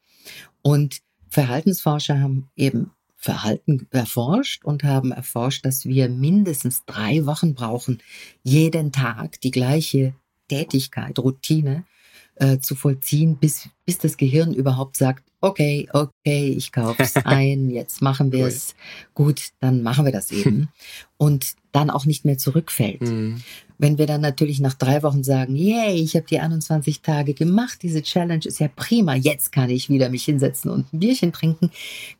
Und 0.61 1.01
Verhaltensforscher 1.27 2.21
haben 2.21 2.47
eben 2.55 2.91
Verhalten 3.21 3.87
erforscht 3.91 4.65
und 4.65 4.83
haben 4.83 5.11
erforscht, 5.11 5.63
dass 5.63 5.85
wir 5.85 6.09
mindestens 6.09 6.85
drei 6.85 7.27
Wochen 7.27 7.53
brauchen, 7.53 8.01
jeden 8.41 8.91
Tag 8.91 9.39
die 9.41 9.51
gleiche 9.51 10.15
Tätigkeit, 10.47 11.19
Routine 11.19 11.85
äh, 12.35 12.59
zu 12.59 12.75
vollziehen, 12.75 13.37
bis, 13.37 13.69
bis 13.85 13.97
das 13.97 14.17
Gehirn 14.17 14.53
überhaupt 14.53 14.97
sagt, 14.97 15.23
okay, 15.41 15.87
okay, 15.91 16.53
ich 16.55 16.71
kaufe 16.71 17.01
es 17.03 17.15
ein, 17.25 17.69
jetzt 17.69 18.01
machen 18.01 18.31
wir 18.31 18.45
es, 18.45 18.75
gut, 19.13 19.49
dann 19.59 19.81
machen 19.81 20.05
wir 20.05 20.11
das 20.11 20.31
eben. 20.31 20.69
Und 21.17 21.53
dann 21.71 21.89
auch 21.89 22.05
nicht 22.05 22.25
mehr 22.25 22.37
zurückfällt. 22.37 23.01
Mhm. 23.01 23.41
Wenn 23.77 23.97
wir 23.97 24.05
dann 24.05 24.21
natürlich 24.21 24.59
nach 24.59 24.75
drei 24.75 25.01
Wochen 25.01 25.23
sagen, 25.23 25.55
yay, 25.55 25.95
ich 25.95 26.15
habe 26.15 26.25
die 26.27 26.39
21 26.39 27.01
Tage 27.01 27.33
gemacht, 27.33 27.79
diese 27.81 28.03
Challenge 28.03 28.45
ist 28.45 28.59
ja 28.59 28.67
prima, 28.67 29.15
jetzt 29.15 29.51
kann 29.51 29.69
ich 29.69 29.89
wieder 29.89 30.09
mich 30.09 30.25
hinsetzen 30.25 30.69
und 30.69 30.93
ein 30.93 30.99
Bierchen 30.99 31.33
trinken, 31.33 31.71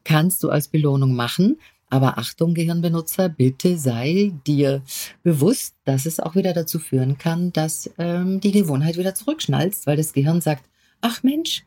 kannst 0.03 0.41
du 0.43 0.49
als 0.49 0.69
Belohnung 0.69 1.13
machen. 1.13 1.59
Aber 1.91 2.17
Achtung, 2.17 2.53
Gehirnbenutzer, 2.53 3.27
bitte 3.27 3.77
sei 3.77 4.31
dir 4.47 4.81
bewusst, 5.23 5.75
dass 5.83 6.05
es 6.05 6.21
auch 6.21 6.35
wieder 6.35 6.53
dazu 6.53 6.79
führen 6.79 7.17
kann, 7.17 7.51
dass 7.51 7.91
ähm, 7.97 8.39
die 8.39 8.53
Gewohnheit 8.53 8.97
wieder 8.97 9.13
zurückschnallst, 9.13 9.85
weil 9.85 9.97
das 9.97 10.13
Gehirn 10.13 10.39
sagt, 10.39 10.63
ach 11.01 11.21
Mensch, 11.21 11.65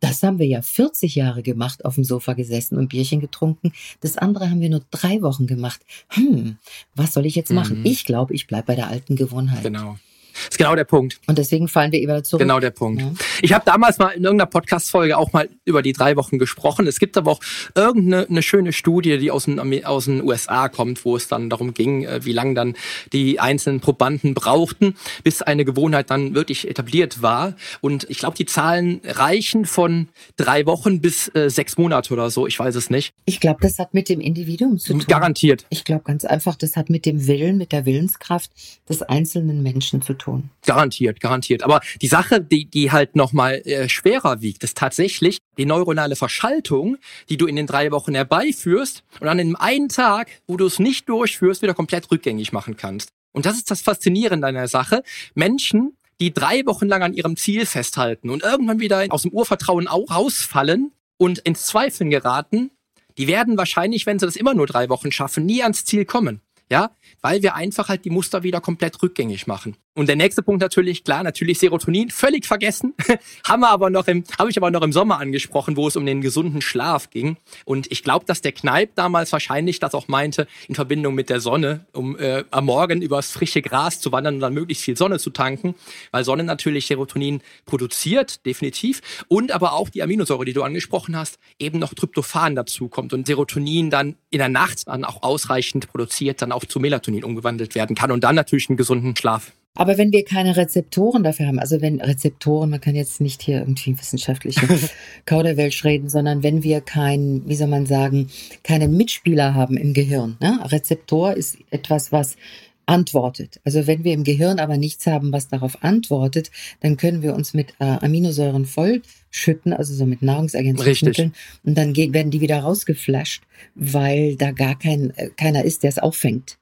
das 0.00 0.22
haben 0.22 0.38
wir 0.38 0.46
ja 0.46 0.60
40 0.60 1.14
Jahre 1.14 1.42
gemacht, 1.42 1.86
auf 1.86 1.94
dem 1.94 2.04
Sofa 2.04 2.34
gesessen 2.34 2.76
und 2.76 2.88
Bierchen 2.88 3.20
getrunken. 3.20 3.72
Das 4.00 4.18
andere 4.18 4.50
haben 4.50 4.60
wir 4.60 4.68
nur 4.68 4.82
drei 4.90 5.22
Wochen 5.22 5.46
gemacht. 5.46 5.80
Hm, 6.08 6.58
was 6.94 7.14
soll 7.14 7.24
ich 7.24 7.34
jetzt 7.34 7.52
machen? 7.52 7.80
Mhm. 7.80 7.86
Ich 7.86 8.04
glaube, 8.04 8.34
ich 8.34 8.46
bleibe 8.46 8.66
bei 8.66 8.74
der 8.74 8.88
alten 8.88 9.16
Gewohnheit. 9.16 9.62
Genau. 9.62 9.96
Das 10.34 10.42
ist 10.50 10.58
genau 10.58 10.74
der 10.74 10.84
Punkt. 10.84 11.20
Und 11.26 11.38
deswegen 11.38 11.68
fallen 11.68 11.92
wir 11.92 12.00
immer 12.00 12.22
zurück. 12.22 12.40
Genau 12.40 12.60
der 12.60 12.70
Punkt. 12.70 13.00
Ja. 13.00 13.12
Ich 13.44 13.52
habe 13.52 13.64
damals 13.64 13.98
mal 13.98 14.10
in 14.10 14.22
irgendeiner 14.22 14.48
Podcast-Folge 14.48 15.18
auch 15.18 15.32
mal 15.32 15.48
über 15.64 15.82
die 15.82 15.92
drei 15.92 16.14
Wochen 16.14 16.38
gesprochen. 16.38 16.86
Es 16.86 17.00
gibt 17.00 17.16
aber 17.16 17.32
auch 17.32 17.40
irgendeine 17.74 18.28
eine 18.28 18.40
schöne 18.40 18.72
Studie, 18.72 19.18
die 19.18 19.32
aus 19.32 19.46
den, 19.46 19.84
aus 19.84 20.04
den 20.04 20.22
USA 20.22 20.68
kommt, 20.68 21.04
wo 21.04 21.16
es 21.16 21.26
dann 21.26 21.50
darum 21.50 21.74
ging, 21.74 22.04
äh, 22.04 22.24
wie 22.24 22.30
lange 22.30 22.54
dann 22.54 22.76
die 23.12 23.40
einzelnen 23.40 23.80
Probanden 23.80 24.34
brauchten, 24.34 24.94
bis 25.24 25.42
eine 25.42 25.64
Gewohnheit 25.64 26.08
dann 26.08 26.36
wirklich 26.36 26.70
etabliert 26.70 27.20
war. 27.20 27.56
Und 27.80 28.08
ich 28.08 28.18
glaube, 28.18 28.36
die 28.36 28.46
Zahlen 28.46 29.00
reichen 29.04 29.64
von 29.64 30.06
drei 30.36 30.64
Wochen 30.66 31.00
bis 31.00 31.26
äh, 31.34 31.50
sechs 31.50 31.76
Monate 31.76 32.14
oder 32.14 32.30
so. 32.30 32.46
Ich 32.46 32.56
weiß 32.56 32.76
es 32.76 32.90
nicht. 32.90 33.12
Ich 33.24 33.40
glaube, 33.40 33.58
das 33.60 33.80
hat 33.80 33.92
mit 33.92 34.08
dem 34.08 34.20
Individuum 34.20 34.78
zu 34.78 34.92
tun. 34.92 35.04
Garantiert. 35.08 35.66
Ich 35.68 35.82
glaube 35.82 36.04
ganz 36.04 36.24
einfach, 36.24 36.54
das 36.54 36.76
hat 36.76 36.90
mit 36.90 37.06
dem 37.06 37.26
Willen, 37.26 37.58
mit 37.58 37.72
der 37.72 37.86
Willenskraft 37.86 38.52
des 38.88 39.02
einzelnen 39.02 39.64
Menschen 39.64 40.00
zu 40.00 40.14
tun. 40.14 40.50
Garantiert, 40.64 41.18
garantiert. 41.18 41.64
Aber 41.64 41.80
die 42.00 42.06
Sache, 42.06 42.40
die, 42.40 42.66
die 42.66 42.92
halt 42.92 43.16
nochmal 43.32 43.62
äh, 43.66 43.88
schwerer 43.88 44.42
wiegt, 44.42 44.62
ist 44.62 44.76
tatsächlich 44.76 45.38
die 45.56 45.64
neuronale 45.64 46.16
Verschaltung, 46.16 46.98
die 47.28 47.36
du 47.36 47.46
in 47.46 47.56
den 47.56 47.66
drei 47.66 47.90
Wochen 47.90 48.14
herbeiführst 48.14 49.02
und 49.20 49.28
an 49.28 49.38
dem 49.38 49.56
einen 49.56 49.88
Tag, 49.88 50.28
wo 50.46 50.56
du 50.56 50.66
es 50.66 50.78
nicht 50.78 51.08
durchführst, 51.08 51.62
wieder 51.62 51.74
komplett 51.74 52.10
rückgängig 52.10 52.52
machen 52.52 52.76
kannst. 52.76 53.10
Und 53.32 53.46
das 53.46 53.56
ist 53.56 53.70
das 53.70 53.80
Faszinierende 53.80 54.46
an 54.46 54.54
der 54.54 54.68
Sache. 54.68 55.02
Menschen, 55.34 55.96
die 56.20 56.32
drei 56.32 56.64
Wochen 56.66 56.86
lang 56.86 57.02
an 57.02 57.14
ihrem 57.14 57.36
Ziel 57.36 57.64
festhalten 57.64 58.28
und 58.28 58.42
irgendwann 58.42 58.80
wieder 58.80 59.06
aus 59.08 59.22
dem 59.22 59.32
Urvertrauen 59.32 59.88
auch 59.88 60.10
rausfallen 60.10 60.92
und 61.16 61.38
ins 61.40 61.66
Zweifeln 61.66 62.10
geraten, 62.10 62.70
die 63.18 63.26
werden 63.26 63.56
wahrscheinlich, 63.56 64.06
wenn 64.06 64.18
sie 64.18 64.26
das 64.26 64.36
immer 64.36 64.54
nur 64.54 64.66
drei 64.66 64.88
Wochen 64.88 65.10
schaffen, 65.10 65.46
nie 65.46 65.62
ans 65.62 65.84
Ziel 65.84 66.04
kommen. 66.04 66.40
Ja, 66.70 66.90
weil 67.20 67.42
wir 67.42 67.54
einfach 67.54 67.88
halt 67.88 68.04
die 68.06 68.10
Muster 68.10 68.42
wieder 68.42 68.60
komplett 68.62 69.02
rückgängig 69.02 69.46
machen. 69.46 69.76
Und 69.94 70.08
der 70.08 70.16
nächste 70.16 70.42
Punkt 70.42 70.62
natürlich, 70.62 71.04
klar, 71.04 71.22
natürlich 71.22 71.58
Serotonin, 71.58 72.08
völlig 72.08 72.46
vergessen. 72.46 72.94
haben 73.46 73.60
wir 73.60 73.68
aber 73.68 73.90
noch 73.90 74.08
im, 74.08 74.24
habe 74.38 74.50
ich 74.50 74.56
aber 74.56 74.70
noch 74.70 74.80
im 74.80 74.90
Sommer 74.90 75.20
angesprochen, 75.20 75.76
wo 75.76 75.86
es 75.86 75.96
um 75.96 76.06
den 76.06 76.22
gesunden 76.22 76.62
Schlaf 76.62 77.10
ging. 77.10 77.36
Und 77.66 77.92
ich 77.92 78.02
glaube, 78.02 78.24
dass 78.24 78.40
der 78.40 78.52
Kneip 78.52 78.94
damals 78.94 79.32
wahrscheinlich 79.32 79.80
das 79.80 79.94
auch 79.94 80.08
meinte, 80.08 80.46
in 80.66 80.74
Verbindung 80.74 81.14
mit 81.14 81.28
der 81.28 81.40
Sonne, 81.40 81.84
um 81.92 82.18
äh, 82.18 82.44
am 82.50 82.64
Morgen 82.64 83.02
übers 83.02 83.32
frische 83.32 83.60
Gras 83.60 84.00
zu 84.00 84.12
wandern 84.12 84.36
und 84.36 84.40
dann 84.40 84.54
möglichst 84.54 84.82
viel 84.82 84.96
Sonne 84.96 85.18
zu 85.18 85.28
tanken, 85.28 85.74
weil 86.10 86.24
Sonne 86.24 86.44
natürlich 86.44 86.86
Serotonin 86.86 87.42
produziert, 87.66 88.46
definitiv. 88.46 89.02
Und 89.28 89.52
aber 89.52 89.74
auch 89.74 89.90
die 89.90 90.02
Aminosäure, 90.02 90.46
die 90.46 90.54
du 90.54 90.62
angesprochen 90.62 91.16
hast, 91.16 91.38
eben 91.58 91.78
noch 91.78 91.92
Tryptophan 91.92 92.54
dazu 92.54 92.88
kommt 92.88 93.12
und 93.12 93.26
Serotonin 93.26 93.90
dann 93.90 94.16
in 94.30 94.38
der 94.38 94.48
Nacht 94.48 94.88
dann 94.88 95.04
auch 95.04 95.22
ausreichend 95.22 95.88
produziert, 95.88 96.40
dann 96.40 96.50
auch 96.50 96.64
zu 96.64 96.80
Melatonin 96.80 97.24
umgewandelt 97.24 97.74
werden 97.74 97.94
kann 97.94 98.10
und 98.10 98.24
dann 98.24 98.36
natürlich 98.36 98.70
einen 98.70 98.78
gesunden 98.78 99.14
Schlaf 99.14 99.52
aber 99.74 99.96
wenn 99.96 100.12
wir 100.12 100.24
keine 100.24 100.56
Rezeptoren 100.56 101.22
dafür 101.22 101.46
haben, 101.46 101.58
also 101.58 101.80
wenn 101.80 102.00
Rezeptoren, 102.00 102.70
man 102.70 102.80
kann 102.80 102.94
jetzt 102.94 103.20
nicht 103.20 103.42
hier 103.42 103.60
irgendwie 103.60 103.98
wissenschaftliche 103.98 104.68
Kauderwelsch 105.26 105.84
reden, 105.84 106.08
sondern 106.10 106.42
wenn 106.42 106.62
wir 106.62 106.82
keinen, 106.82 107.48
wie 107.48 107.54
soll 107.54 107.68
man 107.68 107.86
sagen, 107.86 108.28
keinen 108.62 108.96
Mitspieler 108.96 109.54
haben 109.54 109.76
im 109.76 109.94
Gehirn. 109.94 110.36
Ne? 110.40 110.58
Rezeptor 110.70 111.34
ist 111.34 111.56
etwas, 111.70 112.12
was 112.12 112.36
antwortet. 112.84 113.60
Also 113.64 113.86
wenn 113.86 114.04
wir 114.04 114.12
im 114.12 114.24
Gehirn 114.24 114.58
aber 114.58 114.76
nichts 114.76 115.06
haben, 115.06 115.32
was 115.32 115.48
darauf 115.48 115.82
antwortet, 115.82 116.50
dann 116.80 116.96
können 116.96 117.22
wir 117.22 117.34
uns 117.34 117.54
mit 117.54 117.70
äh, 117.78 117.84
Aminosäuren 117.84 118.66
vollschütten, 118.66 119.72
also 119.72 119.94
so 119.94 120.04
mit 120.04 120.20
Nahrungsergänzungsmitteln, 120.20 121.32
und 121.64 121.78
dann 121.78 121.96
werden 121.96 122.30
die 122.30 122.40
wieder 122.40 122.58
rausgeflasht, 122.58 123.42
weil 123.74 124.36
da 124.36 124.50
gar 124.50 124.78
kein 124.78 125.16
äh, 125.16 125.30
keiner 125.30 125.64
ist, 125.64 125.82
der 125.82 125.90
es 125.90 125.98
auffängt. 125.98 126.58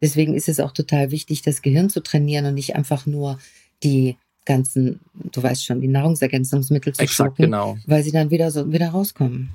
Deswegen 0.00 0.34
ist 0.34 0.48
es 0.48 0.60
auch 0.60 0.72
total 0.72 1.10
wichtig, 1.10 1.42
das 1.42 1.62
Gehirn 1.62 1.90
zu 1.90 2.00
trainieren 2.00 2.46
und 2.46 2.54
nicht 2.54 2.76
einfach 2.76 3.06
nur 3.06 3.38
die 3.82 4.16
ganzen, 4.44 5.00
du 5.14 5.42
weißt 5.42 5.64
schon, 5.64 5.80
die 5.80 5.88
Nahrungsergänzungsmittel 5.88 6.94
zu 6.94 7.02
Exakt, 7.02 7.36
schlucken, 7.36 7.42
genau. 7.50 7.76
weil 7.86 8.02
sie 8.02 8.12
dann 8.12 8.30
wieder 8.30 8.50
so 8.50 8.72
wieder 8.72 8.88
rauskommen. 8.88 9.50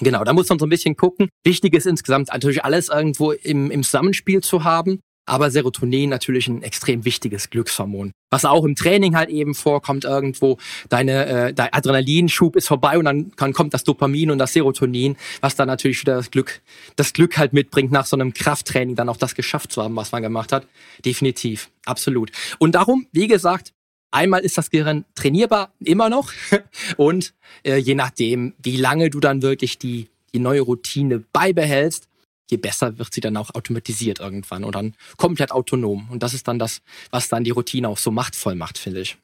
Genau, 0.00 0.24
da 0.24 0.32
muss 0.32 0.48
man 0.48 0.58
so 0.58 0.66
ein 0.66 0.70
bisschen 0.70 0.96
gucken. 0.96 1.28
Wichtig 1.44 1.74
ist 1.74 1.86
insgesamt 1.86 2.28
natürlich 2.28 2.64
alles 2.64 2.88
irgendwo 2.88 3.32
im, 3.32 3.70
im 3.70 3.82
Zusammenspiel 3.82 4.40
zu 4.40 4.64
haben. 4.64 5.00
Aber 5.30 5.50
Serotonin 5.50 6.10
natürlich 6.10 6.48
ein 6.48 6.62
extrem 6.62 7.04
wichtiges 7.04 7.50
Glückshormon. 7.50 8.12
Was 8.30 8.44
auch 8.44 8.64
im 8.64 8.74
Training 8.74 9.16
halt 9.16 9.30
eben 9.30 9.54
vorkommt 9.54 10.04
irgendwo, 10.04 10.58
deine 10.88 11.26
äh, 11.26 11.54
dein 11.54 11.72
Adrenalinschub 11.72 12.56
ist 12.56 12.66
vorbei 12.66 12.98
und 12.98 13.04
dann, 13.04 13.32
dann 13.36 13.52
kommt 13.52 13.72
das 13.72 13.84
Dopamin 13.84 14.30
und 14.30 14.38
das 14.38 14.52
Serotonin, 14.52 15.16
was 15.40 15.54
dann 15.54 15.68
natürlich 15.68 16.00
wieder 16.00 16.16
das 16.16 16.30
Glück, 16.30 16.60
das 16.96 17.12
Glück 17.12 17.38
halt 17.38 17.52
mitbringt, 17.52 17.92
nach 17.92 18.06
so 18.06 18.16
einem 18.16 18.34
Krafttraining 18.34 18.96
dann 18.96 19.08
auch 19.08 19.16
das 19.16 19.34
geschafft 19.34 19.72
zu 19.72 19.82
haben, 19.82 19.96
was 19.96 20.12
man 20.12 20.22
gemacht 20.22 20.52
hat. 20.52 20.66
Definitiv, 21.04 21.70
absolut. 21.86 22.32
Und 22.58 22.74
darum, 22.74 23.06
wie 23.12 23.28
gesagt, 23.28 23.72
Einmal 24.12 24.40
ist 24.40 24.58
das 24.58 24.70
Gehirn 24.70 25.04
trainierbar, 25.14 25.72
immer 25.78 26.08
noch. 26.08 26.32
Und 26.96 27.32
äh, 27.62 27.76
je 27.76 27.94
nachdem, 27.94 28.54
wie 28.60 28.76
lange 28.76 29.08
du 29.08 29.20
dann 29.20 29.40
wirklich 29.40 29.78
die, 29.78 30.08
die 30.34 30.40
neue 30.40 30.62
Routine 30.62 31.22
beibehältst, 31.32 32.08
je 32.50 32.56
besser 32.56 32.98
wird 32.98 33.14
sie 33.14 33.20
dann 33.20 33.36
auch 33.36 33.54
automatisiert 33.54 34.20
irgendwann 34.20 34.64
und 34.64 34.74
dann 34.74 34.94
komplett 35.16 35.52
autonom. 35.52 36.08
Und 36.10 36.22
das 36.22 36.34
ist 36.34 36.48
dann 36.48 36.58
das, 36.58 36.82
was 37.10 37.28
dann 37.28 37.44
die 37.44 37.50
Routine 37.50 37.88
auch 37.88 37.98
so 37.98 38.10
machtvoll 38.10 38.54
macht, 38.54 38.78
finde 38.78 39.00
ich. 39.00 39.16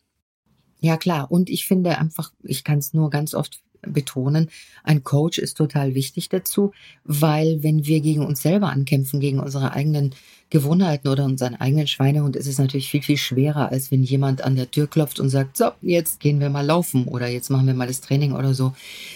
Ja, 0.80 0.96
klar. 0.96 1.30
Und 1.30 1.50
ich 1.50 1.66
finde 1.66 1.98
einfach, 1.98 2.32
ich 2.42 2.62
kann 2.62 2.78
es 2.78 2.94
nur 2.94 3.10
ganz 3.10 3.34
oft 3.34 3.60
betonen, 3.82 4.50
ein 4.82 5.04
Coach 5.04 5.38
ist 5.38 5.56
total 5.56 5.94
wichtig 5.94 6.28
dazu, 6.28 6.72
weil 7.04 7.62
wenn 7.62 7.86
wir 7.86 8.00
gegen 8.00 8.24
uns 8.24 8.42
selber 8.42 8.70
ankämpfen, 8.70 9.20
gegen 9.20 9.38
unsere 9.40 9.72
eigenen 9.72 10.14
Gewohnheiten 10.50 11.08
oder 11.08 11.24
unseren 11.24 11.54
eigenen 11.56 11.86
Schweinehund, 11.86 12.36
ist 12.36 12.46
es 12.46 12.58
natürlich 12.58 12.90
viel, 12.90 13.02
viel 13.02 13.16
schwerer, 13.16 13.70
als 13.70 13.90
wenn 13.90 14.02
jemand 14.02 14.42
an 14.42 14.56
der 14.56 14.70
Tür 14.70 14.86
klopft 14.86 15.20
und 15.20 15.28
sagt, 15.28 15.56
so, 15.56 15.70
jetzt 15.82 16.20
gehen 16.20 16.40
wir 16.40 16.50
mal 16.50 16.64
laufen 16.64 17.06
oder 17.06 17.28
jetzt 17.28 17.50
machen 17.50 17.66
wir 17.66 17.74
mal 17.74 17.88
das 17.88 18.00
Training 18.00 18.32
oder 18.32 18.54
so. 18.54 18.74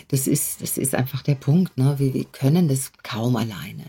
Das 0.08 0.26
ist, 0.26 0.62
das 0.62 0.78
ist 0.78 0.94
einfach 0.94 1.22
der 1.22 1.36
Punkt. 1.36 1.76
Ne? 1.78 1.94
Wir, 1.98 2.14
wir 2.14 2.24
können 2.24 2.68
das 2.68 2.92
kaum 3.02 3.36
alleine 3.36 3.84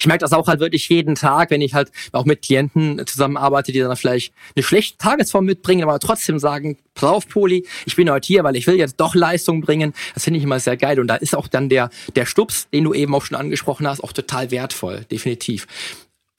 ich 0.00 0.06
merke 0.06 0.22
das 0.22 0.32
auch 0.32 0.48
halt 0.48 0.60
wirklich 0.60 0.88
jeden 0.88 1.14
Tag, 1.14 1.50
wenn 1.50 1.60
ich 1.60 1.74
halt 1.74 1.92
auch 2.12 2.24
mit 2.24 2.40
Klienten 2.42 3.06
zusammenarbeite, 3.06 3.70
die 3.70 3.80
dann 3.80 3.94
vielleicht 3.96 4.32
eine 4.56 4.62
schlechte 4.62 4.96
Tagesform 4.96 5.44
mitbringen, 5.44 5.82
aber 5.82 5.98
trotzdem 5.98 6.38
sagen, 6.38 6.78
pass 6.94 7.10
auf, 7.10 7.28
Poli, 7.28 7.66
ich 7.84 7.96
bin 7.96 8.10
heute 8.10 8.26
hier, 8.26 8.42
weil 8.42 8.56
ich 8.56 8.66
will 8.66 8.76
jetzt 8.76 8.96
doch 8.96 9.14
Leistung 9.14 9.60
bringen. 9.60 9.92
Das 10.14 10.24
finde 10.24 10.38
ich 10.38 10.44
immer 10.44 10.58
sehr 10.58 10.78
geil. 10.78 10.98
Und 11.00 11.08
da 11.08 11.16
ist 11.16 11.36
auch 11.36 11.48
dann 11.48 11.68
der, 11.68 11.90
der 12.16 12.24
Stups, 12.24 12.68
den 12.70 12.84
du 12.84 12.94
eben 12.94 13.14
auch 13.14 13.24
schon 13.24 13.36
angesprochen 13.36 13.86
hast, 13.86 14.02
auch 14.02 14.12
total 14.12 14.50
wertvoll, 14.50 15.04
definitiv. 15.10 15.66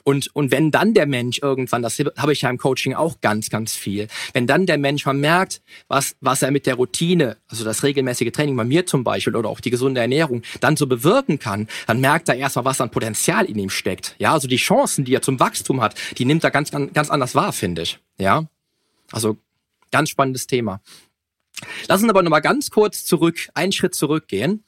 Und, 0.04 0.34
und 0.36 0.52
wenn 0.52 0.72
dann 0.72 0.94
der 0.94 1.06
Mensch 1.06 1.40
irgendwann, 1.42 1.82
das 1.82 2.00
habe 2.18 2.34
ich 2.34 2.42
ja 2.42 2.50
im 2.50 2.58
Coaching 2.58 2.94
auch 2.94 3.22
ganz, 3.22 3.50
ganz 3.50 3.76
viel, 3.76 4.08
wenn 4.34 4.48
dann 4.48 4.66
der 4.66 4.78
Mensch 4.78 5.06
mal 5.06 5.14
merkt, 5.14 5.62
was, 5.88 6.16
was 6.22 6.42
er 6.42 6.52
mit 6.52 6.66
der 6.66 6.76
Routine, 6.76 7.38
also 7.48 7.64
das 7.64 7.84
regelmäßige 7.84 8.32
Training 8.32 8.56
bei 8.56 8.64
mir 8.64 8.86
zum 8.86 9.04
Beispiel 9.04 9.36
oder 9.36 9.50
auch 9.50 9.60
die 9.60 9.70
gesunde 9.70 10.02
Ernährung, 10.02 10.42
dann 10.60 10.76
so 10.78 10.88
bewirken 10.88 11.40
kann, 11.40 11.68
dann 11.88 12.00
merkt 12.00 12.30
er 12.30 12.36
erstmal, 12.36 12.66
was 12.66 12.82
an 12.82 12.92
Potenzial 12.92 13.46
in 13.46 13.58
ihm 13.58 13.70
steckt. 13.70 14.16
Ja, 14.20 14.34
also 14.34 14.48
die 14.48 14.58
Chancen, 14.58 15.06
die 15.06 15.14
er 15.14 15.22
zum 15.22 15.40
Wachstum 15.40 15.82
hat, 15.82 15.96
die 16.18 16.26
nimmt 16.26 16.44
er 16.44 16.52
ganz, 16.52 16.72
ganz, 16.72 16.94
ganz 16.94 17.10
anders 17.10 17.36
wahr, 17.36 17.54
finde 17.54 17.84
ich. 17.84 18.00
Ja, 18.18 18.46
also 19.12 19.38
ganz 19.92 20.10
spannendes 20.10 20.48
Thema. 20.48 20.82
Lass 21.88 22.02
uns 22.02 22.10
aber 22.10 22.24
nochmal 22.24 22.42
ganz 22.42 22.72
kurz 22.72 23.06
zurück, 23.06 23.50
einen 23.54 23.72
Schritt 23.72 23.94
zurückgehen. 23.94 24.64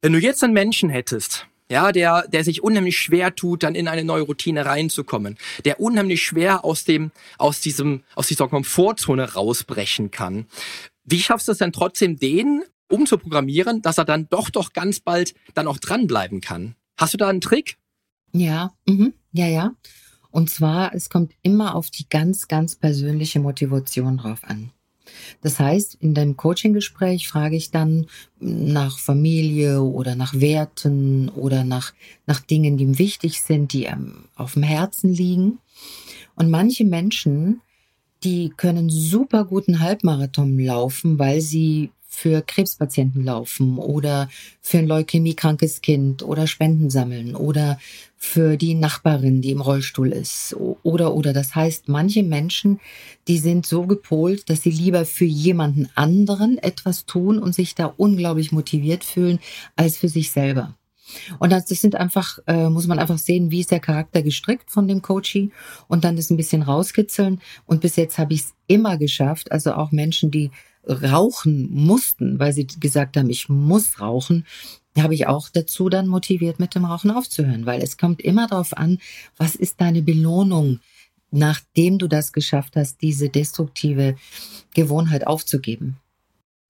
Wenn 0.00 0.12
du 0.12 0.18
jetzt 0.18 0.42
einen 0.44 0.52
Menschen 0.52 0.90
hättest, 0.90 1.46
ja, 1.72 1.90
der, 1.90 2.28
der 2.28 2.44
sich 2.44 2.62
unheimlich 2.62 2.98
schwer 2.98 3.34
tut, 3.34 3.62
dann 3.62 3.74
in 3.74 3.88
eine 3.88 4.04
neue 4.04 4.22
Routine 4.22 4.66
reinzukommen, 4.66 5.38
der 5.64 5.80
unheimlich 5.80 6.22
schwer 6.22 6.66
aus 6.66 6.84
dem, 6.84 7.12
aus 7.38 7.62
diesem, 7.62 8.02
aus 8.14 8.28
dieser 8.28 8.46
Komfortzone 8.46 9.32
rausbrechen 9.32 10.10
kann. 10.10 10.46
Wie 11.04 11.20
schaffst 11.20 11.48
du 11.48 11.52
es 11.52 11.58
denn 11.58 11.72
trotzdem, 11.72 12.18
den 12.18 12.62
umzuprogrammieren, 12.88 13.80
dass 13.80 13.96
er 13.96 14.04
dann 14.04 14.28
doch 14.28 14.50
doch 14.50 14.74
ganz 14.74 15.00
bald 15.00 15.34
dann 15.54 15.66
auch 15.66 15.78
dranbleiben 15.78 16.42
kann? 16.42 16.74
Hast 16.98 17.14
du 17.14 17.18
da 17.18 17.28
einen 17.28 17.40
Trick? 17.40 17.78
Ja, 18.34 18.74
mhm, 18.86 19.14
ja, 19.32 19.46
ja. 19.46 19.72
Und 20.30 20.50
zwar, 20.50 20.94
es 20.94 21.08
kommt 21.08 21.32
immer 21.40 21.74
auf 21.74 21.88
die 21.88 22.06
ganz, 22.06 22.48
ganz 22.48 22.76
persönliche 22.76 23.40
Motivation 23.40 24.18
drauf 24.18 24.44
an. 24.44 24.72
Das 25.40 25.58
heißt, 25.58 25.96
in 26.00 26.14
dem 26.14 26.36
Coaching-Gespräch 26.36 27.28
frage 27.28 27.56
ich 27.56 27.70
dann 27.70 28.06
nach 28.40 28.98
Familie 28.98 29.82
oder 29.82 30.14
nach 30.14 30.34
Werten 30.34 31.28
oder 31.30 31.64
nach, 31.64 31.92
nach 32.26 32.40
Dingen, 32.40 32.76
die 32.76 32.84
ihm 32.84 32.98
wichtig 32.98 33.42
sind, 33.42 33.72
die 33.72 33.86
ihm 33.86 34.24
auf 34.36 34.54
dem 34.54 34.62
Herzen 34.62 35.12
liegen. 35.12 35.58
Und 36.34 36.50
manche 36.50 36.84
Menschen, 36.84 37.60
die 38.24 38.50
können 38.56 38.88
super 38.88 39.44
guten 39.44 39.80
Halbmarathon 39.80 40.58
laufen, 40.58 41.18
weil 41.18 41.40
sie 41.40 41.90
für 42.12 42.42
Krebspatienten 42.42 43.24
laufen 43.24 43.78
oder 43.78 44.28
für 44.60 44.78
ein 44.78 44.86
leukämiekrankes 44.86 45.80
Kind 45.80 46.22
oder 46.22 46.46
Spenden 46.46 46.90
sammeln 46.90 47.34
oder 47.34 47.80
für 48.18 48.58
die 48.58 48.74
Nachbarin, 48.74 49.40
die 49.40 49.50
im 49.50 49.62
Rollstuhl 49.62 50.12
ist 50.12 50.54
oder 50.82 51.14
oder 51.14 51.32
das 51.32 51.54
heißt, 51.54 51.88
manche 51.88 52.22
Menschen, 52.22 52.80
die 53.28 53.38
sind 53.38 53.64
so 53.64 53.86
gepolt, 53.86 54.50
dass 54.50 54.62
sie 54.62 54.70
lieber 54.70 55.06
für 55.06 55.24
jemanden 55.24 55.88
anderen 55.94 56.58
etwas 56.58 57.06
tun 57.06 57.38
und 57.38 57.54
sich 57.54 57.74
da 57.74 57.86
unglaublich 57.96 58.52
motiviert 58.52 59.04
fühlen 59.04 59.40
als 59.74 59.96
für 59.96 60.08
sich 60.08 60.30
selber. 60.30 60.76
Und 61.38 61.50
das, 61.50 61.66
sind 61.66 61.96
einfach, 61.96 62.38
äh, 62.46 62.68
muss 62.68 62.86
man 62.86 62.98
einfach 62.98 63.18
sehen, 63.18 63.50
wie 63.50 63.60
ist 63.60 63.70
der 63.70 63.80
Charakter 63.80 64.22
gestrickt 64.22 64.70
von 64.70 64.86
dem 64.86 65.02
Coachie 65.02 65.50
und 65.88 66.04
dann 66.04 66.16
das 66.16 66.30
ein 66.30 66.36
bisschen 66.36 66.62
rauskitzeln. 66.62 67.40
Und 67.66 67.80
bis 67.80 67.96
jetzt 67.96 68.18
habe 68.18 68.34
ich 68.34 68.42
es 68.42 68.54
immer 68.66 68.98
geschafft, 68.98 69.50
also 69.50 69.72
auch 69.74 69.92
Menschen, 69.92 70.30
die 70.30 70.50
rauchen 70.86 71.68
mussten, 71.70 72.38
weil 72.38 72.52
sie 72.52 72.66
gesagt 72.66 73.16
haben, 73.16 73.30
ich 73.30 73.48
muss 73.48 74.00
rauchen, 74.00 74.46
habe 75.00 75.14
ich 75.14 75.26
auch 75.26 75.48
dazu 75.48 75.88
dann 75.88 76.06
motiviert, 76.06 76.58
mit 76.58 76.74
dem 76.74 76.84
Rauchen 76.84 77.10
aufzuhören, 77.10 77.66
weil 77.66 77.80
es 77.82 77.96
kommt 77.96 78.20
immer 78.20 78.46
darauf 78.46 78.76
an, 78.76 78.98
was 79.36 79.54
ist 79.54 79.80
deine 79.80 80.02
Belohnung, 80.02 80.80
nachdem 81.30 81.98
du 81.98 82.08
das 82.08 82.32
geschafft 82.32 82.76
hast, 82.76 83.00
diese 83.00 83.28
destruktive 83.28 84.16
Gewohnheit 84.74 85.26
aufzugeben. 85.26 85.96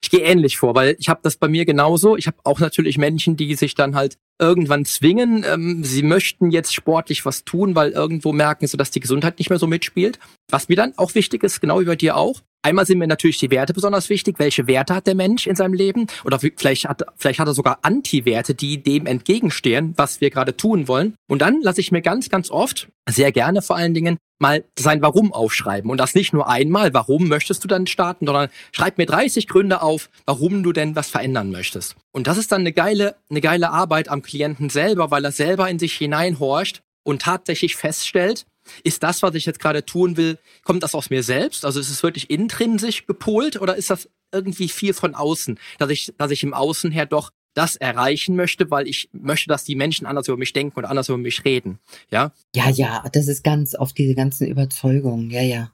Ich 0.05 0.11
gehe 0.11 0.21
ähnlich 0.21 0.59
vor, 0.59 0.75
weil 0.75 0.97
ich 0.99 1.09
habe 1.09 1.21
das 1.23 1.37
bei 1.37 1.49
mir 1.49 1.65
genauso. 1.65 2.17
Ich 2.17 2.27
habe 2.27 2.37
auch 2.45 2.59
natürlich 2.59 2.99
Menschen, 2.99 3.37
die 3.37 3.55
sich 3.55 3.75
dann 3.75 3.95
halt 3.95 4.19
irgendwann 4.39 4.85
zwingen. 4.85 5.45
Ähm, 5.49 5.85
sie 5.85 6.03
möchten 6.03 6.51
jetzt 6.51 6.75
sportlich 6.75 7.25
was 7.25 7.45
tun, 7.45 7.77
weil 7.77 7.93
irgendwo 7.93 8.33
merken 8.33 8.67
sie, 8.67 8.77
dass 8.77 8.91
die 8.91 9.01
Gesundheit 9.01 9.39
nicht 9.39 9.49
mehr 9.49 9.61
so 9.61 9.69
mitspielt. 9.69 10.19
Was 10.51 10.69
mir 10.69 10.77
dann 10.77 10.93
auch 10.97 11.15
wichtig 11.15 11.45
ist, 11.45 11.61
genau 11.61 11.81
wie 11.81 11.85
bei 11.85 11.97
dir 11.97 12.17
auch, 12.17 12.43
Einmal 12.65 12.87
sind 12.87 12.99
mir 12.99 13.09
natürlich 13.09 13.39
die 13.39 13.51
Werte 13.51 13.73
besonders 13.73 14.09
wichtig. 14.09 14.39
Welche 14.39 14.69
Werte 14.69 14.95
hat 14.95 15.09
der 15.09 15.17
Mensch 15.17 15.49
in 15.49 15.57
seinem 15.57 15.75
Leben? 15.75 16.07
Oder 16.25 16.39
vielleicht 16.39 16.89
hat, 16.89 17.03
vielleicht 17.17 17.41
hat 17.41 17.49
er 17.49 17.55
sogar 17.55 17.81
Anti-Werte, 17.83 18.55
die 18.55 18.81
dem 18.81 19.07
entgegenstehen, 19.07 19.95
was 19.97 20.21
wir 20.21 20.31
gerade 20.31 20.57
tun 20.57 20.87
wollen. 20.87 21.15
Und 21.29 21.43
dann 21.43 21.61
lasse 21.61 21.81
ich 21.81 21.91
mir 21.91 22.03
ganz, 22.03 22.29
ganz 22.29 22.53
oft, 22.53 22.89
sehr 23.09 23.33
gerne 23.33 23.63
vor 23.63 23.77
allen 23.77 23.95
Dingen, 23.95 24.17
mal 24.39 24.65
sein 24.79 25.03
Warum 25.03 25.33
aufschreiben. 25.33 25.91
Und 25.91 25.99
das 25.99 26.15
nicht 26.15 26.33
nur 26.33 26.49
einmal, 26.49 26.95
warum 26.95 27.27
möchtest 27.29 27.65
du 27.65 27.69
dann 27.69 27.89
starten, 27.89 28.27
sondern 28.27 28.49
schreib 28.71 28.97
mir 28.97 29.07
30 29.07 29.49
Gründe 29.49 29.83
auf, 29.83 30.09
warum 30.25 30.63
du 30.63 30.73
denn 30.73 30.95
was 30.95 31.11
verändern 31.11 31.51
möchtest. 31.51 31.97
Und 32.13 32.29
das 32.29 32.39
ist 32.39 32.53
dann 32.53 32.61
eine 32.61 32.73
geile, 32.73 33.17
eine 33.29 33.41
geile 33.41 33.71
Arbeit 33.71 34.09
am 34.09 34.23
Klienten 34.23 34.71
selber, 34.71 35.11
weil 35.11 35.25
er 35.25 35.33
selber 35.33 35.69
in 35.69 35.81
sich 35.81 35.95
hineinhorcht 35.95 36.83
und 37.05 37.23
tatsächlich 37.23 37.77
feststellt, 37.77 38.45
ist 38.85 39.03
das, 39.03 39.23
was 39.23 39.35
ich 39.35 39.47
jetzt 39.47 39.61
gerade 39.61 39.85
tun 39.85 40.17
will, 40.17 40.39
kommt 40.65 40.83
das 40.83 40.95
aus 40.95 41.11
mir 41.11 41.23
selbst? 41.23 41.65
Also 41.65 41.81
ist 41.81 41.91
es 41.91 42.03
wirklich 42.03 42.31
intrinsisch 42.31 43.07
gepolt 43.07 43.61
oder 43.61 43.77
ist 43.77 43.91
das 43.91 44.09
irgendwie 44.33 44.69
viel 44.69 44.95
von 44.95 45.15
außen, 45.15 45.59
dass 45.79 45.91
ich, 45.91 46.13
dass 46.19 46.31
ich 46.31 46.43
im 46.43 46.55
Außen 46.55 46.91
her 46.91 47.07
doch 47.07 47.31
das 47.55 47.77
erreichen 47.77 48.35
möchte, 48.35 48.71
weil 48.71 48.89
ich 48.89 49.11
möchte, 49.13 49.49
dass 49.49 49.65
die 49.65 49.75
Menschen 49.75 50.07
anders 50.07 50.29
über 50.29 50.39
mich 50.39 50.53
denken 50.53 50.79
und 50.79 50.85
anders 50.85 51.09
über 51.09 51.19
mich 51.19 51.45
reden. 51.45 51.79
Ja? 52.11 52.33
Ja, 52.55 52.71
ja, 52.71 53.05
das 53.13 53.29
ist 53.29 53.45
ganz 53.45 53.75
oft 53.75 53.97
diese 53.99 54.15
ganzen 54.15 54.47
Überzeugungen. 54.47 55.31
Ja, 55.31 55.43
ja. 55.43 55.71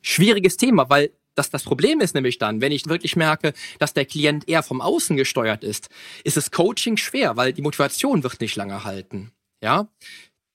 Schwieriges 0.00 0.56
Thema, 0.56 0.88
weil 0.88 1.10
das, 1.34 1.50
das 1.50 1.62
Problem 1.62 2.00
ist 2.00 2.14
nämlich 2.14 2.38
dann, 2.38 2.60
wenn 2.60 2.72
ich 2.72 2.86
wirklich 2.86 3.14
merke, 3.14 3.52
dass 3.78 3.94
der 3.94 4.04
Klient 4.04 4.48
eher 4.48 4.62
vom 4.62 4.80
Außen 4.80 5.16
gesteuert 5.16 5.64
ist, 5.64 5.88
ist 6.24 6.36
es 6.36 6.50
Coaching 6.50 6.96
schwer, 6.96 7.36
weil 7.36 7.52
die 7.52 7.62
Motivation 7.62 8.22
wird 8.22 8.40
nicht 8.40 8.56
lange 8.56 8.84
halten. 8.84 9.32
Ja, 9.60 9.88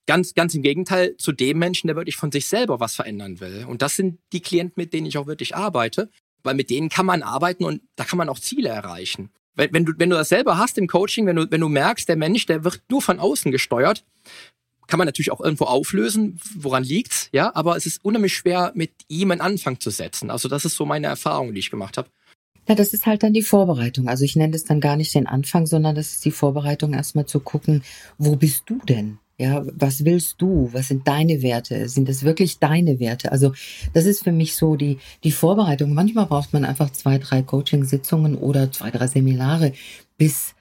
Ganz, 0.06 0.34
ganz 0.34 0.54
im 0.54 0.62
Gegenteil 0.62 1.16
zu 1.16 1.32
dem 1.32 1.58
Menschen, 1.58 1.86
der 1.86 1.96
wirklich 1.96 2.16
von 2.16 2.30
sich 2.30 2.46
selber 2.46 2.80
was 2.80 2.94
verändern 2.94 3.40
will. 3.40 3.64
Und 3.66 3.80
das 3.80 3.96
sind 3.96 4.18
die 4.32 4.40
Klienten, 4.40 4.74
mit 4.76 4.92
denen 4.92 5.06
ich 5.06 5.16
auch 5.16 5.26
wirklich 5.26 5.56
arbeite, 5.56 6.10
weil 6.42 6.54
mit 6.54 6.70
denen 6.70 6.90
kann 6.90 7.06
man 7.06 7.22
arbeiten 7.22 7.64
und 7.64 7.82
da 7.96 8.04
kann 8.04 8.18
man 8.18 8.28
auch 8.28 8.38
Ziele 8.38 8.68
erreichen. 8.68 9.30
Wenn, 9.54 9.72
wenn, 9.72 9.84
du, 9.86 9.92
wenn 9.96 10.10
du 10.10 10.16
das 10.16 10.28
selber 10.28 10.58
hast 10.58 10.78
im 10.78 10.88
Coaching, 10.88 11.26
wenn 11.26 11.36
du, 11.36 11.50
wenn 11.50 11.60
du 11.60 11.68
merkst, 11.68 12.08
der 12.08 12.16
Mensch, 12.16 12.46
der 12.46 12.64
wird 12.64 12.82
nur 12.90 13.00
von 13.00 13.18
außen 13.18 13.50
gesteuert, 13.50 14.04
kann 14.86 14.98
man 14.98 15.06
natürlich 15.06 15.32
auch 15.32 15.40
irgendwo 15.40 15.64
auflösen, 15.64 16.38
woran 16.56 16.84
liegt's, 16.84 17.28
ja, 17.32 17.54
aber 17.54 17.76
es 17.76 17.86
ist 17.86 18.04
unheimlich 18.04 18.34
schwer, 18.34 18.72
mit 18.74 18.92
ihm 19.08 19.30
einen 19.30 19.40
Anfang 19.40 19.80
zu 19.80 19.90
setzen. 19.90 20.30
Also 20.30 20.48
das 20.48 20.64
ist 20.64 20.76
so 20.76 20.84
meine 20.84 21.06
Erfahrung, 21.06 21.54
die 21.54 21.60
ich 21.60 21.70
gemacht 21.70 21.96
habe. 21.96 22.08
Ja, 22.68 22.74
das 22.74 22.92
ist 22.92 23.06
halt 23.06 23.22
dann 23.22 23.34
die 23.34 23.42
Vorbereitung. 23.42 24.08
Also 24.08 24.24
ich 24.24 24.36
nenne 24.36 24.52
das 24.52 24.64
dann 24.64 24.80
gar 24.80 24.96
nicht 24.96 25.14
den 25.14 25.26
Anfang, 25.26 25.66
sondern 25.66 25.94
das 25.94 26.12
ist 26.12 26.24
die 26.24 26.30
Vorbereitung, 26.30 26.94
erstmal 26.94 27.26
zu 27.26 27.40
gucken, 27.40 27.82
wo 28.18 28.36
bist 28.36 28.64
du 28.66 28.78
denn? 28.86 29.18
Ja, 29.36 29.64
was 29.72 30.04
willst 30.04 30.40
du? 30.40 30.68
Was 30.72 30.88
sind 30.88 31.08
deine 31.08 31.42
Werte? 31.42 31.88
Sind 31.88 32.08
das 32.08 32.22
wirklich 32.22 32.60
deine 32.60 33.00
Werte? 33.00 33.32
Also, 33.32 33.52
das 33.92 34.06
ist 34.06 34.22
für 34.22 34.30
mich 34.30 34.54
so 34.54 34.76
die, 34.76 34.98
die 35.24 35.32
Vorbereitung. 35.32 35.92
Manchmal 35.92 36.26
braucht 36.26 36.52
man 36.52 36.64
einfach 36.64 36.90
zwei, 36.92 37.18
drei 37.18 37.42
Coaching-Sitzungen 37.42 38.36
oder 38.36 38.70
zwei, 38.70 38.92
drei 38.92 39.08
Seminare, 39.08 39.72
bis 40.16 40.54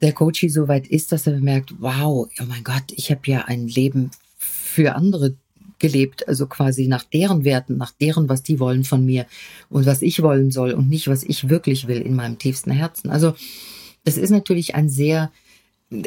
der 0.00 0.12
Coachie 0.12 0.48
so 0.48 0.68
weit 0.68 0.86
ist, 0.86 1.10
dass 1.10 1.26
er 1.26 1.40
merkt, 1.40 1.74
wow, 1.80 2.28
oh 2.28 2.44
mein 2.46 2.62
Gott, 2.62 2.92
ich 2.94 3.10
habe 3.10 3.22
ja 3.26 3.46
ein 3.46 3.66
Leben 3.66 4.10
für 4.36 4.94
andere 4.94 5.34
gelebt, 5.78 6.28
also 6.28 6.46
quasi 6.46 6.86
nach 6.86 7.04
deren 7.04 7.44
Werten, 7.44 7.76
nach 7.76 7.92
deren, 7.92 8.28
was 8.28 8.42
die 8.42 8.60
wollen 8.60 8.84
von 8.84 9.04
mir 9.04 9.26
und 9.70 9.86
was 9.86 10.02
ich 10.02 10.22
wollen 10.22 10.50
soll 10.50 10.72
und 10.72 10.88
nicht, 10.88 11.08
was 11.08 11.24
ich 11.24 11.48
wirklich 11.48 11.88
will 11.88 12.00
in 12.00 12.14
meinem 12.14 12.38
tiefsten 12.38 12.70
Herzen. 12.70 13.10
Also 13.10 13.34
das 14.04 14.16
ist 14.16 14.30
natürlich 14.30 14.74
ein 14.74 14.88
sehr 14.88 15.32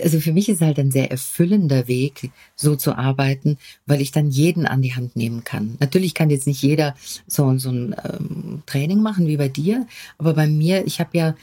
also 0.02 0.20
für 0.20 0.34
mich 0.34 0.50
ist 0.50 0.62
halt 0.62 0.80
ein 0.80 0.92
sehr 0.92 1.12
erfüllender 1.12 1.88
Weg, 1.88 2.32
so 2.56 2.76
zu 2.76 2.98
arbeiten, 2.98 3.58
weil 3.86 4.02
ich 4.02 4.12
dann 4.12 4.30
jeden 4.30 4.66
an 4.66 4.82
die 4.82 4.96
Hand 4.96 5.16
nehmen 5.16 5.44
kann. 5.44 5.78
Natürlich 5.80 6.14
kann 6.14 6.30
jetzt 6.30 6.48
nicht 6.48 6.62
jeder 6.62 6.96
so, 7.28 7.58
so 7.58 7.70
ein 7.70 7.96
ähm, 8.04 8.64
Training 8.66 9.02
machen 9.02 9.28
wie 9.28 9.38
bei 9.38 9.50
dir, 9.50 9.88
aber 10.18 10.34
bei 10.34 10.48
mir, 10.48 10.86
ich 10.86 11.00
habe 11.00 11.18
ja 11.18 11.36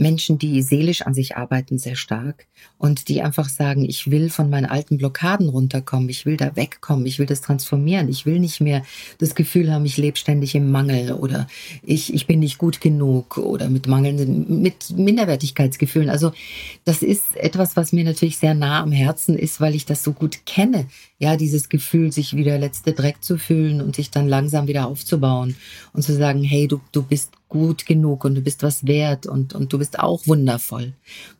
Menschen, 0.00 0.38
die 0.38 0.62
seelisch 0.62 1.02
an 1.02 1.14
sich 1.14 1.36
arbeiten, 1.36 1.78
sehr 1.78 1.96
stark 1.96 2.46
und 2.78 3.08
die 3.08 3.22
einfach 3.22 3.48
sagen, 3.48 3.84
ich 3.84 4.10
will 4.10 4.30
von 4.30 4.50
meinen 4.50 4.66
alten 4.66 4.98
Blockaden 4.98 5.48
runterkommen, 5.48 6.08
ich 6.08 6.26
will 6.26 6.36
da 6.36 6.56
wegkommen, 6.56 7.06
ich 7.06 7.18
will 7.18 7.26
das 7.26 7.40
transformieren, 7.40 8.08
ich 8.08 8.26
will 8.26 8.38
nicht 8.38 8.60
mehr 8.60 8.82
das 9.18 9.34
Gefühl 9.34 9.72
haben, 9.72 9.84
ich 9.84 9.96
lebe 9.96 10.16
ständig 10.16 10.54
im 10.54 10.70
Mangel 10.70 11.12
oder 11.12 11.46
ich, 11.82 12.14
ich 12.14 12.26
bin 12.26 12.40
nicht 12.40 12.58
gut 12.58 12.80
genug 12.80 13.38
oder 13.38 13.68
mit 13.68 13.86
mangelnden, 13.86 14.62
mit 14.62 14.90
Minderwertigkeitsgefühlen. 14.96 16.10
Also 16.10 16.32
das 16.84 17.02
ist 17.02 17.36
etwas, 17.36 17.76
was 17.76 17.92
mir 17.92 18.04
natürlich 18.04 18.38
sehr 18.38 18.54
nah 18.54 18.82
am 18.82 18.92
Herzen 18.92 19.36
ist, 19.36 19.60
weil 19.60 19.74
ich 19.74 19.86
das 19.86 20.02
so 20.02 20.12
gut 20.12 20.46
kenne. 20.46 20.86
Ja, 21.18 21.36
dieses 21.36 21.68
Gefühl, 21.68 22.12
sich 22.12 22.36
wie 22.36 22.44
der 22.44 22.58
letzte 22.58 22.92
Dreck 22.92 23.24
zu 23.24 23.38
fühlen 23.38 23.80
und 23.80 23.96
sich 23.96 24.10
dann 24.10 24.28
langsam 24.28 24.68
wieder 24.68 24.86
aufzubauen 24.86 25.56
und 25.92 26.02
zu 26.02 26.14
sagen, 26.14 26.44
hey, 26.44 26.68
du, 26.68 26.80
du 26.92 27.02
bist 27.02 27.37
gut 27.48 27.86
genug 27.86 28.24
und 28.24 28.34
du 28.34 28.40
bist 28.40 28.62
was 28.62 28.86
wert 28.86 29.26
und, 29.26 29.54
und 29.54 29.72
du 29.72 29.78
bist 29.78 29.98
auch 29.98 30.26
wundervoll. 30.26 30.94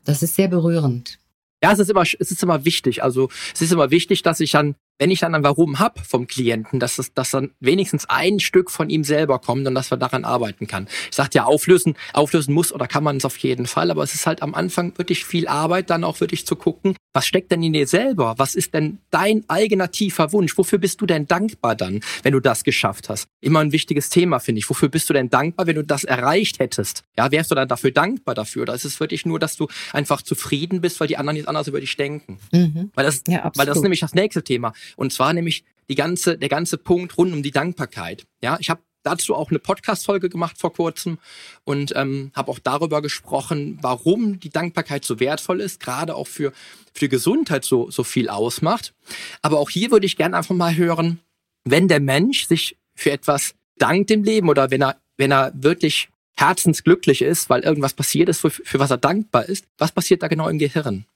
Das 0.05 0.23
ist 0.23 0.35
sehr 0.35 0.49
berührend. 0.49 1.19
Ja, 1.63 1.73
es 1.73 1.79
ist 1.79 1.91
immer, 1.91 2.03
es 2.03 2.31
ist 2.31 2.43
immer 2.43 2.65
wichtig. 2.65 3.03
Also 3.03 3.29
es 3.53 3.63
ist 3.63 3.73
immer 3.73 3.91
wichtig, 3.91 4.23
dass 4.23 4.41
ich 4.41 4.53
dann 4.53 4.77
wenn 4.99 5.11
ich 5.11 5.21
dann 5.21 5.35
ein 5.35 5.45
Warum 5.45 5.79
hab 5.79 6.05
vom 6.07 6.27
Klienten, 6.27 6.81
dass, 6.81 6.99
es, 6.99 7.15
dass 7.15 7.31
dann 7.31 7.51
wenigstens 7.61 8.07
ein 8.09 8.41
Stück 8.41 8.71
von 8.71 8.91
ihm 8.91 9.05
selber 9.05 9.39
kommt 9.39 9.67
und 9.67 9.75
dass 9.75 9.91
wir 9.91 9.97
daran 9.97 10.25
arbeiten 10.25 10.67
kann. 10.67 10.89
Ich 11.11 11.17
sagte 11.17 11.39
ja, 11.39 11.45
auflösen, 11.45 11.95
auflösen 12.13 12.53
muss 12.53 12.73
oder 12.73 12.87
kann 12.87 13.05
man 13.05 13.19
es 13.19 13.25
auf 13.25 13.37
jeden 13.39 13.67
Fall, 13.67 13.91
aber 13.91 14.03
es 14.03 14.15
ist 14.15 14.27
halt 14.27 14.43
am 14.43 14.55
Anfang 14.55 14.97
wirklich 14.99 15.25
viel 15.25 15.49
Arbeit, 15.49 15.91
dann 15.91 16.05
auch 16.05 16.21
wirklich 16.21 16.47
zu 16.47 16.57
gucken, 16.57 16.97
was 17.13 17.27
steckt 17.27 17.51
denn 17.51 17.63
in 17.63 17.73
dir 17.73 17.87
selber? 17.87 18.35
Was 18.37 18.55
ist 18.55 18.75
denn 18.75 18.99
dein 19.11 19.45
eigener 19.49 19.91
tiefer 19.91 20.33
Wunsch? 20.33 20.57
Wofür 20.57 20.79
bist 20.79 21.01
du 21.01 21.07
denn 21.07 21.27
dankbar 21.27 21.75
dann, 21.75 22.01
wenn 22.23 22.33
du 22.33 22.41
das 22.41 22.65
geschafft 22.65 23.09
hast? 23.09 23.27
Immer 23.41 23.61
ein 23.61 23.73
wichtiges 23.73 24.11
Thema, 24.11 24.39
finde 24.39 24.61
ich. 24.61 24.71
Wofür 24.71 24.89
bist 24.89 25.09
du 25.09 25.15
denn 25.15 25.31
dankbar, 25.31 25.67
wenn 25.67 25.77
du 25.77 25.83
das 25.83 26.05
erreicht 26.05 26.59
hättest? 26.59 27.05
Ja, 27.17 27.31
wärst 27.33 27.51
du 27.51 27.55
dann 27.55 27.67
dafür 27.67 27.91
dankbar 27.91 28.35
dafür? 28.35 28.63
Oder 28.63 28.75
ist 28.75 28.85
es 28.85 29.01
wirklich 29.01 29.27
nur, 29.27 29.39
dass 29.39 29.57
du 29.57 29.69
einfach 29.93 30.23
zufrieden 30.23 30.81
bist, 30.81 31.01
weil 31.01 31.09
die 31.09 31.17
anderen 31.17 31.37
jetzt 31.37 31.49
anders 31.49 31.67
über 31.67 31.81
dich 31.81 31.97
denken? 31.97 32.39
Mhm. 32.53 32.91
Weil, 32.95 33.05
das, 33.05 33.23
ja, 33.27 33.51
weil 33.55 33.67
das 33.67 33.79
ist 33.79 33.83
nämlich 33.83 34.01
das 34.01 34.15
nächste 34.15 34.45
Thema. 34.45 34.73
Und 34.97 35.13
zwar 35.13 35.33
nämlich 35.33 35.65
die 35.89 35.95
ganze, 35.95 36.39
der 36.39 36.49
ganze 36.49 36.79
Punkt 36.79 37.17
rund 37.17 37.33
um 37.33 37.43
die 37.43 37.51
Dankbarkeit. 37.51 38.27
Ja, 38.43 38.59
ich 38.61 38.71
habe 38.71 38.83
dazu 39.03 39.35
auch 39.35 39.51
eine 39.51 39.59
Podcast-Folge 39.59 40.29
gemacht 40.29 40.59
vor 40.59 40.73
kurzem 40.73 41.19
und 41.65 41.93
ähm, 41.97 42.31
habe 42.35 42.51
auch 42.51 42.59
darüber 42.59 43.01
gesprochen, 43.01 43.79
warum 43.81 44.39
die 44.39 44.51
Dankbarkeit 44.51 45.05
so 45.05 45.21
wertvoll 45.21 45.61
ist, 45.61 45.81
gerade 45.81 46.15
auch 46.15 46.27
für, 46.27 46.53
für 46.93 47.07
die 47.07 47.09
Gesundheit 47.09 47.65
so, 47.65 47.91
so 47.91 48.05
viel 48.05 48.29
ausmacht. 48.29 48.95
Aber 49.41 49.59
auch 49.61 49.71
hier 49.71 49.91
würde 49.91 50.07
ich 50.07 50.17
gerne 50.17 50.37
einfach 50.37 50.55
mal 50.55 50.77
hören, 50.77 51.21
wenn 51.65 51.89
der 51.89 52.01
Mensch 52.01 52.47
sich 52.47 52.77
für 52.95 53.11
etwas 53.11 53.55
dankt 53.79 54.11
im 54.11 54.25
Leben 54.25 54.49
oder 54.49 54.71
wenn 54.71 54.83
er, 54.83 55.01
wenn 55.17 55.31
er 55.31 55.53
wirklich 55.55 56.09
herzensglücklich 56.37 57.23
ist, 57.23 57.51
weil 57.51 57.63
irgendwas 57.63 57.95
passiert 57.95 58.29
ist, 58.29 58.41
für, 58.41 58.51
für 58.51 58.79
was 58.79 58.91
er 58.91 58.99
dankbar 58.99 59.47
ist, 59.47 59.67
was 59.77 59.93
passiert 59.93 60.23
da 60.23 60.29
genau 60.29 60.49
im 60.49 60.59
Gehirn? 60.59 61.07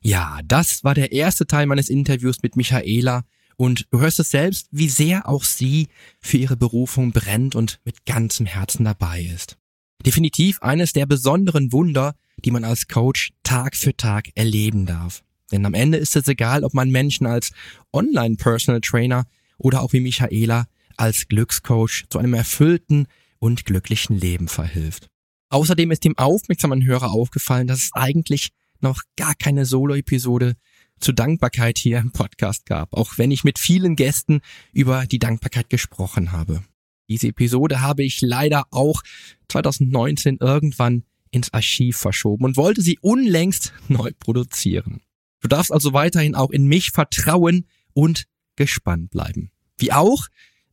Ja, 0.00 0.40
das 0.44 0.84
war 0.84 0.94
der 0.94 1.12
erste 1.12 1.46
Teil 1.46 1.66
meines 1.66 1.88
Interviews 1.88 2.36
mit 2.42 2.56
Michaela 2.56 3.24
und 3.56 3.86
du 3.90 4.00
hörst 4.00 4.20
es 4.20 4.30
selbst, 4.30 4.68
wie 4.70 4.88
sehr 4.88 5.28
auch 5.28 5.44
sie 5.44 5.88
für 6.20 6.36
ihre 6.36 6.56
Berufung 6.56 7.12
brennt 7.12 7.54
und 7.54 7.80
mit 7.84 8.06
ganzem 8.06 8.46
Herzen 8.46 8.84
dabei 8.84 9.22
ist. 9.22 9.58
Definitiv 10.06 10.62
eines 10.62 10.92
der 10.92 11.06
besonderen 11.06 11.72
Wunder, 11.72 12.14
die 12.44 12.52
man 12.52 12.64
als 12.64 12.86
Coach 12.86 13.32
Tag 13.42 13.76
für 13.76 13.96
Tag 13.96 14.28
erleben 14.36 14.86
darf. 14.86 15.24
Denn 15.50 15.66
am 15.66 15.74
Ende 15.74 15.98
ist 15.98 16.14
es 16.14 16.28
egal, 16.28 16.62
ob 16.62 16.74
man 16.74 16.90
Menschen 16.90 17.26
als 17.26 17.50
Online-Personal 17.92 18.80
Trainer 18.80 19.24
oder 19.56 19.82
auch 19.82 19.92
wie 19.92 20.00
Michaela 20.00 20.66
als 20.96 21.26
Glückscoach 21.28 22.04
zu 22.10 22.18
einem 22.18 22.34
erfüllten 22.34 23.06
und 23.40 23.64
glücklichen 23.64 24.18
Leben 24.18 24.48
verhilft. 24.48 25.08
Außerdem 25.50 25.90
ist 25.90 26.04
dem 26.04 26.18
aufmerksamen 26.18 26.84
Hörer 26.84 27.10
aufgefallen, 27.10 27.66
dass 27.66 27.84
es 27.84 27.90
eigentlich 27.94 28.50
noch 28.80 29.02
gar 29.16 29.34
keine 29.34 29.66
Solo-Episode 29.66 30.56
zur 31.00 31.14
Dankbarkeit 31.14 31.78
hier 31.78 31.98
im 31.98 32.12
Podcast 32.12 32.66
gab, 32.66 32.94
auch 32.94 33.18
wenn 33.18 33.30
ich 33.30 33.44
mit 33.44 33.58
vielen 33.58 33.96
Gästen 33.96 34.40
über 34.72 35.06
die 35.06 35.18
Dankbarkeit 35.18 35.70
gesprochen 35.70 36.32
habe. 36.32 36.62
Diese 37.08 37.28
Episode 37.28 37.80
habe 37.80 38.04
ich 38.04 38.20
leider 38.20 38.64
auch 38.70 39.02
2019 39.48 40.38
irgendwann 40.40 41.04
ins 41.30 41.52
Archiv 41.52 41.96
verschoben 41.96 42.44
und 42.44 42.56
wollte 42.56 42.82
sie 42.82 42.98
unlängst 43.00 43.72
neu 43.88 44.12
produzieren. 44.18 45.00
Du 45.40 45.48
darfst 45.48 45.72
also 45.72 45.92
weiterhin 45.92 46.34
auch 46.34 46.50
in 46.50 46.66
mich 46.66 46.90
vertrauen 46.90 47.66
und 47.92 48.24
gespannt 48.56 49.10
bleiben. 49.10 49.50
Wie 49.76 49.92
auch 49.92 50.26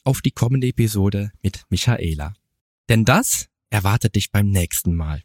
auf 0.04 0.22
die 0.22 0.32
kommende 0.32 0.68
Episode 0.68 1.32
mit 1.42 1.64
Michaela. 1.70 2.34
Denn 2.90 3.06
das 3.06 3.48
erwartet 3.70 4.16
dich 4.16 4.32
beim 4.32 4.50
nächsten 4.50 4.96
Mal. 4.96 5.22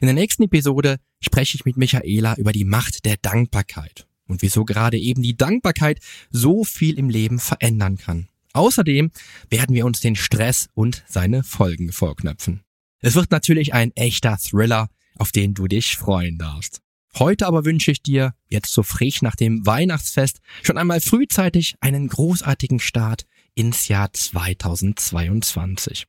In 0.00 0.06
der 0.06 0.14
nächsten 0.14 0.44
Episode 0.44 0.98
spreche 1.20 1.56
ich 1.56 1.64
mit 1.64 1.76
Michaela 1.76 2.36
über 2.36 2.52
die 2.52 2.64
Macht 2.64 3.04
der 3.04 3.16
Dankbarkeit 3.16 4.06
und 4.26 4.42
wieso 4.42 4.64
gerade 4.64 4.98
eben 4.98 5.22
die 5.22 5.36
Dankbarkeit 5.36 6.00
so 6.30 6.64
viel 6.64 6.98
im 6.98 7.10
Leben 7.10 7.38
verändern 7.38 7.96
kann. 7.96 8.28
Außerdem 8.52 9.10
werden 9.50 9.74
wir 9.74 9.86
uns 9.86 10.00
den 10.00 10.16
Stress 10.16 10.68
und 10.74 11.04
seine 11.06 11.42
Folgen 11.42 11.92
vorknöpfen. 11.92 12.62
Es 13.00 13.14
wird 13.14 13.30
natürlich 13.30 13.74
ein 13.74 13.92
echter 13.94 14.36
Thriller, 14.38 14.88
auf 15.16 15.32
den 15.32 15.54
du 15.54 15.66
dich 15.66 15.96
freuen 15.96 16.38
darfst. 16.38 16.80
Heute 17.18 17.46
aber 17.46 17.64
wünsche 17.64 17.90
ich 17.90 18.02
dir, 18.02 18.34
jetzt 18.48 18.72
so 18.72 18.82
frisch 18.82 19.22
nach 19.22 19.34
dem 19.34 19.64
Weihnachtsfest, 19.66 20.40
schon 20.62 20.76
einmal 20.78 21.00
frühzeitig 21.00 21.76
einen 21.80 22.08
großartigen 22.08 22.80
Start 22.80 23.24
ins 23.54 23.88
Jahr 23.88 24.12
2022. 24.12 26.04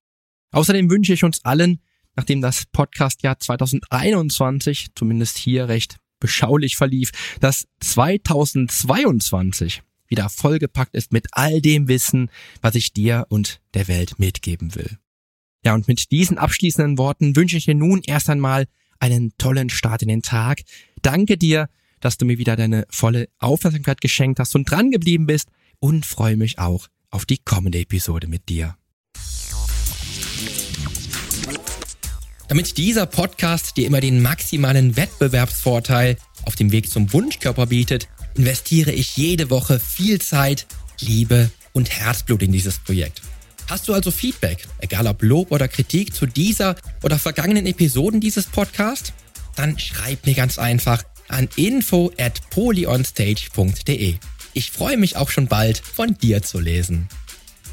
Außerdem 0.51 0.89
wünsche 0.89 1.13
ich 1.13 1.23
uns 1.23 1.45
allen 1.45 1.81
nachdem 2.19 2.41
das 2.41 2.65
Podcastjahr 2.65 3.39
2021 3.39 4.89
zumindest 4.93 5.37
hier 5.37 5.69
recht 5.69 5.99
beschaulich 6.19 6.75
verlief, 6.75 7.11
dass 7.39 7.65
2022 7.79 9.83
wieder 10.09 10.27
vollgepackt 10.27 10.95
ist 10.95 11.13
mit 11.13 11.27
all 11.31 11.61
dem 11.61 11.87
Wissen, 11.87 12.29
was 12.61 12.75
ich 12.75 12.91
dir 12.91 13.25
und 13.29 13.61
der 13.73 13.87
Welt 13.87 14.19
mitgeben 14.19 14.75
will. 14.75 14.97
Ja, 15.63 15.73
und 15.73 15.87
mit 15.87 16.11
diesen 16.11 16.37
abschließenden 16.37 16.97
Worten 16.97 17.37
wünsche 17.37 17.55
ich 17.55 17.63
dir 17.63 17.75
nun 17.75 18.01
erst 18.05 18.29
einmal 18.29 18.65
einen 18.99 19.31
tollen 19.37 19.69
Start 19.69 20.01
in 20.01 20.09
den 20.09 20.21
Tag. 20.21 20.63
Danke 21.01 21.37
dir, 21.37 21.69
dass 22.01 22.17
du 22.17 22.25
mir 22.25 22.37
wieder 22.37 22.57
deine 22.57 22.85
volle 22.89 23.29
Aufmerksamkeit 23.37 24.01
geschenkt 24.01 24.41
hast 24.41 24.55
und 24.55 24.69
dran 24.69 24.91
geblieben 24.91 25.25
bist 25.25 25.47
und 25.79 26.05
freue 26.05 26.35
mich 26.35 26.59
auch 26.59 26.89
auf 27.11 27.25
die 27.25 27.37
kommende 27.37 27.79
Episode 27.79 28.27
mit 28.27 28.49
dir. 28.49 28.75
Damit 32.49 32.77
dieser 32.79 33.05
Podcast 33.05 33.77
dir 33.77 33.85
immer 33.85 34.01
den 34.01 34.23
maximalen 34.23 34.97
Wettbewerbsvorteil 34.97 36.17
auf 36.45 36.55
dem 36.55 36.71
Weg 36.71 36.89
zum 36.89 37.13
Wunschkörper 37.13 37.67
bietet, 37.67 38.07
investiere 38.33 38.91
ich 38.91 39.15
jede 39.15 39.51
Woche 39.51 39.79
viel 39.79 40.19
Zeit, 40.19 40.65
Liebe 40.99 41.51
und 41.73 41.91
Herzblut 41.91 42.41
in 42.41 42.51
dieses 42.51 42.79
Projekt. 42.79 43.21
Hast 43.69 43.87
du 43.87 43.93
also 43.93 44.09
Feedback, 44.09 44.67
egal 44.79 45.05
ob 45.05 45.21
Lob 45.21 45.51
oder 45.51 45.67
Kritik 45.67 46.15
zu 46.15 46.25
dieser 46.25 46.75
oder 47.03 47.19
vergangenen 47.19 47.67
Episoden 47.67 48.19
dieses 48.19 48.47
Podcasts? 48.47 49.13
Dann 49.55 49.77
schreib 49.77 50.25
mir 50.25 50.33
ganz 50.33 50.57
einfach 50.57 51.03
an 51.27 51.49
info 51.55 52.11
at 52.17 52.49
polyonstage.de. 52.49 54.15
Ich 54.53 54.71
freue 54.71 54.97
mich 54.97 55.17
auch 55.17 55.29
schon 55.29 55.45
bald 55.45 55.77
von 55.77 56.17
dir 56.17 56.41
zu 56.41 56.59
lesen. 56.59 57.09